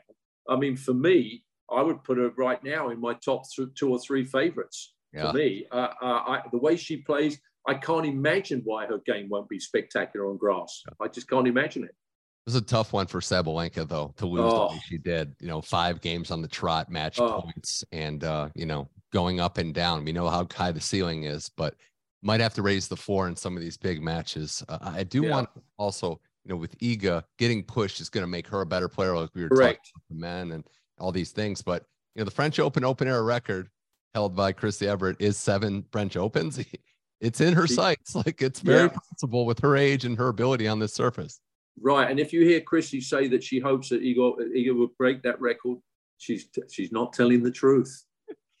I 0.48 0.56
mean, 0.56 0.76
for 0.76 0.94
me, 0.94 1.44
I 1.70 1.82
would 1.82 2.02
put 2.02 2.18
her 2.18 2.30
right 2.36 2.62
now 2.64 2.90
in 2.90 3.00
my 3.00 3.14
top 3.14 3.42
th- 3.54 3.68
two 3.74 3.90
or 3.90 3.98
three 3.98 4.24
favorites 4.24 4.94
yeah. 5.12 5.30
for 5.30 5.36
me. 5.36 5.66
Uh, 5.70 5.88
uh, 6.00 6.22
I, 6.26 6.42
the 6.50 6.58
way 6.58 6.76
she 6.76 6.98
plays, 6.98 7.38
I 7.66 7.74
can't 7.74 8.06
imagine 8.06 8.62
why 8.64 8.86
her 8.86 8.98
game 9.04 9.28
won't 9.28 9.48
be 9.48 9.60
spectacular 9.60 10.30
on 10.30 10.38
grass. 10.38 10.82
Yeah. 10.86 11.04
I 11.04 11.08
just 11.08 11.28
can't 11.28 11.46
imagine 11.46 11.84
it. 11.84 11.90
It 11.90 12.52
was 12.52 12.54
a 12.54 12.62
tough 12.62 12.94
one 12.94 13.06
for 13.06 13.20
Sabalenka 13.20 13.86
though 13.86 14.14
to 14.16 14.26
lose 14.26 14.50
oh. 14.52 14.68
the 14.68 14.74
way 14.74 14.82
she 14.86 14.96
did. 14.96 15.34
You 15.38 15.48
know, 15.48 15.60
five 15.60 16.00
games 16.00 16.30
on 16.30 16.40
the 16.40 16.48
trot, 16.48 16.90
match 16.90 17.20
oh. 17.20 17.42
points, 17.42 17.84
and 17.92 18.24
uh, 18.24 18.48
you 18.54 18.64
know, 18.64 18.88
going 19.12 19.38
up 19.38 19.58
and 19.58 19.74
down. 19.74 20.04
We 20.04 20.12
know 20.12 20.30
how 20.30 20.46
high 20.50 20.72
the 20.72 20.80
ceiling 20.80 21.24
is, 21.24 21.50
but 21.54 21.74
might 22.22 22.40
have 22.40 22.54
to 22.54 22.62
raise 22.62 22.88
the 22.88 22.96
floor 22.96 23.28
in 23.28 23.36
some 23.36 23.54
of 23.54 23.62
these 23.62 23.76
big 23.76 24.02
matches. 24.02 24.64
Uh, 24.68 24.78
I 24.80 25.04
do 25.04 25.22
yeah. 25.22 25.30
want 25.30 25.50
also, 25.76 26.20
you 26.48 26.54
know, 26.54 26.58
with 26.58 26.78
Iga 26.78 27.22
getting 27.38 27.62
pushed 27.62 28.00
is 28.00 28.08
going 28.08 28.22
to 28.22 28.28
make 28.28 28.48
her 28.48 28.62
a 28.62 28.66
better 28.66 28.88
player, 28.88 29.14
like 29.14 29.30
we 29.34 29.42
were 29.42 29.50
talking 29.50 29.66
about 29.66 30.02
the 30.08 30.16
men 30.16 30.52
and 30.52 30.64
all 30.98 31.12
these 31.12 31.30
things. 31.30 31.60
But 31.60 31.84
you 32.14 32.20
know, 32.20 32.24
the 32.24 32.30
French 32.30 32.58
Open 32.58 32.84
open 32.84 33.06
air 33.06 33.22
record 33.22 33.68
held 34.14 34.34
by 34.34 34.52
Chrissy 34.52 34.88
Evert 34.88 35.16
is 35.20 35.36
seven 35.36 35.84
French 35.92 36.16
Opens. 36.16 36.58
It's 37.20 37.40
in 37.40 37.52
her 37.54 37.66
she, 37.66 37.74
sights. 37.74 38.14
Like 38.14 38.40
it's 38.40 38.60
very 38.60 38.82
yeah. 38.82 38.96
possible 39.10 39.44
with 39.44 39.58
her 39.58 39.76
age 39.76 40.04
and 40.04 40.16
her 40.16 40.28
ability 40.28 40.68
on 40.68 40.78
this 40.78 40.94
surface. 40.94 41.40
Right. 41.80 42.08
And 42.08 42.20
if 42.20 42.32
you 42.32 42.44
hear 42.44 42.60
Chrissy 42.60 43.00
say 43.00 43.26
that 43.26 43.42
she 43.42 43.58
hopes 43.58 43.88
that 43.88 44.02
Igor, 44.02 44.40
Igor 44.40 44.74
will 44.76 44.92
break 44.96 45.24
that 45.24 45.40
record, 45.40 45.78
she's 46.18 46.48
she's 46.70 46.92
not 46.92 47.12
telling 47.12 47.42
the 47.42 47.50
truth. 47.50 48.04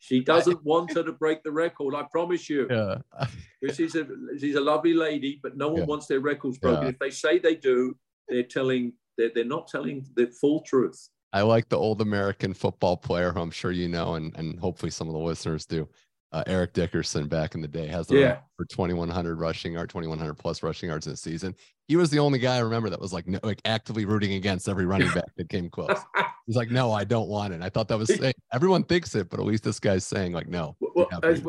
She 0.00 0.20
doesn't 0.20 0.64
want 0.64 0.94
her 0.94 1.02
to 1.02 1.12
break 1.12 1.42
the 1.42 1.50
record. 1.50 1.94
I 1.94 2.04
promise 2.10 2.48
you. 2.48 2.68
Yeah. 2.70 2.98
she's 3.74 3.96
a 3.96 4.06
she's 4.38 4.54
a 4.54 4.60
lovely 4.60 4.94
lady, 4.94 5.40
but 5.42 5.56
no 5.56 5.68
one 5.68 5.80
yeah. 5.80 5.86
wants 5.86 6.06
their 6.06 6.20
records 6.20 6.58
broken. 6.58 6.84
Yeah. 6.84 6.90
If 6.90 6.98
they 6.98 7.10
say 7.10 7.38
they 7.38 7.56
do, 7.56 7.96
they're 8.28 8.44
telling 8.44 8.92
they're, 9.16 9.30
they're 9.34 9.44
not 9.44 9.66
telling 9.66 10.06
the 10.14 10.26
full 10.40 10.60
truth. 10.60 11.08
I 11.32 11.42
like 11.42 11.68
the 11.68 11.76
old 11.76 12.00
American 12.00 12.54
football 12.54 12.96
player 12.96 13.32
who 13.32 13.40
I'm 13.40 13.50
sure 13.50 13.72
you 13.72 13.88
know, 13.88 14.14
and, 14.14 14.34
and 14.36 14.58
hopefully 14.58 14.90
some 14.90 15.08
of 15.08 15.12
the 15.12 15.20
listeners 15.20 15.66
do. 15.66 15.88
Uh, 16.30 16.44
Eric 16.46 16.74
Dickerson 16.74 17.26
back 17.26 17.54
in 17.54 17.62
the 17.62 17.68
day 17.68 17.86
has 17.86 18.06
the 18.06 18.18
yeah. 18.18 18.38
for 18.56 18.66
2100 18.66 19.40
rushing 19.40 19.72
yard, 19.72 19.88
2100 19.88 20.34
plus 20.34 20.62
rushing 20.62 20.90
yards 20.90 21.06
in 21.06 21.14
the 21.14 21.16
season. 21.16 21.54
He 21.86 21.96
was 21.96 22.10
the 22.10 22.18
only 22.18 22.38
guy 22.38 22.56
I 22.56 22.60
remember 22.60 22.90
that 22.90 23.00
was 23.00 23.14
like 23.14 23.26
no, 23.26 23.38
like 23.42 23.62
actively 23.64 24.04
rooting 24.04 24.34
against 24.34 24.68
every 24.68 24.84
running 24.84 25.10
back 25.12 25.34
that 25.36 25.48
came 25.48 25.70
close. 25.70 25.98
He's 26.46 26.56
like, 26.56 26.70
no, 26.70 26.92
I 26.92 27.04
don't 27.04 27.28
want 27.28 27.54
it. 27.54 27.62
I 27.62 27.68
thought 27.68 27.88
that 27.88 27.98
was 27.98 28.14
saying, 28.14 28.34
everyone 28.52 28.82
thinks 28.82 29.14
it, 29.14 29.30
but 29.30 29.40
at 29.40 29.46
least 29.46 29.64
this 29.64 29.80
guy's 29.80 30.06
saying 30.06 30.32
like, 30.32 30.48
no. 30.48 30.76
Well, 30.80 31.06
it's, 31.22 31.42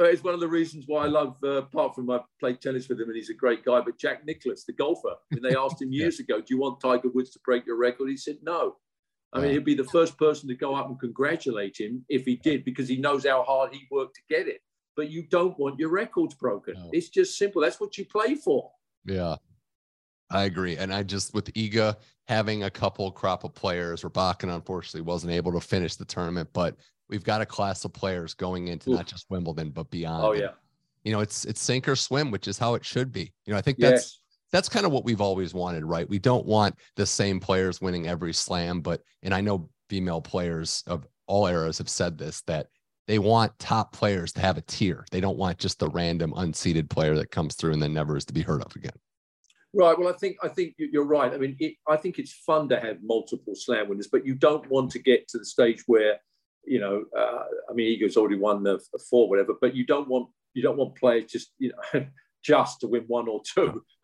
it's, 0.00 0.24
one 0.24 0.34
of 0.34 0.40
the 0.40 0.48
reasons 0.48 0.84
why 0.88 1.04
I 1.04 1.08
love, 1.08 1.36
uh, 1.44 1.62
apart 1.62 1.94
from 1.94 2.10
I 2.10 2.20
played 2.40 2.60
tennis 2.60 2.88
with 2.88 3.00
him 3.00 3.08
and 3.08 3.16
he's 3.16 3.30
a 3.30 3.34
great 3.34 3.64
guy, 3.64 3.80
but 3.80 3.98
Jack 3.98 4.24
Nicklaus, 4.26 4.64
the 4.64 4.72
golfer, 4.72 5.14
when 5.30 5.42
they 5.42 5.56
asked 5.56 5.80
him 5.80 5.92
years 5.92 6.18
yeah. 6.18 6.36
ago, 6.36 6.44
do 6.44 6.54
you 6.54 6.60
want 6.60 6.80
Tiger 6.80 7.08
Woods 7.08 7.30
to 7.30 7.40
break 7.44 7.66
your 7.66 7.76
record? 7.76 8.08
He 8.08 8.16
said 8.16 8.38
no. 8.42 8.76
I 9.34 9.40
mean, 9.40 9.52
he'd 9.52 9.64
be 9.64 9.74
the 9.74 9.84
first 9.84 10.18
person 10.18 10.48
to 10.48 10.54
go 10.54 10.74
up 10.74 10.88
and 10.88 11.00
congratulate 11.00 11.80
him 11.80 12.04
if 12.08 12.24
he 12.24 12.36
did, 12.36 12.64
because 12.64 12.88
he 12.88 12.98
knows 12.98 13.24
how 13.26 13.42
hard 13.44 13.72
he 13.72 13.86
worked 13.90 14.16
to 14.16 14.22
get 14.28 14.46
it. 14.46 14.60
But 14.94 15.10
you 15.10 15.22
don't 15.22 15.58
want 15.58 15.78
your 15.78 15.88
records 15.88 16.34
broken. 16.34 16.74
No. 16.74 16.90
It's 16.92 17.08
just 17.08 17.38
simple. 17.38 17.62
That's 17.62 17.80
what 17.80 17.96
you 17.96 18.04
play 18.04 18.34
for. 18.34 18.70
Yeah, 19.06 19.36
I 20.30 20.44
agree. 20.44 20.76
And 20.76 20.92
I 20.92 21.02
just, 21.02 21.32
with 21.32 21.52
Iga 21.54 21.96
having 22.26 22.64
a 22.64 22.70
couple 22.70 23.10
crop 23.10 23.44
of 23.44 23.54
players, 23.54 24.02
Rybakina 24.02 24.54
unfortunately 24.54 25.00
wasn't 25.00 25.32
able 25.32 25.52
to 25.52 25.60
finish 25.60 25.96
the 25.96 26.04
tournament, 26.04 26.50
but 26.52 26.76
we've 27.08 27.24
got 27.24 27.40
a 27.40 27.46
class 27.46 27.86
of 27.86 27.94
players 27.94 28.34
going 28.34 28.68
into 28.68 28.90
Ooh. 28.90 28.96
not 28.96 29.06
just 29.06 29.30
Wimbledon, 29.30 29.70
but 29.70 29.90
beyond. 29.90 30.24
Oh, 30.24 30.32
yeah. 30.32 30.48
And, 30.48 30.54
you 31.04 31.12
know, 31.12 31.20
it's 31.20 31.46
it's 31.46 31.60
sink 31.60 31.88
or 31.88 31.96
swim, 31.96 32.30
which 32.30 32.46
is 32.48 32.58
how 32.58 32.74
it 32.74 32.84
should 32.84 33.10
be. 33.12 33.32
You 33.46 33.54
know, 33.54 33.58
I 33.58 33.62
think 33.62 33.78
that's 33.78 33.92
yes 33.92 34.21
that's 34.52 34.68
kind 34.68 34.86
of 34.86 34.92
what 34.92 35.04
we've 35.04 35.20
always 35.20 35.54
wanted, 35.54 35.84
right? 35.84 36.08
We 36.08 36.18
don't 36.18 36.46
want 36.46 36.76
the 36.96 37.06
same 37.06 37.40
players 37.40 37.80
winning 37.80 38.06
every 38.06 38.34
slam, 38.34 38.80
but 38.80 39.02
and 39.22 39.34
I 39.34 39.40
know 39.40 39.70
female 39.88 40.20
players 40.20 40.84
of 40.86 41.06
all 41.26 41.46
eras 41.46 41.78
have 41.78 41.88
said 41.88 42.18
this 42.18 42.42
that 42.42 42.66
they 43.08 43.18
want 43.18 43.58
top 43.58 43.92
players 43.92 44.32
to 44.34 44.40
have 44.40 44.58
a 44.58 44.62
tier. 44.62 45.04
They 45.10 45.20
don't 45.20 45.38
want 45.38 45.58
just 45.58 45.78
the 45.78 45.88
random 45.88 46.32
unseeded 46.32 46.88
player 46.88 47.16
that 47.16 47.30
comes 47.30 47.56
through 47.56 47.72
and 47.72 47.82
then 47.82 47.94
never 47.94 48.16
is 48.16 48.24
to 48.26 48.32
be 48.32 48.42
heard 48.42 48.62
of 48.62 48.74
again. 48.76 48.92
Right. 49.74 49.98
Well, 49.98 50.08
I 50.08 50.12
think 50.12 50.36
I 50.42 50.48
think 50.48 50.74
you're 50.76 51.04
right. 51.04 51.32
I 51.32 51.38
mean, 51.38 51.56
it, 51.58 51.74
I 51.88 51.96
think 51.96 52.18
it's 52.18 52.32
fun 52.32 52.68
to 52.68 52.78
have 52.78 52.98
multiple 53.02 53.54
slam 53.54 53.88
winners, 53.88 54.08
but 54.12 54.26
you 54.26 54.34
don't 54.34 54.68
want 54.70 54.90
to 54.92 54.98
get 54.98 55.28
to 55.28 55.38
the 55.38 55.46
stage 55.46 55.82
where, 55.86 56.18
you 56.64 56.78
know, 56.78 57.04
uh, 57.16 57.44
I 57.70 57.72
mean, 57.72 57.98
Iga's 57.98 58.18
already 58.18 58.36
won 58.36 58.62
the, 58.62 58.78
the 58.92 59.02
four, 59.10 59.30
whatever. 59.30 59.54
But 59.58 59.74
you 59.74 59.86
don't 59.86 60.08
want 60.08 60.28
you 60.52 60.62
don't 60.62 60.76
want 60.76 60.96
players 60.96 61.30
just 61.32 61.52
you 61.58 61.72
know 61.94 62.04
just 62.42 62.80
to 62.80 62.88
win 62.88 63.04
one 63.06 63.28
or 63.28 63.40
two. 63.44 63.84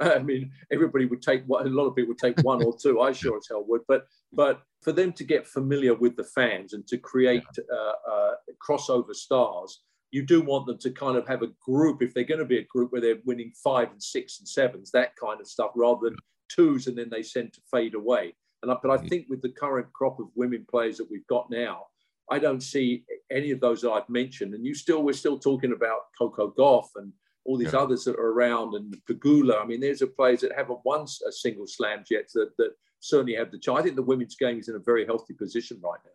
I 0.00 0.18
mean, 0.20 0.50
everybody 0.72 1.06
would 1.06 1.22
take 1.22 1.42
a 1.42 1.64
lot 1.68 1.86
of 1.86 1.94
people 1.94 2.08
would 2.08 2.18
take 2.18 2.38
one 2.40 2.62
or 2.62 2.76
two. 2.82 3.00
I 3.00 3.12
sure 3.12 3.36
as 3.36 3.46
hell 3.48 3.64
would. 3.68 3.82
But 3.86 4.06
but 4.32 4.62
for 4.82 4.92
them 4.92 5.12
to 5.12 5.24
get 5.24 5.46
familiar 5.46 5.94
with 5.94 6.16
the 6.16 6.24
fans 6.24 6.72
and 6.72 6.86
to 6.88 6.98
create 6.98 7.44
uh, 7.72 8.10
uh, 8.10 8.34
crossover 8.66 9.14
stars, 9.14 9.82
you 10.10 10.22
do 10.22 10.40
want 10.42 10.66
them 10.66 10.78
to 10.78 10.90
kind 10.90 11.16
of 11.16 11.26
have 11.26 11.42
a 11.42 11.50
group. 11.60 12.02
If 12.02 12.14
they're 12.14 12.24
going 12.24 12.40
to 12.40 12.46
be 12.46 12.58
a 12.58 12.64
group 12.64 12.92
where 12.92 13.00
they're 13.00 13.22
winning 13.24 13.52
five 13.62 13.90
and 13.90 14.02
six 14.02 14.38
and 14.38 14.48
sevens, 14.48 14.90
that 14.92 15.16
kind 15.16 15.40
of 15.40 15.46
stuff, 15.46 15.72
rather 15.74 16.00
than 16.04 16.16
twos 16.48 16.86
and 16.86 16.96
then 16.96 17.08
they 17.10 17.22
tend 17.22 17.52
to 17.52 17.60
fade 17.70 17.94
away. 17.94 18.34
And 18.62 18.70
I, 18.70 18.76
but 18.82 18.90
I 18.90 19.08
think 19.08 19.26
with 19.28 19.42
the 19.42 19.50
current 19.50 19.92
crop 19.92 20.20
of 20.20 20.26
women 20.34 20.66
players 20.70 20.96
that 20.98 21.10
we've 21.10 21.26
got 21.26 21.50
now, 21.50 21.86
I 22.30 22.38
don't 22.38 22.62
see 22.62 23.04
any 23.30 23.50
of 23.50 23.60
those 23.60 23.84
I've 23.84 24.08
mentioned. 24.08 24.54
And 24.54 24.64
you 24.64 24.74
still, 24.74 25.02
we're 25.02 25.12
still 25.12 25.38
talking 25.38 25.72
about 25.72 25.98
Coco 26.18 26.50
Gauff 26.50 26.86
and 26.96 27.12
all 27.44 27.58
these 27.58 27.72
yeah. 27.72 27.80
others 27.80 28.04
that 28.04 28.16
are 28.16 28.32
around 28.32 28.74
and 28.74 28.96
Pegula. 29.08 29.62
I 29.62 29.66
mean, 29.66 29.80
there's 29.80 30.02
a 30.02 30.06
players 30.06 30.40
that 30.40 30.52
haven't 30.56 30.80
won 30.84 31.06
a 31.26 31.32
single 31.32 31.66
slam 31.66 32.04
yet 32.10 32.30
that, 32.34 32.56
that 32.58 32.70
certainly 33.00 33.34
have 33.34 33.50
the 33.50 33.58
chance. 33.58 33.78
I 33.78 33.82
think 33.82 33.96
the 33.96 34.02
women's 34.02 34.36
game 34.36 34.58
is 34.58 34.68
in 34.68 34.76
a 34.76 34.80
very 34.80 35.04
healthy 35.04 35.34
position 35.34 35.78
right 35.82 36.00
now. 36.04 36.10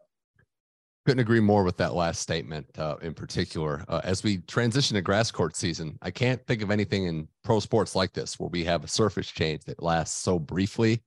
Couldn't 1.05 1.21
agree 1.21 1.39
more 1.39 1.63
with 1.63 1.77
that 1.77 1.93
last 1.93 2.21
statement 2.21 2.67
uh, 2.77 2.97
in 3.01 3.13
particular. 3.13 3.85
Uh, 3.87 4.01
as 4.03 4.23
we 4.23 4.39
transition 4.39 4.95
to 4.95 5.01
grass 5.01 5.31
court 5.31 5.55
season, 5.55 5.97
I 6.01 6.11
can't 6.11 6.45
think 6.45 6.61
of 6.61 6.71
anything 6.71 7.05
in 7.05 7.27
pro 7.43 7.59
sports 7.59 7.95
like 7.95 8.13
this 8.13 8.39
where 8.39 8.49
we 8.49 8.63
have 8.65 8.83
a 8.83 8.87
surface 8.87 9.31
change 9.31 9.63
that 9.65 9.81
lasts 9.81 10.21
so 10.21 10.37
briefly. 10.37 11.01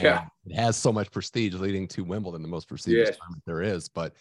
Yeah. 0.00 0.26
It 0.46 0.56
has 0.56 0.76
so 0.76 0.92
much 0.92 1.10
prestige 1.10 1.54
leading 1.54 1.86
to 1.88 2.02
Wimbledon, 2.02 2.42
the 2.42 2.48
most 2.48 2.66
prestigious 2.68 3.08
yes. 3.10 3.18
tournament 3.18 3.42
there 3.46 3.62
is. 3.62 3.88
But 3.88 4.14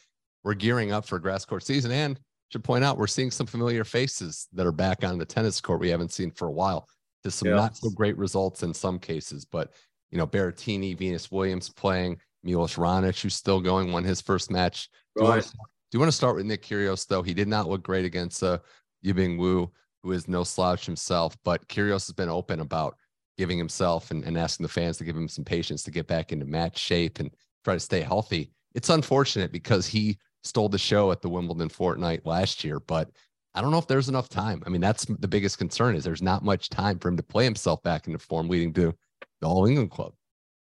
we're 0.43 0.53
gearing 0.53 0.91
up 0.91 1.05
for 1.05 1.17
grass 1.17 1.43
court 1.43 1.63
season 1.63 1.91
and 1.91 2.19
should 2.49 2.63
point 2.63 2.83
out 2.83 2.97
we're 2.97 3.07
seeing 3.07 3.31
some 3.31 3.47
familiar 3.47 3.83
faces 3.83 4.47
that 4.53 4.65
are 4.65 4.71
back 4.71 5.03
on 5.03 5.17
the 5.17 5.25
tennis 5.25 5.59
court 5.59 5.79
we 5.79 5.89
haven't 5.89 6.11
seen 6.11 6.31
for 6.31 6.47
a 6.47 6.51
while. 6.51 6.87
There's 7.23 7.35
some 7.35 7.49
yeah. 7.49 7.55
not 7.55 7.75
so 7.75 7.89
great 7.89 8.17
results 8.17 8.63
in 8.63 8.73
some 8.73 8.99
cases, 8.99 9.45
but 9.45 9.71
you 10.11 10.17
know, 10.17 10.27
Berrettini, 10.27 10.97
Venus 10.97 11.31
Williams 11.31 11.69
playing, 11.69 12.19
Milos 12.43 12.75
Raonic, 12.75 13.19
who's 13.19 13.35
still 13.35 13.59
going, 13.59 13.91
won 13.91 14.03
his 14.03 14.21
first 14.21 14.51
match. 14.51 14.89
Do, 15.17 15.23
right. 15.23 15.27
you, 15.27 15.31
want 15.31 15.43
to, 15.43 15.51
do 15.51 15.57
you 15.93 15.99
want 15.99 16.11
to 16.11 16.15
start 16.15 16.35
with 16.35 16.45
Nick 16.45 16.63
Kyrgios, 16.63 17.07
though? 17.07 17.23
He 17.23 17.33
did 17.33 17.47
not 17.47 17.67
look 17.67 17.83
great 17.83 18.05
against 18.05 18.43
uh, 18.43 18.59
Yibing 19.03 19.37
Wu, 19.37 19.71
who 20.03 20.11
is 20.11 20.27
no 20.27 20.43
slouch 20.43 20.85
himself, 20.85 21.35
but 21.43 21.67
Kyrgios 21.67 22.05
has 22.07 22.13
been 22.13 22.29
open 22.29 22.59
about 22.59 22.95
giving 23.37 23.57
himself 23.57 24.11
and, 24.11 24.23
and 24.23 24.37
asking 24.37 24.63
the 24.63 24.71
fans 24.71 24.97
to 24.97 25.03
give 25.03 25.17
him 25.17 25.27
some 25.27 25.43
patience 25.43 25.83
to 25.83 25.91
get 25.91 26.07
back 26.07 26.31
into 26.31 26.45
match 26.45 26.77
shape 26.77 27.19
and 27.19 27.31
try 27.63 27.73
to 27.73 27.79
stay 27.79 28.01
healthy. 28.01 28.51
It's 28.73 28.89
unfortunate 28.89 29.51
because 29.51 29.87
he 29.87 30.17
stole 30.45 30.69
the 30.69 30.77
show 30.77 31.11
at 31.11 31.21
the 31.21 31.29
Wimbledon 31.29 31.69
fortnight 31.69 32.25
last 32.25 32.63
year, 32.63 32.79
but 32.79 33.09
I 33.53 33.61
don't 33.61 33.71
know 33.71 33.77
if 33.77 33.87
there's 33.87 34.09
enough 34.09 34.29
time. 34.29 34.61
I 34.65 34.69
mean, 34.69 34.81
that's 34.81 35.05
the 35.05 35.27
biggest 35.27 35.57
concern 35.57 35.95
is 35.95 36.03
there's 36.03 36.21
not 36.21 36.43
much 36.43 36.69
time 36.69 36.99
for 36.99 37.07
him 37.07 37.17
to 37.17 37.23
play 37.23 37.45
himself 37.45 37.81
back 37.83 38.05
into 38.05 38.19
form 38.19 38.49
leading 38.49 38.73
to 38.73 38.93
the 39.41 39.47
All 39.47 39.65
England 39.65 39.91
club. 39.91 40.13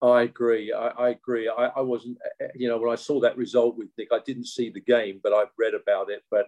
I 0.01 0.23
agree. 0.23 0.73
I, 0.73 0.89
I 0.89 1.09
agree. 1.11 1.49
I, 1.49 1.67
I, 1.77 1.81
wasn't, 1.81 2.19
eh, 2.25 2.45
eh, 2.45 2.49
you 2.55 2.69
know, 2.69 2.79
when 2.79 2.93
I 2.93 2.95
saw 2.95 3.21
that 3.21 3.37
result 3.37 3.77
with 3.77 3.89
Nick, 3.99 4.09
I 4.13 4.21
didn't 4.25 4.47
see 4.47 4.71
the 4.71 4.81
game, 4.81 5.21
but 5.23 5.33
I've 5.33 5.53
read 5.59 5.75
about 5.75 6.11
it. 6.11 6.23
But 6.31 6.47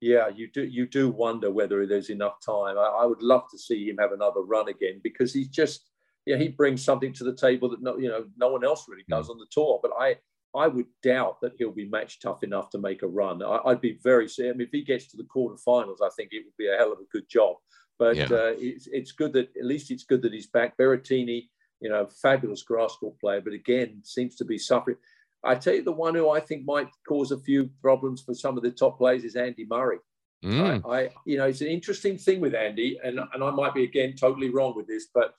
yeah, 0.00 0.28
you 0.28 0.48
do 0.50 0.64
you 0.64 0.86
do 0.86 1.10
wonder 1.10 1.50
whether 1.50 1.86
there's 1.86 2.10
enough 2.10 2.40
time. 2.44 2.78
I, 2.78 3.00
I 3.00 3.04
would 3.04 3.22
love 3.22 3.44
to 3.50 3.58
see 3.58 3.88
him 3.88 3.98
have 3.98 4.12
another 4.12 4.40
run 4.40 4.68
again 4.68 5.00
because 5.02 5.34
he's 5.34 5.48
just, 5.48 5.90
yeah, 6.24 6.36
he 6.36 6.48
brings 6.48 6.84
something 6.84 7.12
to 7.14 7.24
the 7.24 7.34
table 7.34 7.68
that 7.70 7.82
no, 7.82 7.98
you 7.98 8.08
know, 8.08 8.24
no 8.36 8.48
one 8.48 8.64
else 8.64 8.86
really 8.88 9.04
does 9.08 9.28
mm. 9.28 9.32
on 9.32 9.38
the 9.38 9.46
tour. 9.50 9.80
But 9.82 9.92
I, 9.98 10.16
I 10.54 10.66
would 10.66 10.86
doubt 11.02 11.40
that 11.42 11.52
he'll 11.58 11.72
be 11.72 11.88
match 11.88 12.20
tough 12.20 12.42
enough 12.42 12.70
to 12.70 12.78
make 12.78 13.02
a 13.02 13.06
run. 13.06 13.42
I, 13.42 13.60
would 13.64 13.80
be 13.80 13.98
very. 14.02 14.28
I 14.38 14.42
mean, 14.42 14.62
if 14.62 14.70
he 14.72 14.82
gets 14.82 15.06
to 15.08 15.16
the 15.16 15.24
quarterfinals, 15.24 15.98
I 16.02 16.08
think 16.16 16.30
it 16.32 16.44
would 16.44 16.56
be 16.58 16.68
a 16.68 16.76
hell 16.76 16.92
of 16.92 16.98
a 16.98 17.12
good 17.12 17.28
job. 17.28 17.56
But 17.98 18.16
yeah. 18.16 18.24
uh, 18.24 18.54
it's, 18.56 18.86
it's 18.86 19.12
good 19.12 19.32
that 19.34 19.48
at 19.56 19.64
least 19.64 19.90
it's 19.90 20.04
good 20.04 20.22
that 20.22 20.32
he's 20.32 20.46
back. 20.46 20.76
Berrettini, 20.78 21.48
you 21.80 21.90
know, 21.90 22.08
fabulous 22.22 22.62
grass 22.62 22.96
court 22.98 23.18
player, 23.20 23.40
but 23.40 23.52
again 23.52 24.00
seems 24.04 24.36
to 24.36 24.44
be 24.44 24.58
suffering. 24.58 24.96
I 25.44 25.54
tell 25.54 25.74
you, 25.74 25.82
the 25.82 25.92
one 25.92 26.14
who 26.14 26.30
I 26.30 26.40
think 26.40 26.64
might 26.64 26.88
cause 27.06 27.30
a 27.30 27.38
few 27.38 27.70
problems 27.80 28.22
for 28.22 28.34
some 28.34 28.56
of 28.56 28.62
the 28.62 28.70
top 28.70 28.98
players 28.98 29.24
is 29.24 29.36
Andy 29.36 29.66
Murray. 29.68 29.98
Mm. 30.44 30.82
I, 30.84 30.98
I, 30.98 31.08
you 31.24 31.36
know, 31.36 31.46
it's 31.46 31.60
an 31.60 31.68
interesting 31.68 32.16
thing 32.16 32.40
with 32.40 32.54
Andy, 32.54 32.98
and 33.02 33.20
and 33.32 33.44
I 33.44 33.50
might 33.50 33.74
be 33.74 33.84
again 33.84 34.14
totally 34.18 34.50
wrong 34.50 34.74
with 34.76 34.86
this, 34.86 35.08
but 35.12 35.34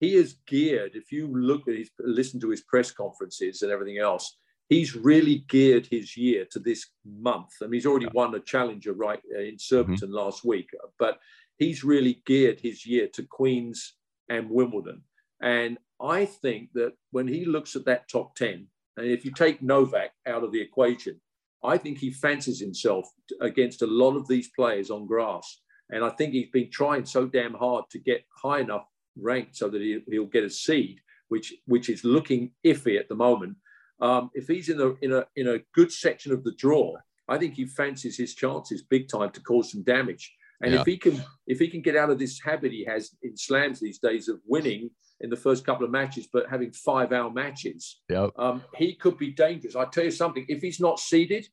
he 0.00 0.14
is 0.14 0.36
geared. 0.46 0.92
If 0.94 1.10
you 1.10 1.26
look 1.28 1.68
at 1.68 1.74
his, 1.74 1.90
listen 1.98 2.38
to 2.40 2.50
his 2.50 2.62
press 2.62 2.90
conferences 2.90 3.62
and 3.62 3.72
everything 3.72 3.98
else, 3.98 4.36
he's 4.68 4.96
really 4.96 5.44
geared 5.48 5.86
his 5.86 6.16
year 6.16 6.46
to 6.50 6.58
this 6.58 6.86
month. 7.04 7.50
I 7.62 7.66
mean, 7.66 7.74
he's 7.74 7.86
already 7.86 8.08
won 8.12 8.34
a 8.34 8.40
challenger 8.40 8.92
right 8.92 9.20
uh, 9.34 9.40
in 9.40 9.58
Surbiton 9.58 10.08
mm-hmm. 10.08 10.16
last 10.16 10.44
week, 10.44 10.68
but 10.98 11.18
he's 11.58 11.84
really 11.84 12.22
geared 12.26 12.60
his 12.60 12.86
year 12.86 13.08
to 13.14 13.22
Queens 13.22 13.94
and 14.28 14.50
Wimbledon. 14.50 15.02
And 15.40 15.78
I 16.00 16.24
think 16.24 16.70
that 16.74 16.94
when 17.10 17.28
he 17.28 17.44
looks 17.44 17.76
at 17.76 17.84
that 17.86 18.08
top 18.08 18.34
10, 18.36 18.66
and 18.96 19.06
if 19.06 19.24
you 19.24 19.32
take 19.32 19.62
Novak 19.62 20.12
out 20.26 20.44
of 20.44 20.52
the 20.52 20.60
equation, 20.60 21.20
I 21.62 21.78
think 21.78 21.98
he 21.98 22.10
fancies 22.10 22.60
himself 22.60 23.08
against 23.40 23.82
a 23.82 23.86
lot 23.86 24.16
of 24.16 24.28
these 24.28 24.48
players 24.48 24.90
on 24.90 25.06
grass. 25.06 25.60
And 25.90 26.04
I 26.04 26.10
think 26.10 26.32
he's 26.32 26.50
been 26.50 26.70
trying 26.70 27.04
so 27.04 27.26
damn 27.26 27.54
hard 27.54 27.84
to 27.90 27.98
get 27.98 28.24
high 28.42 28.60
enough 28.60 28.86
ranked 29.18 29.56
so 29.56 29.68
that 29.68 29.80
he, 29.80 30.02
will 30.18 30.26
get 30.26 30.44
a 30.44 30.50
seed, 30.50 31.00
which 31.28 31.54
which 31.66 31.88
is 31.88 32.04
looking 32.04 32.50
iffy 32.64 32.98
at 32.98 33.08
the 33.08 33.14
moment. 33.14 33.56
Um, 34.00 34.30
if 34.34 34.46
he's 34.46 34.68
in 34.68 34.80
a 34.80 34.94
in 35.02 35.12
a 35.12 35.24
in 35.36 35.48
a 35.48 35.58
good 35.74 35.92
section 35.92 36.32
of 36.32 36.44
the 36.44 36.52
draw, 36.52 36.96
I 37.28 37.38
think 37.38 37.54
he 37.54 37.64
fancies 37.64 38.16
his 38.16 38.34
chances 38.34 38.82
big 38.82 39.08
time 39.08 39.30
to 39.30 39.40
cause 39.40 39.72
some 39.72 39.82
damage. 39.82 40.34
And 40.62 40.72
yeah. 40.72 40.80
if 40.80 40.86
he 40.86 40.96
can 40.96 41.22
if 41.46 41.58
he 41.58 41.68
can 41.68 41.82
get 41.82 41.96
out 41.96 42.10
of 42.10 42.18
this 42.18 42.40
habit 42.42 42.72
he 42.72 42.84
has 42.84 43.10
in 43.22 43.36
slams 43.36 43.80
these 43.80 43.98
days 43.98 44.28
of 44.28 44.40
winning 44.46 44.90
in 45.20 45.30
the 45.30 45.36
first 45.36 45.64
couple 45.64 45.84
of 45.84 45.90
matches, 45.90 46.28
but 46.30 46.48
having 46.50 46.72
five 46.72 47.12
hour 47.12 47.30
matches, 47.30 48.00
yep. 48.08 48.30
um, 48.36 48.62
he 48.74 48.94
could 48.94 49.16
be 49.16 49.30
dangerous. 49.32 49.76
I 49.76 49.86
tell 49.86 50.04
you 50.04 50.10
something, 50.10 50.44
if 50.48 50.60
he's 50.60 50.80
not 50.80 51.00
seeded, 51.00 51.48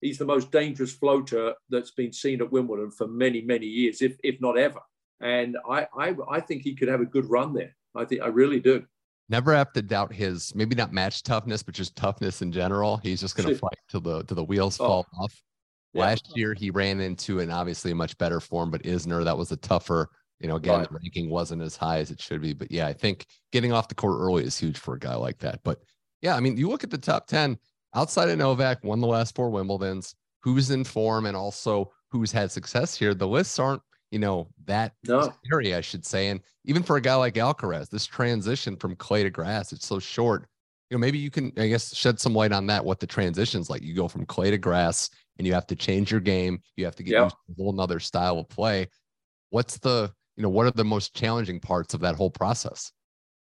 he's 0.00 0.18
the 0.18 0.24
most 0.24 0.50
dangerous 0.52 0.92
floater 0.92 1.54
that's 1.68 1.90
been 1.90 2.12
seen 2.12 2.40
at 2.40 2.52
Wimbledon 2.52 2.90
for 2.90 3.08
many, 3.08 3.40
many 3.40 3.66
years, 3.66 4.00
if, 4.00 4.16
if 4.22 4.40
not 4.40 4.56
ever. 4.56 4.80
And 5.20 5.56
I, 5.68 5.86
I, 5.96 6.14
I 6.30 6.40
think 6.40 6.62
he 6.62 6.74
could 6.74 6.88
have 6.88 7.00
a 7.00 7.06
good 7.06 7.28
run 7.28 7.52
there. 7.52 7.76
I 7.96 8.04
think 8.04 8.22
I 8.22 8.28
really 8.28 8.60
do. 8.60 8.84
Never 9.30 9.54
have 9.54 9.72
to 9.72 9.82
doubt 9.82 10.12
his 10.12 10.54
maybe 10.54 10.74
not 10.74 10.92
match 10.92 11.22
toughness, 11.22 11.62
but 11.62 11.74
just 11.74 11.96
toughness 11.96 12.42
in 12.42 12.52
general. 12.52 12.98
He's 12.98 13.20
just 13.20 13.36
going 13.36 13.48
to 13.54 13.58
fight 13.58 13.78
till 13.88 14.00
the 14.00 14.24
till 14.24 14.34
the 14.34 14.44
wheels 14.44 14.78
oh. 14.80 14.86
fall 14.86 15.06
off. 15.18 15.34
Yeah. 15.94 16.02
Last 16.02 16.36
year 16.36 16.52
he 16.52 16.70
ran 16.70 17.00
into 17.00 17.40
an 17.40 17.50
obviously 17.50 17.92
a 17.92 17.94
much 17.94 18.18
better 18.18 18.40
form, 18.40 18.70
but 18.70 18.82
Isner 18.82 19.24
that 19.24 19.38
was 19.38 19.50
a 19.52 19.56
tougher 19.56 20.10
you 20.40 20.48
know, 20.48 20.56
again, 20.56 20.78
right. 20.78 20.88
the 20.88 20.94
ranking 20.94 21.28
wasn't 21.28 21.62
as 21.62 21.76
high 21.76 21.98
as 21.98 22.10
it 22.10 22.20
should 22.20 22.40
be. 22.40 22.54
But 22.54 22.72
yeah, 22.72 22.86
I 22.86 22.94
think 22.94 23.26
getting 23.52 23.72
off 23.72 23.88
the 23.88 23.94
court 23.94 24.18
early 24.18 24.44
is 24.44 24.58
huge 24.58 24.78
for 24.78 24.94
a 24.94 24.98
guy 24.98 25.14
like 25.14 25.38
that. 25.40 25.60
But 25.62 25.80
yeah, 26.22 26.34
I 26.34 26.40
mean, 26.40 26.56
you 26.56 26.68
look 26.68 26.82
at 26.82 26.90
the 26.90 26.98
top 26.98 27.26
10 27.26 27.58
outside 27.94 28.30
of 28.30 28.38
Novak, 28.38 28.82
won 28.82 29.00
the 29.00 29.06
last 29.06 29.34
four 29.34 29.50
Wimbledons, 29.50 30.14
who's 30.42 30.70
in 30.70 30.82
form 30.82 31.26
and 31.26 31.36
also 31.36 31.92
who's 32.10 32.32
had 32.32 32.50
success 32.50 32.96
here. 32.96 33.14
The 33.14 33.28
lists 33.28 33.58
aren't, 33.58 33.82
you 34.10 34.18
know, 34.18 34.48
that 34.66 34.92
no. 35.06 35.32
area, 35.52 35.78
I 35.78 35.80
should 35.80 36.04
say. 36.04 36.28
And 36.28 36.40
even 36.64 36.82
for 36.82 36.96
a 36.96 37.00
guy 37.00 37.14
like 37.14 37.34
Alcaraz, 37.34 37.88
this 37.88 38.06
transition 38.06 38.76
from 38.76 38.96
clay 38.96 39.22
to 39.22 39.30
grass, 39.30 39.72
it's 39.72 39.86
so 39.86 39.98
short. 39.98 40.46
You 40.90 40.96
know, 40.96 41.00
maybe 41.00 41.18
you 41.18 41.30
can, 41.30 41.52
I 41.56 41.68
guess, 41.68 41.94
shed 41.94 42.18
some 42.18 42.34
light 42.34 42.52
on 42.52 42.66
that, 42.66 42.84
what 42.84 42.98
the 42.98 43.06
transition's 43.06 43.70
like. 43.70 43.82
You 43.82 43.94
go 43.94 44.08
from 44.08 44.26
clay 44.26 44.50
to 44.50 44.58
grass 44.58 45.08
and 45.38 45.46
you 45.46 45.54
have 45.54 45.66
to 45.68 45.76
change 45.76 46.10
your 46.10 46.20
game. 46.20 46.60
You 46.76 46.84
have 46.84 46.96
to 46.96 47.02
get 47.02 47.12
yep. 47.12 47.32
a 47.32 47.62
whole 47.62 47.72
nother 47.72 48.00
style 48.00 48.38
of 48.38 48.48
play. 48.48 48.88
What's 49.50 49.78
the 49.78 50.12
you 50.40 50.42
know, 50.42 50.48
what 50.48 50.66
are 50.66 50.70
the 50.70 50.84
most 50.84 51.14
challenging 51.14 51.60
parts 51.60 51.92
of 51.92 52.00
that 52.00 52.14
whole 52.14 52.30
process? 52.30 52.92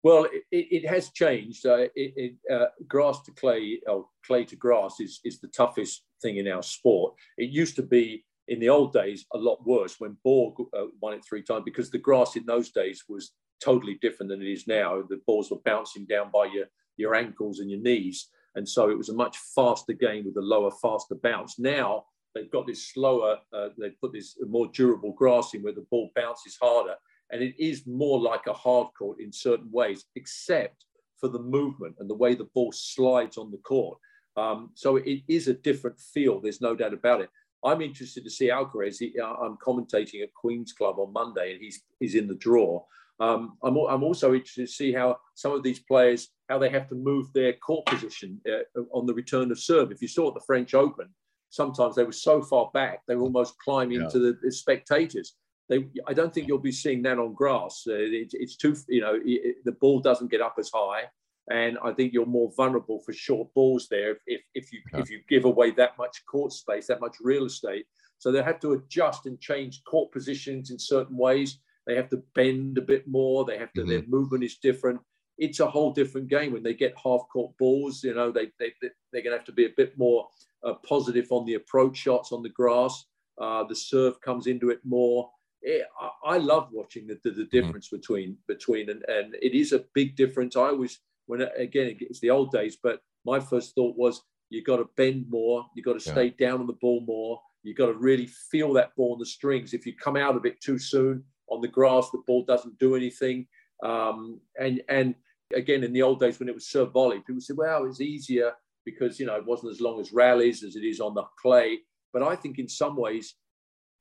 Well, 0.04 0.24
it, 0.24 0.44
it 0.52 0.88
has 0.88 1.10
changed. 1.10 1.66
Uh, 1.66 1.78
it, 1.78 1.90
it, 1.96 2.34
uh, 2.48 2.66
grass 2.86 3.20
to 3.22 3.32
clay, 3.32 3.80
or 3.88 4.06
clay 4.24 4.44
to 4.44 4.54
grass, 4.54 5.00
is, 5.00 5.18
is 5.24 5.40
the 5.40 5.48
toughest 5.48 6.04
thing 6.22 6.36
in 6.36 6.46
our 6.46 6.62
sport. 6.62 7.14
It 7.36 7.50
used 7.50 7.74
to 7.76 7.82
be 7.82 8.24
in 8.48 8.60
the 8.60 8.68
old 8.68 8.92
days 8.92 9.24
a 9.32 9.38
lot 9.38 9.66
worse 9.66 9.96
when 9.98 10.16
Borg 10.22 10.54
uh, 10.76 10.86
won 11.00 11.14
it 11.14 11.24
three 11.24 11.42
times 11.42 11.62
because 11.64 11.90
the 11.90 11.98
grass 11.98 12.36
in 12.36 12.44
those 12.46 12.70
days 12.70 13.04
was 13.08 13.32
totally 13.62 13.98
different 14.02 14.30
than 14.30 14.42
it 14.42 14.50
is 14.50 14.66
now. 14.66 15.02
The 15.08 15.20
balls 15.26 15.50
were 15.50 15.58
bouncing 15.64 16.06
down 16.06 16.30
by 16.32 16.46
your, 16.46 16.66
your 16.96 17.14
ankles 17.14 17.60
and 17.60 17.70
your 17.70 17.80
knees. 17.80 18.28
And 18.54 18.68
so 18.68 18.90
it 18.90 18.98
was 18.98 19.08
a 19.08 19.14
much 19.14 19.36
faster 19.54 19.92
game 19.94 20.24
with 20.26 20.36
a 20.36 20.40
lower, 20.40 20.70
faster 20.70 21.14
bounce. 21.14 21.58
Now 21.58 22.04
they've 22.34 22.50
got 22.50 22.66
this 22.66 22.92
slower, 22.92 23.38
uh, 23.52 23.68
they've 23.78 23.98
put 24.00 24.12
this 24.12 24.36
more 24.48 24.68
durable 24.72 25.12
grass 25.12 25.54
in 25.54 25.62
where 25.62 25.72
the 25.72 25.86
ball 25.90 26.10
bounces 26.14 26.58
harder. 26.60 26.94
And 27.30 27.42
it 27.42 27.54
is 27.58 27.86
more 27.86 28.20
like 28.20 28.46
a 28.46 28.52
hard 28.52 28.88
court 28.96 29.18
in 29.20 29.32
certain 29.32 29.70
ways, 29.72 30.04
except 30.14 30.84
for 31.18 31.28
the 31.28 31.38
movement 31.38 31.96
and 31.98 32.08
the 32.08 32.14
way 32.14 32.34
the 32.34 32.48
ball 32.54 32.70
slides 32.72 33.38
on 33.38 33.50
the 33.50 33.58
court. 33.58 33.98
Um, 34.36 34.70
so 34.74 34.96
it 34.96 35.22
is 35.28 35.48
a 35.48 35.54
different 35.54 35.98
feel. 35.98 36.40
There's 36.40 36.60
no 36.60 36.74
doubt 36.74 36.92
about 36.92 37.20
it. 37.20 37.30
I'm 37.64 37.80
interested 37.80 38.24
to 38.24 38.30
see 38.30 38.48
Alcaraz. 38.48 38.98
He, 38.98 39.14
uh, 39.18 39.26
I'm 39.26 39.56
commentating 39.56 40.22
at 40.22 40.34
Queen's 40.34 40.72
Club 40.72 40.98
on 40.98 41.12
Monday, 41.12 41.52
and 41.52 41.62
he's 41.62 41.82
he's 42.00 42.14
in 42.14 42.28
the 42.28 42.34
draw. 42.34 42.84
Um, 43.20 43.56
I'm, 43.62 43.76
I'm 43.76 44.02
also 44.02 44.34
interested 44.34 44.66
to 44.66 44.72
see 44.72 44.92
how 44.92 45.18
some 45.34 45.52
of 45.52 45.62
these 45.62 45.78
players 45.80 46.28
how 46.48 46.58
they 46.58 46.68
have 46.68 46.88
to 46.88 46.94
move 46.94 47.32
their 47.32 47.54
court 47.54 47.86
position 47.86 48.40
uh, 48.48 48.80
on 48.92 49.06
the 49.06 49.14
return 49.14 49.50
of 49.50 49.58
serve. 49.58 49.92
If 49.92 50.02
you 50.02 50.08
saw 50.08 50.28
at 50.28 50.34
the 50.34 50.44
French 50.46 50.74
Open, 50.74 51.08
sometimes 51.48 51.94
they 51.94 52.04
were 52.04 52.12
so 52.12 52.42
far 52.42 52.70
back 52.74 53.00
they 53.06 53.14
were 53.14 53.22
almost 53.22 53.58
climbing 53.58 54.02
yeah. 54.02 54.08
to 54.08 54.18
the, 54.18 54.38
the, 54.42 54.50
spectators. 54.50 55.36
they, 55.68 55.86
I 56.06 56.12
don't 56.12 56.34
think 56.34 56.48
you'll 56.48 56.58
be 56.58 56.72
seeing 56.72 57.02
that 57.02 57.18
on 57.18 57.32
grass. 57.32 57.84
Uh, 57.88 57.94
it, 57.94 58.30
it's 58.32 58.56
too, 58.56 58.76
you 58.88 59.00
know, 59.00 59.18
it, 59.24 59.56
the 59.64 59.72
ball 59.72 60.00
doesn't 60.00 60.30
get 60.30 60.40
up 60.40 60.56
as 60.58 60.70
high, 60.74 61.04
and 61.50 61.78
I 61.84 61.92
think 61.92 62.12
you're 62.12 62.26
more 62.26 62.52
vulnerable 62.56 63.00
for 63.00 63.12
short 63.12 63.52
balls 63.54 63.86
there 63.90 64.12
if, 64.12 64.18
if, 64.26 64.42
if 64.54 64.72
you 64.72 64.80
yeah. 64.92 65.00
if 65.00 65.10
you 65.10 65.20
give 65.28 65.44
away 65.44 65.70
that 65.72 65.98
much 65.98 66.24
court 66.26 66.52
space, 66.52 66.86
that 66.86 67.00
much 67.00 67.16
real 67.20 67.44
estate. 67.44 67.86
So 68.18 68.32
they 68.32 68.42
have 68.42 68.60
to 68.60 68.72
adjust 68.72 69.26
and 69.26 69.38
change 69.40 69.82
court 69.84 70.10
positions 70.12 70.70
in 70.70 70.78
certain 70.78 71.16
ways. 71.16 71.58
They 71.86 71.96
have 71.96 72.08
to 72.10 72.22
bend 72.34 72.78
a 72.78 72.82
bit 72.82 73.06
more. 73.06 73.44
They 73.44 73.58
have 73.58 73.72
to. 73.74 73.82
Mm-hmm. 73.82 73.90
Their 73.90 74.02
movement 74.06 74.44
is 74.44 74.56
different. 74.56 75.00
It's 75.36 75.60
a 75.60 75.68
whole 75.68 75.92
different 75.92 76.28
game 76.28 76.52
when 76.52 76.62
they 76.62 76.74
get 76.74 76.94
half 77.02 77.22
court 77.30 77.52
balls. 77.58 78.02
You 78.02 78.14
know, 78.14 78.30
they 78.30 78.46
they 78.58 78.72
they're 78.80 79.22
going 79.22 79.32
to 79.32 79.38
have 79.38 79.44
to 79.46 79.52
be 79.52 79.66
a 79.66 79.76
bit 79.76 79.98
more 79.98 80.28
uh, 80.64 80.74
positive 80.86 81.26
on 81.30 81.44
the 81.44 81.54
approach 81.54 81.96
shots 81.96 82.32
on 82.32 82.42
the 82.42 82.48
grass. 82.48 83.04
Uh, 83.38 83.64
the 83.64 83.74
serve 83.74 84.20
comes 84.20 84.46
into 84.46 84.70
it 84.70 84.78
more 84.84 85.28
it, 85.64 85.86
I, 86.00 86.34
I, 86.34 86.38
love 86.38 86.68
watching 86.70 87.06
the, 87.06 87.18
the, 87.24 87.30
the 87.30 87.42
mm-hmm. 87.42 87.56
difference 87.56 87.88
mm. 87.88 87.92
between 87.92 88.36
between 88.46 88.90
and, 88.90 89.02
and 89.08 89.34
it 89.42 89.54
is 89.58 89.72
a 89.72 89.84
big 89.94 90.14
difference. 90.14 90.56
I 90.56 90.68
always 90.68 91.00
when 91.26 91.42
again 91.56 91.96
it's 92.00 92.20
the 92.20 92.30
old 92.30 92.52
days, 92.52 92.76
but 92.82 93.00
my 93.24 93.40
first 93.40 93.74
thought 93.74 93.96
was 93.96 94.22
you 94.50 94.62
got 94.62 94.76
to 94.76 94.88
bend 94.96 95.26
more, 95.28 95.66
you 95.74 95.82
got 95.82 95.94
to 95.94 96.00
stay 96.00 96.34
yeah. 96.38 96.48
down 96.48 96.60
on 96.60 96.66
the 96.66 96.74
ball 96.74 97.02
more, 97.06 97.40
you 97.62 97.74
got 97.74 97.86
to 97.86 97.94
really 97.94 98.26
feel 98.26 98.72
that 98.74 98.94
ball 98.96 99.14
on 99.14 99.18
the 99.18 99.26
strings. 99.26 99.74
If 99.74 99.86
you 99.86 99.94
come 99.96 100.16
out 100.16 100.36
of 100.36 100.44
it 100.44 100.60
too 100.60 100.78
soon 100.78 101.24
on 101.48 101.60
the 101.60 101.68
grass, 101.68 102.10
the 102.10 102.22
ball 102.26 102.44
doesn't 102.44 102.78
do 102.78 102.94
anything. 102.94 103.46
Um, 103.82 104.40
and 104.58 104.82
and 104.88 105.14
again 105.54 105.84
in 105.84 105.92
the 105.92 106.02
old 106.02 106.20
days 106.20 106.38
when 106.38 106.48
it 106.48 106.54
was 106.54 106.68
serve 106.68 106.92
volley, 106.92 107.20
people 107.20 107.40
said, 107.40 107.56
well, 107.56 107.84
it's 107.86 108.00
easier 108.00 108.52
because 108.84 109.18
you 109.18 109.26
know 109.26 109.36
it 109.36 109.46
wasn't 109.46 109.72
as 109.72 109.80
long 109.80 110.00
as 110.00 110.12
rallies 110.12 110.62
as 110.62 110.76
it 110.76 110.84
is 110.84 111.00
on 111.00 111.14
the 111.14 111.24
clay. 111.40 111.78
But 112.12 112.22
I 112.22 112.36
think 112.36 112.58
in 112.58 112.68
some 112.68 112.96
ways 112.96 113.34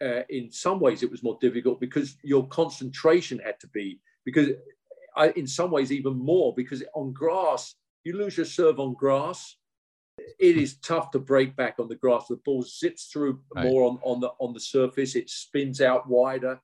uh, 0.04 0.24
in 0.30 0.52
some 0.52 0.80
ways 0.80 1.04
it 1.04 1.12
was 1.12 1.24
more 1.24 1.38
difficult 1.40 1.80
because 1.80 2.18
your 2.24 2.48
concentration 2.48 3.40
had 3.40 3.60
to 3.60 3.68
be 3.70 4.00
because 4.26 4.50
I, 5.16 5.30
in 5.30 5.48
some 5.48 5.72
ways 5.72 5.92
even 5.92 6.18
more 6.18 6.54
because 6.56 6.84
on 6.94 7.14
grass 7.14 7.76
you 8.04 8.18
lose 8.18 8.38
your 8.38 8.46
serve 8.46 8.80
on 8.80 8.94
grass 8.94 9.58
it 10.18 10.58
is 10.58 10.78
tough 10.78 11.12
to 11.12 11.20
break 11.20 11.56
back 11.56 11.76
on 11.80 11.88
the 11.88 11.96
grass 11.96 12.28
the 12.28 12.36
ball 12.38 12.64
zips 12.64 13.06
through 13.06 13.40
right. 13.56 13.66
more 13.66 13.84
on, 13.90 14.00
on 14.04 14.20
the 14.20 14.30
on 14.40 14.54
the 14.54 14.60
surface 14.60 15.16
it 15.16 15.30
spins 15.30 15.82
out 15.82 16.08
wider 16.08 16.60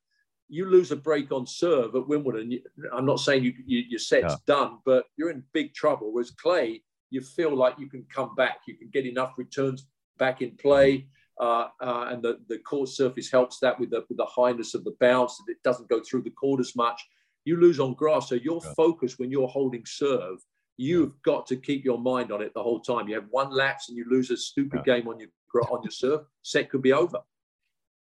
you 0.47 0.65
lose 0.65 0.91
a 0.91 0.95
break 0.95 1.31
on 1.31 1.45
serve 1.45 1.95
at 1.95 2.07
wimbledon 2.07 2.59
i'm 2.93 3.05
not 3.05 3.19
saying 3.19 3.43
you, 3.43 3.53
you 3.65 3.83
your 3.89 3.99
set's 3.99 4.33
yeah. 4.33 4.38
done 4.45 4.79
but 4.85 5.05
you're 5.17 5.31
in 5.31 5.43
big 5.53 5.73
trouble 5.73 6.12
whereas 6.12 6.31
clay 6.31 6.81
you 7.12 7.21
feel 7.21 7.55
like 7.55 7.77
you 7.79 7.88
can 7.88 8.05
come 8.13 8.35
back 8.35 8.59
you 8.67 8.75
can 8.75 8.89
get 8.89 9.05
enough 9.05 9.33
returns 9.38 9.88
back 10.17 10.41
in 10.41 10.51
play 10.57 11.07
uh, 11.39 11.69
uh, 11.79 12.07
and 12.09 12.21
the, 12.21 12.39
the 12.49 12.57
court 12.59 12.89
surface 12.89 13.31
helps 13.31 13.59
that 13.59 13.79
with 13.79 13.91
the, 13.91 14.03
with 14.09 14.17
the 14.17 14.25
highness 14.25 14.73
of 14.73 14.83
the 14.83 14.95
bounce. 14.99 15.41
It 15.47 15.63
doesn't 15.63 15.89
go 15.89 16.01
through 16.01 16.23
the 16.23 16.31
court 16.31 16.59
as 16.59 16.75
much. 16.75 17.01
You 17.49 17.57
lose 17.59 17.79
on 17.79 17.95
grass. 17.95 18.29
So 18.29 18.35
your 18.35 18.62
yeah. 18.63 18.73
focus 18.75 19.17
when 19.17 19.31
you're 19.31 19.47
holding 19.47 19.83
serve, 19.88 20.38
you've 20.77 21.09
yeah. 21.09 21.33
got 21.33 21.47
to 21.47 21.55
keep 21.55 21.83
your 21.83 21.97
mind 21.97 22.31
on 22.31 22.43
it 22.43 22.53
the 22.53 22.62
whole 22.62 22.79
time. 22.79 23.07
You 23.07 23.15
have 23.15 23.25
one 23.31 23.49
lapse 23.49 23.89
and 23.89 23.97
you 23.97 24.05
lose 24.07 24.29
a 24.29 24.38
stupid 24.38 24.81
yeah. 24.85 24.97
game 24.97 25.07
on 25.07 25.19
your 25.19 25.29
on 25.71 25.81
your 25.81 25.89
serve, 25.89 26.21
set 26.43 26.69
could 26.69 26.83
be 26.83 26.93
over. 26.93 27.17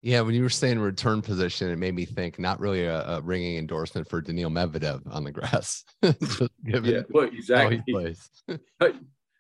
Yeah, 0.02 0.20
when 0.20 0.36
you 0.36 0.44
were 0.44 0.50
saying 0.50 0.80
return 0.80 1.22
position, 1.22 1.70
it 1.70 1.78
made 1.78 1.96
me 1.96 2.04
think 2.04 2.40
not 2.40 2.60
really 2.60 2.84
a, 2.84 3.08
a 3.08 3.22
ringing 3.22 3.58
endorsement 3.58 4.10
for 4.10 4.20
Daniil 4.20 4.50
Medvedev 4.50 5.02
on 5.10 5.24
the 5.24 5.32
grass. 5.32 5.86
yeah, 6.02 7.04
well, 7.10 7.30
exactly. 7.32 7.82
it, 8.50 8.96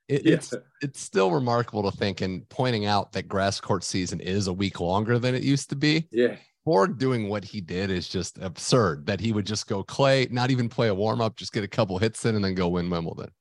yeah. 0.08 0.19
it's 0.23 0.54
it's 0.82 1.01
still 1.01 1.32
remarkable 1.32 1.91
to 1.91 1.97
think 1.97 2.21
and 2.21 2.47
pointing 2.47 2.86
out 2.86 3.12
that 3.12 3.27
grass 3.27 3.60
court 3.60 3.84
season 3.84 4.21
is 4.21 4.47
a 4.47 4.54
week 4.54 4.80
longer 4.80 5.19
than 5.19 5.36
it 5.36 5.43
used 5.43 5.69
to 5.71 5.75
be. 5.75 6.08
Yeah. 6.12 6.38
Borg 6.65 6.97
doing 6.97 7.28
what 7.28 7.43
he 7.43 7.60
did 7.60 7.89
is 7.89 8.08
just 8.08 8.38
absurd 8.39 9.08
that 9.08 9.19
he 9.19 9.32
would 9.32 9.45
just 9.45 9.67
go 9.67 9.84
clay, 9.84 10.28
not 10.30 10.52
even 10.52 10.69
play 10.69 10.89
a 10.89 10.95
warm 10.95 11.19
up, 11.19 11.36
just 11.36 11.54
get 11.54 11.63
a 11.63 11.67
couple 11.67 11.97
hits 11.97 12.26
in 12.26 12.36
and 12.36 12.45
then 12.45 12.54
go 12.54 12.67
win 12.67 12.89
Wimbledon. 12.89 13.32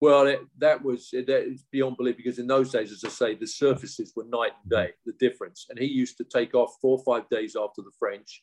Well, 0.00 0.26
it, 0.26 0.40
that 0.58 0.82
was 0.82 1.08
that 1.12 1.28
is 1.28 1.64
beyond 1.70 1.96
belief 1.96 2.16
because 2.16 2.38
in 2.38 2.46
those 2.46 2.70
days, 2.70 2.92
as 2.92 3.02
I 3.04 3.08
say, 3.08 3.34
the 3.34 3.46
surfaces 3.46 4.12
were 4.14 4.24
night 4.24 4.52
and 4.62 4.72
mm-hmm. 4.72 4.86
day, 4.86 4.92
the 5.06 5.12
difference. 5.18 5.66
And 5.70 5.78
he 5.78 5.86
used 5.86 6.18
to 6.18 6.24
take 6.24 6.54
off 6.54 6.76
four 6.82 6.98
or 6.98 7.04
five 7.04 7.28
days 7.30 7.56
after 7.56 7.82
the 7.82 7.92
French, 7.98 8.42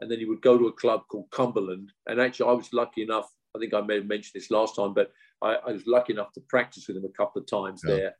and 0.00 0.10
then 0.10 0.18
he 0.18 0.24
would 0.24 0.42
go 0.42 0.58
to 0.58 0.66
a 0.66 0.72
club 0.72 1.02
called 1.08 1.30
Cumberland. 1.30 1.92
And 2.06 2.20
actually, 2.20 2.50
I 2.50 2.54
was 2.54 2.72
lucky 2.72 3.02
enough. 3.02 3.30
I 3.54 3.60
think 3.60 3.74
I 3.74 3.80
may 3.80 3.96
have 3.96 4.06
mentioned 4.06 4.32
this 4.34 4.50
last 4.50 4.74
time, 4.76 4.92
but 4.92 5.12
I, 5.40 5.54
I, 5.54 5.72
was 5.72 5.86
lucky 5.86 6.12
enough 6.12 6.32
to 6.32 6.40
practice 6.48 6.86
with 6.86 6.96
him 6.96 7.04
a 7.04 7.16
couple 7.16 7.40
of 7.40 7.48
times 7.48 7.82
yeah. 7.86 7.94
there. 7.94 8.16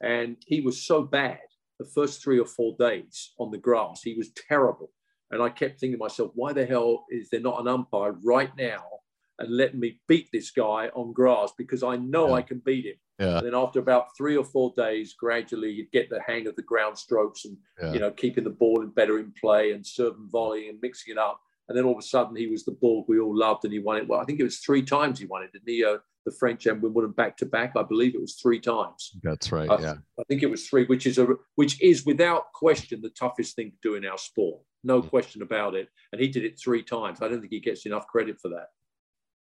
And 0.00 0.36
he 0.46 0.60
was 0.60 0.84
so 0.84 1.02
bad 1.02 1.38
the 1.82 1.90
first 1.90 2.22
three 2.22 2.38
or 2.38 2.46
four 2.46 2.74
days 2.78 3.32
on 3.38 3.50
the 3.50 3.58
grass. 3.58 4.02
He 4.02 4.14
was 4.14 4.30
terrible. 4.48 4.90
And 5.30 5.42
I 5.42 5.48
kept 5.48 5.80
thinking 5.80 5.98
to 5.98 6.04
myself, 6.04 6.30
why 6.34 6.52
the 6.52 6.66
hell 6.66 7.04
is 7.10 7.30
there 7.30 7.40
not 7.40 7.60
an 7.60 7.68
umpire 7.68 8.14
right 8.22 8.50
now 8.56 8.84
and 9.38 9.56
letting 9.56 9.80
me 9.80 10.00
beat 10.06 10.28
this 10.32 10.50
guy 10.50 10.88
on 10.94 11.12
grass 11.12 11.52
because 11.56 11.82
I 11.82 11.96
know 11.96 12.28
yeah. 12.28 12.34
I 12.34 12.42
can 12.42 12.62
beat 12.64 12.84
him. 12.84 12.94
Yeah. 13.18 13.38
And 13.38 13.46
then 13.46 13.54
after 13.54 13.78
about 13.78 14.16
three 14.16 14.36
or 14.36 14.44
four 14.44 14.72
days, 14.76 15.14
gradually 15.14 15.70
you'd 15.70 15.90
get 15.90 16.10
the 16.10 16.20
hang 16.26 16.46
of 16.46 16.56
the 16.56 16.62
ground 16.62 16.98
strokes 16.98 17.44
and 17.44 17.56
yeah. 17.80 17.92
you 17.92 17.98
know 17.98 18.10
keeping 18.10 18.44
the 18.44 18.50
ball 18.50 18.82
in 18.82 18.90
better 18.90 19.18
in 19.18 19.32
play 19.40 19.72
and 19.72 19.86
serving 19.86 20.28
volley 20.30 20.68
and 20.68 20.78
mixing 20.82 21.12
it 21.12 21.18
up. 21.18 21.40
And 21.72 21.78
then 21.78 21.86
all 21.86 21.92
of 21.92 21.98
a 21.98 22.02
sudden 22.02 22.36
he 22.36 22.48
was 22.48 22.66
the 22.66 22.72
Borg 22.72 23.06
we 23.08 23.18
all 23.18 23.34
loved 23.34 23.64
and 23.64 23.72
he 23.72 23.78
won 23.78 23.96
it. 23.96 24.06
Well, 24.06 24.20
I 24.20 24.24
think 24.24 24.38
it 24.38 24.44
was 24.44 24.58
three 24.58 24.82
times 24.82 25.18
he 25.18 25.24
won 25.24 25.42
it, 25.42 25.54
didn't 25.54 25.66
he? 25.66 25.82
Uh, 25.82 25.96
the 26.26 26.32
French 26.32 26.66
and 26.66 26.82
Wimbledon 26.82 27.12
back 27.12 27.38
to 27.38 27.46
back. 27.46 27.72
I 27.78 27.82
believe 27.82 28.14
it 28.14 28.20
was 28.20 28.34
three 28.34 28.60
times. 28.60 29.12
That's 29.22 29.50
right. 29.50 29.70
I, 29.70 29.80
yeah, 29.80 29.94
I 30.20 30.22
think 30.28 30.42
it 30.42 30.50
was 30.50 30.68
three, 30.68 30.84
which 30.84 31.06
is 31.06 31.16
a 31.16 31.26
which 31.54 31.80
is 31.80 32.04
without 32.04 32.52
question 32.52 33.00
the 33.00 33.08
toughest 33.08 33.56
thing 33.56 33.70
to 33.70 33.76
do 33.82 33.94
in 33.94 34.04
our 34.04 34.18
sport. 34.18 34.60
No 34.84 35.00
mm-hmm. 35.00 35.08
question 35.08 35.40
about 35.40 35.74
it. 35.74 35.88
And 36.12 36.20
he 36.20 36.28
did 36.28 36.44
it 36.44 36.60
three 36.60 36.82
times. 36.82 37.22
I 37.22 37.28
don't 37.28 37.40
think 37.40 37.52
he 37.52 37.60
gets 37.60 37.86
enough 37.86 38.06
credit 38.06 38.36
for 38.38 38.50
that. 38.50 38.66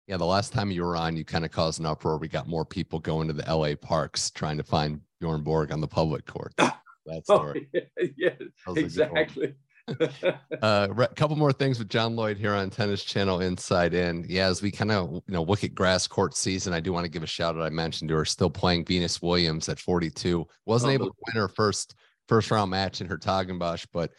Yeah, 0.07 0.17
the 0.17 0.25
last 0.25 0.55
time 0.55 0.71
you 0.71 0.83
were 0.83 0.97
on, 0.97 1.19
you 1.19 1.27
kind 1.27 1.45
of 1.45 1.51
caused 1.51 1.79
an 1.79 1.85
uproar. 1.85 2.17
We 2.17 2.29
got 2.29 2.49
more 2.49 2.65
people 2.65 3.01
going 3.01 3.29
to 3.29 3.35
the 3.35 3.55
LA 3.55 3.75
parks 3.75 4.31
trying 4.31 4.57
to 4.57 4.65
find 4.65 5.03
Bjorn 5.21 5.43
Borg 5.43 5.73
on 5.73 5.83
the 5.83 5.89
public 5.89 6.25
court. 6.25 6.55
That 7.07 7.27
story. 7.27 7.69
Oh, 7.77 7.81
yeah, 7.99 8.09
yeah 8.17 8.77
exactly 8.77 9.53
uh, 10.63 10.89
a 10.97 11.09
couple 11.09 11.37
more 11.37 11.53
things 11.53 11.79
with 11.79 11.89
John 11.89 12.17
Lloyd 12.17 12.39
here 12.39 12.55
on 12.55 12.71
Tennis 12.71 13.05
Channel 13.05 13.41
Inside 13.41 13.93
In. 13.93 14.25
Yeah, 14.29 14.47
as 14.47 14.63
we 14.63 14.71
kind 14.71 14.91
of 14.91 15.11
you 15.11 15.23
know 15.29 15.43
look 15.43 15.63
at 15.63 15.75
grass 15.75 16.07
court 16.07 16.37
season, 16.37 16.73
I 16.73 16.81
do 16.81 16.93
want 16.93 17.05
to 17.05 17.11
give 17.11 17.23
a 17.23 17.27
shout 17.27 17.57
out. 17.57 17.63
I 17.63 17.71
mentioned 17.71 18.09
to 18.09 18.17
her 18.17 18.25
still 18.25 18.51
playing 18.51 18.87
Venus 18.87 19.21
Williams 19.21 19.69
at 19.69 19.79
42. 19.79 20.47
Wasn't 20.65 20.93
able 20.93 21.07
to 21.07 21.13
win 21.27 21.41
her 21.41 21.49
first 21.49 21.95
first 22.29 22.51
round 22.51 22.71
match 22.71 23.01
in 23.01 23.07
her 23.09 23.19
Hertogenbosch, 23.19 23.87
but 23.93 24.11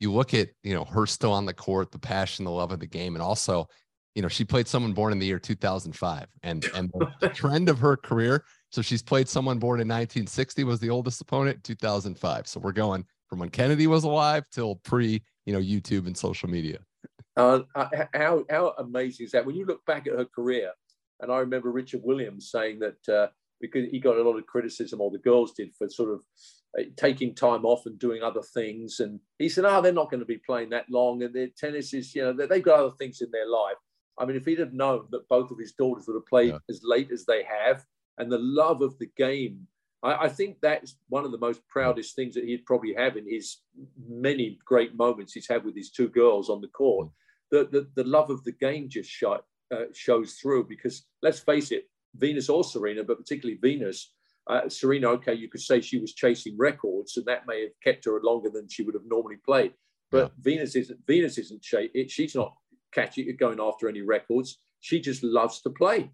you 0.00 0.12
look 0.12 0.34
at 0.34 0.48
you 0.64 0.74
know 0.74 0.84
her 0.84 1.06
still 1.06 1.32
on 1.32 1.46
the 1.46 1.54
court, 1.54 1.92
the 1.92 1.98
passion, 1.98 2.44
the 2.44 2.50
love 2.50 2.72
of 2.72 2.80
the 2.80 2.86
game, 2.86 3.14
and 3.14 3.22
also 3.22 3.68
you 4.16 4.22
know 4.22 4.28
she 4.28 4.44
played 4.44 4.66
someone 4.66 4.92
born 4.92 5.12
in 5.12 5.20
the 5.20 5.26
year 5.26 5.38
2005, 5.38 6.26
and 6.42 6.64
and 6.74 6.92
the 7.20 7.28
trend 7.28 7.68
of 7.68 7.78
her 7.78 7.96
career. 7.96 8.44
So 8.70 8.82
she's 8.82 9.02
played 9.02 9.28
someone 9.28 9.58
born 9.58 9.80
in 9.80 9.86
1960 9.86 10.64
was 10.64 10.80
the 10.80 10.90
oldest 10.90 11.20
opponent, 11.20 11.62
2005. 11.62 12.46
So 12.48 12.58
we're 12.58 12.72
going 12.72 13.04
from 13.32 13.38
when 13.38 13.48
Kennedy 13.48 13.86
was 13.86 14.04
alive 14.04 14.44
till 14.52 14.76
pre, 14.84 15.22
you 15.46 15.54
know, 15.54 15.58
YouTube 15.58 16.06
and 16.06 16.14
social 16.14 16.50
media. 16.50 16.80
Uh, 17.34 17.60
uh, 17.74 17.88
how 18.12 18.44
how 18.50 18.74
amazing 18.76 19.24
is 19.24 19.32
that? 19.32 19.46
When 19.46 19.56
you 19.56 19.64
look 19.64 19.82
back 19.86 20.06
at 20.06 20.12
her 20.12 20.26
career, 20.26 20.70
and 21.18 21.32
I 21.32 21.38
remember 21.38 21.72
Richard 21.72 22.02
Williams 22.04 22.50
saying 22.50 22.80
that 22.80 23.08
uh, 23.08 23.28
because 23.58 23.88
he 23.90 24.00
got 24.00 24.18
a 24.18 24.22
lot 24.22 24.36
of 24.36 24.44
criticism, 24.44 25.00
or 25.00 25.10
the 25.10 25.16
girls 25.16 25.54
did, 25.54 25.74
for 25.74 25.88
sort 25.88 26.12
of 26.12 26.20
uh, 26.78 26.82
taking 26.98 27.34
time 27.34 27.64
off 27.64 27.86
and 27.86 27.98
doing 27.98 28.22
other 28.22 28.42
things, 28.42 29.00
and 29.00 29.18
he 29.38 29.48
said, 29.48 29.64
"Oh, 29.64 29.80
they're 29.80 29.94
not 29.94 30.10
going 30.10 30.20
to 30.20 30.26
be 30.26 30.42
playing 30.44 30.68
that 30.68 30.90
long, 30.90 31.22
and 31.22 31.34
their 31.34 31.48
tennis 31.56 31.94
is, 31.94 32.14
you 32.14 32.22
know, 32.22 32.34
they've 32.34 32.62
got 32.62 32.80
other 32.80 32.96
things 32.98 33.22
in 33.22 33.30
their 33.30 33.48
life." 33.48 33.78
I 34.18 34.26
mean, 34.26 34.36
if 34.36 34.44
he'd 34.44 34.58
have 34.58 34.74
known 34.74 35.06
that 35.10 35.26
both 35.30 35.50
of 35.50 35.58
his 35.58 35.72
daughters 35.72 36.04
would 36.06 36.16
have 36.16 36.26
played 36.26 36.50
yeah. 36.50 36.58
as 36.68 36.82
late 36.84 37.10
as 37.10 37.24
they 37.24 37.44
have, 37.44 37.82
and 38.18 38.30
the 38.30 38.38
love 38.38 38.82
of 38.82 38.98
the 38.98 39.08
game 39.16 39.68
I, 40.02 40.24
I, 40.24 40.28
think 40.28 40.58
that's 40.60 40.96
one 41.08 41.24
of 41.24 41.32
the 41.32 41.38
most 41.38 41.66
proudest 41.68 42.16
things 42.16 42.34
that 42.34 42.44
he'd 42.44 42.66
probably 42.66 42.94
have 42.94 43.16
in 43.16 43.28
his 43.28 43.58
many 44.08 44.58
great 44.64 44.96
moments 44.96 45.32
he's 45.32 45.48
had 45.48 45.64
with 45.64 45.76
his 45.76 45.90
two 45.90 46.08
girls 46.08 46.50
on 46.50 46.60
the 46.60 46.68
court. 46.68 47.08
The, 47.50 47.68
the, 47.70 47.88
the 48.02 48.08
love 48.08 48.30
of 48.30 48.42
the 48.44 48.52
game 48.52 48.88
just 48.88 49.10
shot, 49.10 49.44
uh, 49.74 49.84
shows 49.94 50.34
through 50.34 50.64
because 50.68 51.04
let's 51.22 51.40
face 51.40 51.70
it, 51.70 51.88
Venus 52.16 52.48
or 52.48 52.64
Serena, 52.64 53.04
but 53.04 53.18
particularly 53.18 53.58
Venus, 53.60 54.12
uh, 54.48 54.68
Serena, 54.68 55.08
okay, 55.08 55.34
you 55.34 55.48
could 55.48 55.60
say 55.60 55.80
she 55.80 55.98
was 55.98 56.14
chasing 56.14 56.56
records, 56.58 57.16
and 57.16 57.26
that 57.26 57.46
may 57.46 57.62
have 57.62 57.70
kept 57.82 58.04
her 58.04 58.20
longer 58.22 58.50
than 58.50 58.68
she 58.68 58.82
would 58.82 58.94
have 58.94 59.06
normally 59.06 59.36
played. 59.36 59.72
But 60.10 60.18
yeah. 60.18 60.28
Venus 60.40 60.76
isn't. 60.76 60.98
Venus 61.06 61.38
isn't. 61.38 61.64
She's 62.08 62.34
not 62.34 62.54
catching, 62.92 63.34
going 63.36 63.60
after 63.60 63.88
any 63.88 64.02
records. 64.02 64.58
She 64.80 65.00
just 65.00 65.22
loves 65.22 65.60
to 65.62 65.70
play. 65.70 66.10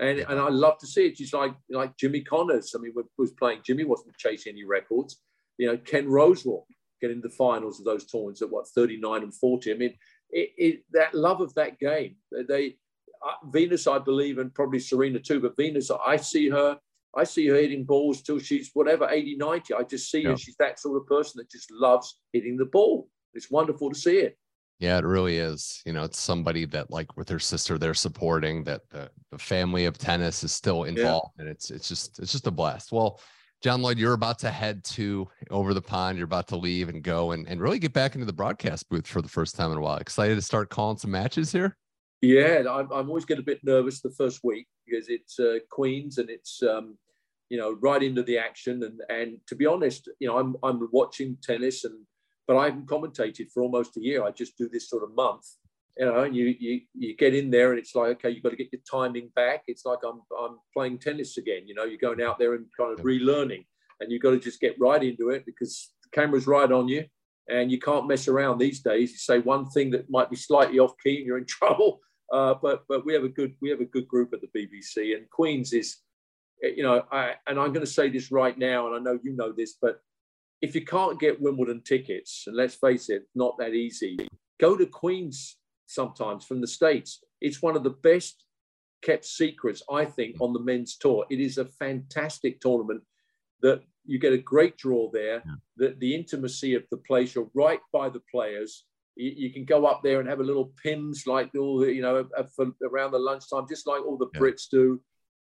And, 0.00 0.20
and 0.20 0.40
I 0.40 0.48
love 0.48 0.78
to 0.78 0.86
see 0.86 1.06
it. 1.06 1.16
Just 1.16 1.34
like 1.34 1.54
like 1.70 1.96
Jimmy 1.96 2.22
Connors. 2.22 2.74
I 2.74 2.78
mean, 2.80 2.94
was 3.18 3.32
playing. 3.32 3.60
Jimmy 3.64 3.84
wasn't 3.84 4.16
chasing 4.16 4.52
any 4.54 4.64
records. 4.64 5.20
You 5.58 5.66
know, 5.68 5.76
Ken 5.76 6.06
Rosewall 6.06 6.64
getting 7.00 7.20
the 7.20 7.30
finals 7.30 7.78
of 7.78 7.84
those 7.84 8.06
tournaments 8.06 8.42
at 8.42 8.50
what 8.50 8.68
39 8.68 9.22
and 9.22 9.34
40. 9.34 9.72
I 9.72 9.74
mean, 9.74 9.94
it, 10.30 10.50
it, 10.56 10.84
that 10.92 11.14
love 11.14 11.40
of 11.40 11.54
that 11.54 11.78
game. 11.78 12.16
They 12.48 12.76
uh, 13.24 13.46
Venus, 13.50 13.86
I 13.86 13.98
believe, 13.98 14.38
and 14.38 14.54
probably 14.54 14.78
Serena 14.78 15.18
too. 15.18 15.40
But 15.40 15.56
Venus, 15.56 15.90
I 15.90 16.16
see 16.16 16.48
her. 16.48 16.78
I 17.14 17.24
see 17.24 17.48
her 17.48 17.56
hitting 17.56 17.84
balls 17.84 18.22
till 18.22 18.38
she's 18.38 18.70
whatever 18.72 19.08
80, 19.10 19.36
90. 19.36 19.74
I 19.74 19.82
just 19.82 20.10
see 20.10 20.22
yeah. 20.22 20.30
her. 20.30 20.36
She's 20.36 20.56
that 20.56 20.78
sort 20.78 20.96
of 20.96 21.08
person 21.08 21.38
that 21.38 21.50
just 21.50 21.70
loves 21.72 22.20
hitting 22.32 22.56
the 22.56 22.66
ball. 22.66 23.08
It's 23.34 23.50
wonderful 23.50 23.90
to 23.90 23.98
see 23.98 24.18
it. 24.18 24.38
Yeah, 24.80 24.96
it 24.98 25.04
really 25.04 25.36
is. 25.36 25.82
You 25.84 25.92
know, 25.92 26.04
it's 26.04 26.18
somebody 26.18 26.64
that 26.64 26.90
like 26.90 27.16
with 27.16 27.28
her 27.28 27.38
sister 27.38 27.78
they're 27.78 27.94
supporting 27.94 28.64
that 28.64 28.88
the, 28.88 29.10
the 29.30 29.38
family 29.38 29.84
of 29.84 29.98
tennis 29.98 30.42
is 30.42 30.52
still 30.52 30.84
involved 30.84 31.32
yeah. 31.36 31.42
and 31.42 31.50
it's 31.50 31.70
it's 31.70 31.86
just 31.86 32.18
it's 32.18 32.32
just 32.32 32.46
a 32.46 32.50
blast. 32.50 32.90
Well, 32.90 33.20
John 33.62 33.82
Lloyd, 33.82 33.98
you're 33.98 34.14
about 34.14 34.38
to 34.38 34.50
head 34.50 34.82
to 34.84 35.28
over 35.50 35.74
the 35.74 35.82
pond. 35.82 36.16
You're 36.16 36.24
about 36.24 36.48
to 36.48 36.56
leave 36.56 36.88
and 36.88 37.02
go 37.02 37.32
and, 37.32 37.46
and 37.46 37.60
really 37.60 37.78
get 37.78 37.92
back 37.92 38.14
into 38.14 38.24
the 38.24 38.32
broadcast 38.32 38.88
booth 38.88 39.06
for 39.06 39.20
the 39.20 39.28
first 39.28 39.54
time 39.54 39.70
in 39.70 39.76
a 39.76 39.82
while. 39.82 39.98
Excited 39.98 40.34
to 40.36 40.42
start 40.42 40.70
calling 40.70 40.96
some 40.96 41.10
matches 41.10 41.52
here? 41.52 41.76
Yeah, 42.22 42.62
I'm, 42.70 42.90
I'm 42.90 43.08
always 43.08 43.26
getting 43.26 43.42
a 43.42 43.44
bit 43.44 43.60
nervous 43.62 44.00
the 44.00 44.10
first 44.10 44.40
week 44.42 44.66
because 44.86 45.10
it's 45.10 45.38
uh, 45.38 45.58
Queens 45.70 46.16
and 46.16 46.30
it's, 46.30 46.62
um, 46.62 46.96
you 47.50 47.58
know, 47.58 47.76
right 47.82 48.02
into 48.02 48.22
the 48.22 48.38
action. 48.38 48.82
And, 48.82 49.00
and 49.10 49.38
to 49.48 49.54
be 49.54 49.66
honest, 49.66 50.08
you 50.20 50.28
know, 50.28 50.38
I'm, 50.38 50.56
I'm 50.62 50.88
watching 50.90 51.36
tennis 51.42 51.84
and 51.84 51.98
but 52.50 52.58
I 52.58 52.64
haven't 52.64 52.88
commentated 52.88 53.52
for 53.52 53.62
almost 53.62 53.96
a 53.96 54.00
year. 54.00 54.24
I 54.24 54.32
just 54.32 54.58
do 54.58 54.68
this 54.68 54.90
sort 54.90 55.04
of 55.04 55.14
month, 55.14 55.46
you 55.96 56.04
know, 56.04 56.24
and 56.24 56.34
you 56.34 56.56
you 56.58 56.80
you 56.94 57.16
get 57.16 57.32
in 57.32 57.48
there 57.48 57.70
and 57.70 57.78
it's 57.78 57.94
like, 57.94 58.08
okay, 58.14 58.30
you've 58.30 58.42
got 58.42 58.50
to 58.50 58.56
get 58.56 58.72
your 58.72 58.80
timing 58.90 59.30
back. 59.36 59.62
It's 59.68 59.84
like 59.84 60.00
I'm 60.04 60.20
I'm 60.36 60.58
playing 60.74 60.98
tennis 60.98 61.38
again, 61.38 61.68
you 61.68 61.76
know, 61.76 61.84
you're 61.84 61.96
going 61.96 62.20
out 62.20 62.40
there 62.40 62.54
and 62.54 62.66
kind 62.76 62.92
of 62.92 63.04
relearning 63.04 63.66
and 64.00 64.10
you've 64.10 64.22
got 64.22 64.32
to 64.32 64.40
just 64.40 64.60
get 64.60 64.74
right 64.80 65.00
into 65.00 65.30
it 65.30 65.46
because 65.46 65.92
the 66.02 66.10
camera's 66.10 66.48
right 66.48 66.72
on 66.72 66.88
you 66.88 67.04
and 67.48 67.70
you 67.70 67.78
can't 67.78 68.08
mess 68.08 68.26
around 68.26 68.58
these 68.58 68.80
days. 68.80 69.12
You 69.12 69.18
say 69.18 69.38
one 69.38 69.70
thing 69.70 69.92
that 69.92 70.10
might 70.10 70.28
be 70.28 70.34
slightly 70.34 70.80
off 70.80 70.94
key 71.00 71.18
and 71.18 71.26
you're 71.26 71.38
in 71.38 71.46
trouble. 71.60 72.00
Uh, 72.32 72.54
but 72.60 72.82
but 72.88 73.06
we 73.06 73.14
have 73.14 73.22
a 73.22 73.28
good 73.28 73.54
we 73.62 73.70
have 73.70 73.80
a 73.80 73.92
good 73.94 74.08
group 74.08 74.34
at 74.34 74.40
the 74.40 74.50
BBC 74.58 75.16
and 75.16 75.30
Queens 75.30 75.72
is, 75.72 75.98
you 76.60 76.82
know, 76.82 77.04
I, 77.12 77.34
and 77.46 77.60
I'm 77.60 77.72
going 77.72 77.86
to 77.86 77.92
say 77.92 78.10
this 78.10 78.32
right 78.32 78.58
now, 78.58 78.88
and 78.88 78.96
I 78.96 78.98
know 78.98 79.20
you 79.22 79.36
know 79.36 79.52
this, 79.52 79.76
but 79.80 80.00
if 80.62 80.74
you 80.74 80.84
can't 80.84 81.20
get 81.20 81.40
Wimbledon 81.40 81.82
tickets, 81.82 82.44
and 82.46 82.56
let's 82.56 82.74
face 82.74 83.08
it, 83.08 83.24
not 83.34 83.56
that 83.58 83.74
easy, 83.74 84.18
go 84.60 84.76
to 84.76 84.86
Queens 84.86 85.56
sometimes 85.86 86.44
from 86.44 86.60
the 86.60 86.66
States. 86.66 87.22
It's 87.40 87.62
one 87.62 87.76
of 87.76 87.82
the 87.82 87.90
best 87.90 88.44
kept 89.02 89.24
secrets, 89.24 89.82
I 89.90 90.04
think, 90.04 90.36
on 90.40 90.52
the 90.52 90.60
men's 90.60 90.96
tour. 90.96 91.24
It 91.30 91.40
is 91.40 91.58
a 91.58 91.64
fantastic 91.64 92.60
tournament 92.60 93.02
that 93.62 93.82
you 94.04 94.18
get 94.18 94.32
a 94.32 94.38
great 94.38 94.76
draw 94.76 95.10
there. 95.10 95.42
Yeah. 95.44 95.54
The, 95.76 95.96
the 95.98 96.14
intimacy 96.14 96.74
of 96.74 96.84
the 96.90 96.98
place, 96.98 97.34
you're 97.34 97.50
right 97.54 97.80
by 97.92 98.10
the 98.10 98.22
players. 98.30 98.84
You, 99.16 99.32
you, 99.34 99.52
can 99.52 99.64
go 99.64 99.86
up 99.86 100.02
there 100.02 100.20
and 100.20 100.28
have 100.28 100.40
a 100.40 100.44
little 100.44 100.72
Pimm's 100.82 101.26
like 101.26 101.50
all 101.58 101.78
the, 101.78 101.92
you 101.92 102.02
know, 102.02 102.26
for, 102.54 102.66
around 102.82 103.12
the 103.12 103.18
lunchtime, 103.18 103.66
just 103.68 103.86
like 103.86 104.04
all 104.04 104.16
the 104.16 104.30
yeah. 104.34 104.40
Brits 104.40 104.68
do 104.70 105.00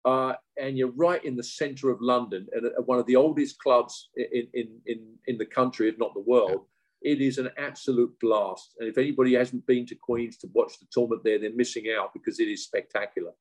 uh, 0.07 0.33
and 0.57 0.77
you're 0.77 0.93
right 0.95 1.23
in 1.25 1.35
the 1.35 1.43
center 1.43 1.89
of 1.89 1.99
London, 1.99 2.47
and 2.53 2.65
one 2.85 2.97
of 2.97 3.05
the 3.07 3.15
oldest 3.17 3.59
clubs 3.59 4.09
in, 4.15 4.47
in, 4.53 4.69
in, 4.85 4.99
in 5.27 5.37
the 5.37 5.45
country, 5.45 5.89
if 5.89 5.97
not 5.99 6.13
the 6.13 6.21
world. 6.21 6.65
It 7.01 7.21
is 7.21 7.37
an 7.37 7.49
absolute 7.57 8.17
blast. 8.21 8.73
And 8.79 8.87
if 8.89 8.97
anybody 8.97 9.35
hasn't 9.35 9.67
been 9.67 9.85
to 9.87 9.95
Queens 9.95 10.37
to 10.37 10.47
watch 10.53 10.79
the 10.79 10.87
tournament 10.91 11.23
there, 11.25 11.37
they're 11.37 11.53
missing 11.53 11.85
out 11.95 12.13
because 12.13 12.39
it 12.39 12.47
is 12.47 12.63
spectacular. 12.63 13.31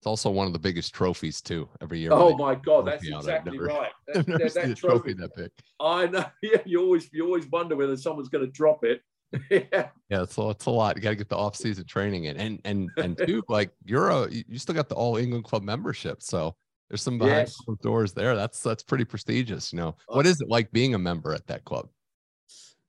It's 0.00 0.06
also 0.06 0.28
one 0.30 0.46
of 0.48 0.52
the 0.52 0.58
biggest 0.58 0.92
trophies 0.92 1.40
too 1.40 1.68
every 1.80 2.00
year. 2.00 2.10
Oh 2.12 2.36
my 2.36 2.56
God, 2.56 2.86
that's 2.86 3.06
exactly 3.06 3.56
never, 3.56 3.68
right. 3.68 3.92
That, 4.14 4.26
that, 4.26 4.54
that 4.54 4.54
trophy, 4.54 4.74
trophy 4.74 5.12
that 5.14 5.34
big. 5.36 5.50
I 5.80 6.06
know. 6.06 6.24
Yeah, 6.42 6.60
you 6.66 6.82
always 6.82 7.08
you 7.12 7.24
always 7.24 7.46
wonder 7.46 7.76
whether 7.76 7.96
someone's 7.96 8.28
going 8.28 8.44
to 8.44 8.50
drop 8.50 8.84
it 8.84 9.02
yeah. 9.50 9.88
Yeah, 10.08 10.22
it's 10.22 10.38
a, 10.38 10.50
it's 10.50 10.66
a 10.66 10.70
lot. 10.70 10.96
You 10.96 11.02
got 11.02 11.10
to 11.10 11.16
get 11.16 11.28
the 11.28 11.36
off 11.36 11.56
season 11.56 11.84
training 11.84 12.24
in, 12.24 12.36
and 12.36 12.60
and 12.64 12.88
and 12.96 13.18
two, 13.26 13.42
like 13.48 13.70
you're 13.84 14.08
a 14.08 14.30
you 14.30 14.58
still 14.58 14.74
got 14.74 14.88
the 14.88 14.94
All 14.94 15.16
England 15.16 15.44
Club 15.44 15.62
membership, 15.62 16.22
so 16.22 16.56
there's 16.88 17.02
some 17.02 17.18
behind 17.18 17.48
yes. 17.48 17.60
doors 17.82 18.12
there. 18.12 18.34
That's 18.34 18.62
that's 18.62 18.82
pretty 18.82 19.04
prestigious. 19.04 19.72
You 19.72 19.78
know, 19.78 19.96
oh. 20.08 20.16
what 20.16 20.26
is 20.26 20.40
it 20.40 20.48
like 20.48 20.70
being 20.72 20.94
a 20.94 20.98
member 20.98 21.34
at 21.34 21.46
that 21.48 21.64
club? 21.64 21.88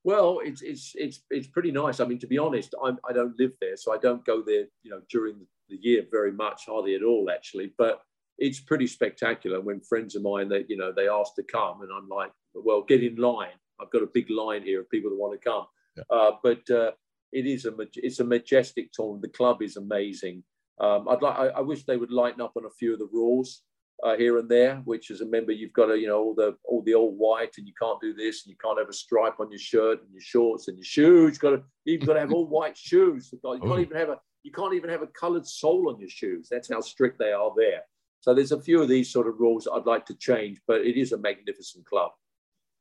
Well, 0.03 0.39
it's 0.43 0.61
it's 0.61 0.93
it's 0.95 1.21
it's 1.29 1.47
pretty 1.47 1.71
nice. 1.71 1.99
I 1.99 2.05
mean, 2.05 2.19
to 2.19 2.27
be 2.27 2.37
honest, 2.37 2.73
I'm 2.83 2.97
I 3.07 3.13
don't 3.13 3.37
live 3.37 3.51
there, 3.59 3.75
so 3.75 3.93
I 3.93 3.97
don't 3.97 4.25
go 4.25 4.41
there. 4.41 4.65
You 4.83 4.91
know, 4.91 5.01
during 5.09 5.45
the 5.69 5.77
year 5.81 6.05
very 6.09 6.31
much, 6.31 6.65
hardly 6.67 6.95
at 6.95 7.03
all, 7.03 7.29
actually. 7.29 7.73
But 7.77 8.01
it's 8.37 8.61
pretty 8.61 8.87
spectacular 8.87 9.59
when 9.59 9.81
friends 9.81 10.15
of 10.15 10.21
mine 10.21 10.47
that 10.49 10.69
you 10.69 10.77
know 10.77 10.93
they 10.93 11.09
ask 11.09 11.35
to 11.35 11.43
come, 11.43 11.81
and 11.81 11.91
I'm 11.91 12.07
like, 12.07 12.31
well, 12.53 12.81
get 12.81 13.03
in 13.03 13.17
line. 13.17 13.59
I've 13.81 13.91
got 13.91 14.03
a 14.03 14.09
big 14.13 14.29
line 14.29 14.63
here 14.63 14.81
of 14.81 14.89
people 14.89 15.09
that 15.09 15.17
want 15.17 15.39
to 15.39 15.49
come. 15.49 15.65
Uh, 16.09 16.31
but 16.43 16.69
uh, 16.69 16.91
it 17.31 17.45
is 17.45 17.65
a 17.65 17.73
it's 17.95 18.19
a 18.19 18.23
majestic 18.23 18.91
tournament. 18.91 19.21
The 19.21 19.29
club 19.29 19.61
is 19.61 19.77
amazing. 19.77 20.43
Um, 20.79 21.07
I'd 21.09 21.21
like 21.21 21.37
I, 21.37 21.47
I, 21.47 21.61
wish 21.61 21.83
they 21.83 21.97
would 21.97 22.11
lighten 22.11 22.41
up 22.41 22.53
on 22.55 22.65
a 22.65 22.69
few 22.69 22.93
of 22.93 22.99
the 22.99 23.09
rules 23.11 23.63
uh, 24.03 24.15
here 24.15 24.37
and 24.37 24.49
there. 24.49 24.77
Which 24.85 25.11
as 25.11 25.21
a 25.21 25.25
member, 25.25 25.51
you've 25.51 25.73
got 25.73 25.87
to 25.87 25.97
you 25.97 26.07
know 26.07 26.19
all 26.19 26.33
the 26.33 26.55
all 26.63 26.81
the 26.83 26.95
all 26.95 27.11
white, 27.15 27.57
and 27.57 27.67
you 27.67 27.73
can't 27.79 27.99
do 28.01 28.13
this, 28.13 28.45
and 28.45 28.51
you 28.51 28.57
can't 28.63 28.79
have 28.79 28.89
a 28.89 28.93
stripe 28.93 29.39
on 29.39 29.51
your 29.51 29.59
shirt 29.59 30.01
and 30.01 30.11
your 30.11 30.21
shorts 30.21 30.67
and 30.67 30.77
your 30.77 30.85
shoes. 30.85 31.31
You've 31.33 31.39
got 31.39 31.49
to 31.51 31.63
you've 31.85 32.05
got 32.05 32.13
to 32.13 32.19
have 32.21 32.33
all 32.33 32.47
white 32.59 32.77
shoes. 32.77 33.29
You 33.31 33.39
can't 33.43 33.61
oh. 33.63 33.79
even 33.79 33.97
have 33.97 34.09
a 34.09 34.19
you 34.43 34.51
can't 34.51 34.73
even 34.73 34.89
have 34.89 35.01
a 35.01 35.07
coloured 35.07 35.45
sole 35.45 35.89
on 35.89 35.99
your 35.99 36.09
shoes. 36.09 36.47
That's 36.49 36.71
how 36.71 36.79
strict 36.81 37.19
they 37.19 37.31
are 37.31 37.51
there. 37.57 37.81
So 38.21 38.33
there's 38.33 38.51
a 38.51 38.61
few 38.61 38.81
of 38.81 38.89
these 38.89 39.11
sort 39.11 39.27
of 39.27 39.39
rules 39.39 39.67
I'd 39.71 39.85
like 39.85 40.05
to 40.07 40.15
change, 40.15 40.59
but 40.67 40.81
it 40.81 40.99
is 40.99 41.11
a 41.11 41.17
magnificent 41.17 41.85
club. 41.85 42.11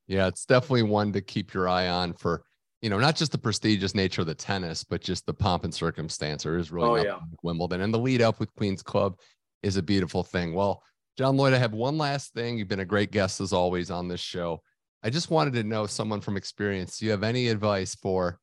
Yeah, 0.06 0.26
it's 0.26 0.44
definitely 0.44 0.84
one 0.84 1.12
to 1.12 1.20
keep 1.20 1.52
your 1.52 1.68
eye 1.68 1.88
on 1.88 2.14
for 2.14 2.42
you 2.81 2.91
know, 2.91 2.99
not 2.99 3.16
just 3.16 3.33
the 3.33 3.39
prestigious 3.39 3.95
nature 3.95 4.20
of 4.20 4.26
the 4.26 4.35
tennis, 4.35 4.85
but 4.85 5.01
just 5.01 5.26
the 5.26 5.35
pomp 5.35 5.64
and 5.64 5.74
circumstance. 5.74 6.45
There 6.45 6.57
is 6.57 6.70
really 6.70 7.01
oh, 7.01 7.05
yeah. 7.05 7.14
like 7.14 7.43
Wimbledon, 7.43 7.81
and 7.81 7.93
the 7.93 7.99
lead 7.99 8.22
up 8.22 8.39
with 8.39 8.55
Queen's 8.55 8.83
Club 8.83 9.18
is 9.62 9.76
a 9.76 9.83
beautiful 9.83 10.22
thing. 10.22 10.55
Well, 10.55 10.83
John 11.16 11.37
Lloyd, 11.37 11.55
I 11.55 11.59
have 11.59 11.72
one 11.72 11.99
last 11.99 12.33
thing. 12.33 12.59
You've 12.59 12.68
been 12.68 12.81
a 12.81 12.85
great 12.85 13.11
guest 13.11 13.41
as 13.41 13.53
always 13.53 13.91
on 13.91 14.07
this 14.07 14.20
show. 14.20 14.62
I 15.03 15.11
just 15.11 15.31
wanted 15.31 15.55
to 15.55 15.64
know 15.64 15.87
someone 15.87 16.20
from 16.20 16.37
experience. 16.37 16.99
Do 16.99 17.07
you 17.07 17.11
have 17.11 17.24
any 17.24 17.49
advice 17.49 17.97
for 17.97 18.39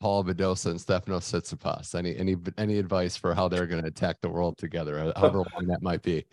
Paula 0.00 0.24
Badosa 0.24 0.66
and 0.66 0.80
Stefanos 0.80 1.30
Tsitsipas? 1.32 1.94
Any 1.94 2.16
any 2.16 2.36
any 2.58 2.78
advice 2.78 3.16
for 3.16 3.34
how 3.34 3.46
they're 3.46 3.66
going 3.66 3.82
to 3.82 3.88
attack 3.88 4.16
the 4.20 4.28
world 4.28 4.58
together, 4.58 5.12
however 5.14 5.38
long 5.38 5.66
that 5.68 5.82
might 5.82 6.02
be? 6.02 6.26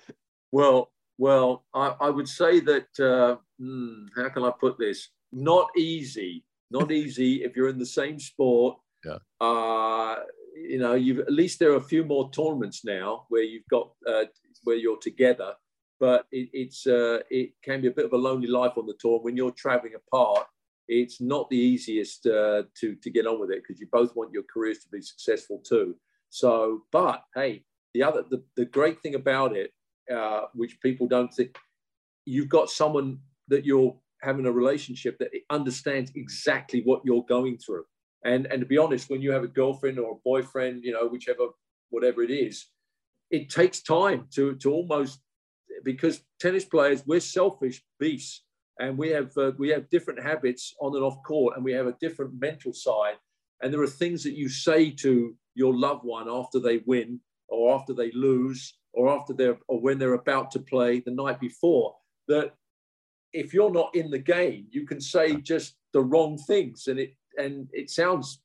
Well, 0.52 0.92
well, 1.20 1.66
I, 1.76 1.96
I 2.02 2.10
would 2.10 2.28
say 2.28 2.60
that. 2.62 2.88
Uh, 3.00 3.38
hmm, 3.60 4.06
how 4.16 4.30
can 4.30 4.44
I 4.44 4.52
put 4.60 4.80
this? 4.80 5.10
Not 5.32 5.70
easy 5.78 6.44
not 6.74 6.92
easy 6.92 7.44
if 7.44 7.56
you're 7.56 7.70
in 7.70 7.80
the 7.80 7.86
same 7.86 8.20
sport. 8.20 8.78
Yeah. 9.06 9.20
Uh, 9.40 10.16
you 10.56 10.80
know, 10.80 10.96
you've 10.96 11.20
at 11.20 11.32
least 11.32 11.60
there 11.60 11.72
are 11.72 11.78
a 11.78 11.82
few 11.94 12.04
more 12.04 12.30
tournaments 12.32 12.84
now 12.84 13.26
where 13.30 13.44
you've 13.44 13.68
got 13.70 13.92
uh, 14.08 14.26
where 14.64 14.76
you're 14.76 15.00
together, 15.02 15.54
but 16.00 16.26
it, 16.32 16.50
it's 16.54 16.88
uh, 16.88 17.20
it 17.30 17.52
can 17.64 17.82
be 17.82 17.88
a 17.88 17.92
bit 17.92 18.06
of 18.06 18.14
a 18.14 18.18
lonely 18.18 18.48
life 18.48 18.74
on 18.78 18.86
the 18.86 18.98
tour 19.00 19.20
when 19.22 19.38
you're 19.38 19.52
traveling 19.52 19.94
apart. 19.96 20.46
It's 20.88 21.22
not 21.22 21.50
the 21.50 21.58
easiest 21.58 22.26
uh, 22.26 22.64
to 22.80 22.96
to 22.96 23.10
get 23.10 23.28
on 23.28 23.40
with 23.40 23.52
it 23.52 23.62
because 23.62 23.80
you 23.80 23.88
both 23.92 24.16
want 24.16 24.34
your 24.34 24.44
careers 24.54 24.80
to 24.80 24.90
be 24.90 25.02
successful 25.02 25.62
too. 25.68 25.96
So, 26.30 26.84
but 26.92 27.24
hey, 27.36 27.64
the 27.94 28.04
other 28.04 28.24
the, 28.30 28.44
the 28.56 28.66
great 28.66 29.02
thing 29.02 29.16
about 29.16 29.56
it, 29.56 29.72
uh, 30.14 30.42
which 30.54 30.80
people 30.82 31.08
don't 31.08 31.34
think, 31.34 31.58
you've 32.26 32.50
got 32.50 32.70
someone 32.70 33.20
that 33.50 33.66
you're 33.66 33.96
having 34.24 34.46
a 34.46 34.52
relationship 34.52 35.18
that 35.20 35.32
understands 35.50 36.12
exactly 36.16 36.82
what 36.86 37.02
you're 37.04 37.26
going 37.28 37.58
through. 37.58 37.84
And, 38.26 38.48
and 38.48 38.62
to 38.62 38.66
be 38.66 38.78
honest, 38.78 39.10
when 39.10 39.22
you 39.22 39.32
have 39.32 39.44
a 39.44 39.48
girlfriend 39.48 40.00
or 40.00 40.14
a 40.14 40.22
boyfriend, 40.24 40.84
you 40.84 40.94
know, 40.94 41.08
whichever, 41.08 41.48
whatever 41.90 42.24
it 42.24 42.32
is, 42.32 42.68
it 43.32 43.50
takes 43.50 43.82
time 43.82 44.28
to, 44.36 44.56
to 44.56 44.72
almost, 44.72 45.20
because 45.84 46.22
tennis 46.40 46.64
players, 46.64 47.04
we're 47.06 47.20
selfish 47.20 47.84
beasts 48.00 48.44
and 48.80 48.98
we 48.98 49.10
have, 49.10 49.36
uh, 49.38 49.52
we 49.58 49.70
have 49.70 49.90
different 49.90 50.24
habits 50.24 50.74
on 50.80 50.96
and 50.96 51.04
off 51.04 51.18
court 51.26 51.56
and 51.56 51.66
we 51.66 51.74
have 51.74 51.88
a 51.88 51.98
different 52.00 52.40
mental 52.40 52.74
side. 52.74 53.16
And 53.62 53.74
there 53.74 53.82
are 53.82 53.88
things 53.88 54.24
that 54.24 54.38
you 54.38 54.48
say 54.48 54.92
to 54.92 55.36
your 55.56 55.76
loved 55.76 56.04
one 56.06 56.30
after 56.30 56.60
they 56.60 56.82
win 56.86 57.20
or 57.50 57.76
after 57.76 57.94
they 57.94 58.12
lose 58.12 58.74
or 58.94 59.10
after 59.10 59.34
they're, 59.34 59.58
or 59.68 59.82
when 59.82 59.98
they're 60.00 60.14
about 60.14 60.52
to 60.52 60.60
play 60.60 61.00
the 61.00 61.12
night 61.12 61.40
before 61.40 61.96
that 62.28 62.54
if 63.34 63.54
you're 63.54 63.72
not 63.72 63.96
in 63.96 64.10
the 64.10 64.20
game, 64.20 64.68
you 64.72 64.86
can 64.86 65.02
say 65.02 65.36
just 65.36 65.76
the 65.92 66.02
wrong 66.02 66.38
things, 66.48 66.88
and 66.88 67.00
it 67.00 67.14
and 67.38 67.68
it 67.74 67.90
sounds 67.90 68.42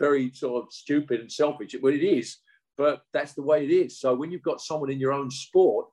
very 0.00 0.32
sort 0.32 0.64
of 0.64 0.72
stupid 0.72 1.20
and 1.20 1.30
selfish, 1.30 1.76
but 1.80 1.92
it 1.92 2.04
is. 2.04 2.38
But 2.78 3.02
that's 3.12 3.34
the 3.34 3.42
way 3.42 3.64
it 3.64 3.70
is. 3.70 4.00
So 4.00 4.14
when 4.14 4.30
you've 4.30 4.42
got 4.42 4.62
someone 4.62 4.90
in 4.90 4.98
your 4.98 5.12
own 5.12 5.30
sport 5.30 5.86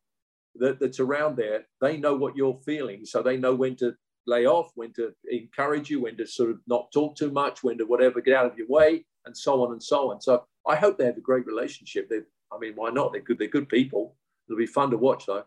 that, 0.55 0.79
that's 0.79 1.01
around 1.01 1.35
there, 1.35 1.67
they 1.81 1.97
know 1.97 2.15
what 2.15 2.37
you're 2.37 2.57
feeling, 2.65 3.05
so 3.05 3.21
they 3.21 3.35
know 3.35 3.53
when 3.53 3.75
to 3.77 3.93
lay 4.25 4.45
off, 4.45 4.71
when 4.75 4.93
to 4.93 5.11
encourage 5.29 5.89
you, 5.89 6.01
when 6.01 6.15
to 6.17 6.25
sort 6.25 6.51
of 6.51 6.59
not 6.67 6.89
talk 6.93 7.17
too 7.17 7.31
much, 7.31 7.63
when 7.63 7.77
to 7.79 7.85
whatever 7.85 8.21
get 8.21 8.37
out 8.37 8.45
of 8.45 8.57
your 8.57 8.67
way, 8.67 9.05
and 9.25 9.35
so 9.35 9.65
on 9.65 9.73
and 9.73 9.83
so 9.83 10.11
on. 10.11 10.21
So 10.21 10.45
I 10.65 10.77
hope 10.77 10.97
they 10.97 11.05
have 11.05 11.17
a 11.17 11.21
great 11.21 11.45
relationship. 11.45 12.09
They, 12.09 12.19
I 12.51 12.57
mean, 12.59 12.73
why 12.75 12.91
not? 12.91 13.11
They're 13.11 13.21
good. 13.21 13.39
They're 13.39 13.47
good 13.49 13.67
people. 13.67 14.15
It'll 14.47 14.57
be 14.57 14.65
fun 14.65 14.91
to 14.91 14.97
watch, 14.97 15.25
though 15.25 15.43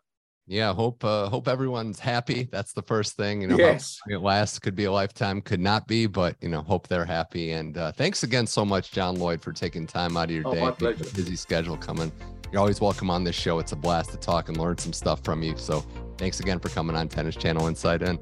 yeah 0.50 0.74
hope 0.74 1.04
uh, 1.04 1.28
hope 1.28 1.46
everyone's 1.46 2.00
happy. 2.00 2.48
That's 2.50 2.72
the 2.72 2.82
first 2.82 3.16
thing 3.16 3.40
you 3.40 3.48
know 3.48 3.56
yes. 3.56 3.98
it 4.08 4.20
lasts. 4.20 4.58
Could 4.58 4.74
be 4.74 4.84
a 4.84 4.92
lifetime 4.92 5.40
could 5.40 5.60
not 5.60 5.86
be 5.86 6.06
but 6.06 6.36
you 6.40 6.48
know 6.48 6.60
hope 6.60 6.88
they're 6.88 7.04
happy. 7.04 7.52
And 7.52 7.78
uh, 7.78 7.92
thanks 7.92 8.24
again 8.24 8.46
so 8.46 8.64
much 8.64 8.90
john 8.90 9.14
lloyd 9.14 9.40
for 9.40 9.52
taking 9.52 9.86
time 9.86 10.16
out 10.16 10.24
of 10.24 10.30
your 10.32 10.46
oh, 10.48 10.54
day 10.54 10.60
my 10.60 10.72
pleasure. 10.72 11.04
busy 11.14 11.36
schedule 11.36 11.76
coming. 11.76 12.12
You're 12.52 12.60
always 12.60 12.80
welcome 12.80 13.10
on 13.10 13.22
this 13.22 13.36
show. 13.36 13.60
It's 13.60 13.72
a 13.72 13.76
blast 13.76 14.10
to 14.10 14.16
talk 14.16 14.48
and 14.48 14.58
learn 14.58 14.76
some 14.76 14.92
stuff 14.92 15.22
from 15.22 15.42
you. 15.44 15.56
So 15.56 15.84
thanks 16.18 16.40
again 16.40 16.58
for 16.58 16.68
coming 16.68 16.96
on 16.96 17.08
tennis 17.08 17.36
channel 17.36 17.68
inside 17.68 18.02
in. 18.02 18.18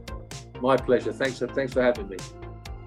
My 0.61 0.76
pleasure. 0.76 1.12
Thanks 1.12 1.39
thanks 1.55 1.72
for 1.72 1.83
having 1.83 2.11
me 2.11 2.18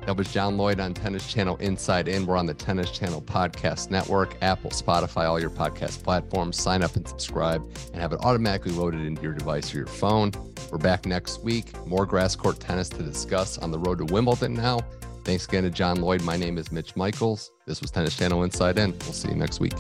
That 0.05 0.17
was 0.17 0.33
John 0.33 0.57
Lloyd 0.57 0.79
on 0.79 0.95
Tennis 0.95 1.31
Channel 1.31 1.57
Inside 1.57 2.07
In. 2.07 2.25
We're 2.25 2.35
on 2.35 2.47
the 2.47 2.55
Tennis 2.55 2.89
Channel 2.89 3.21
Podcast 3.21 3.91
Network, 3.91 4.35
Apple, 4.41 4.71
Spotify, 4.71 5.29
all 5.29 5.39
your 5.39 5.51
podcast 5.51 6.03
platforms. 6.03 6.59
Sign 6.59 6.81
up 6.81 6.95
and 6.95 7.07
subscribe 7.07 7.63
and 7.93 8.01
have 8.01 8.11
it 8.11 8.19
automatically 8.21 8.71
loaded 8.71 9.01
into 9.01 9.21
your 9.21 9.33
device 9.33 9.73
or 9.73 9.77
your 9.77 9.85
phone. 9.85 10.31
We're 10.71 10.79
back 10.79 11.05
next 11.05 11.43
week. 11.43 11.85
More 11.85 12.07
grass 12.07 12.35
court 12.35 12.59
tennis 12.59 12.89
to 12.89 13.03
discuss 13.03 13.59
on 13.59 13.69
the 13.69 13.77
road 13.77 13.99
to 13.99 14.05
Wimbledon 14.05 14.55
now. 14.55 14.79
Thanks 15.23 15.45
again 15.45 15.63
to 15.63 15.69
John 15.69 16.01
Lloyd. 16.01 16.23
My 16.23 16.35
name 16.35 16.57
is 16.57 16.71
Mitch 16.71 16.95
Michals. 16.95 17.51
This 17.67 17.79
was 17.79 17.91
Tennis 17.91 18.17
Channel 18.17 18.41
Inside 18.41 18.79
In. 18.79 18.91
We'll 19.03 19.13
see 19.13 19.29
you 19.29 19.35
next 19.35 19.59
week. 19.59 19.75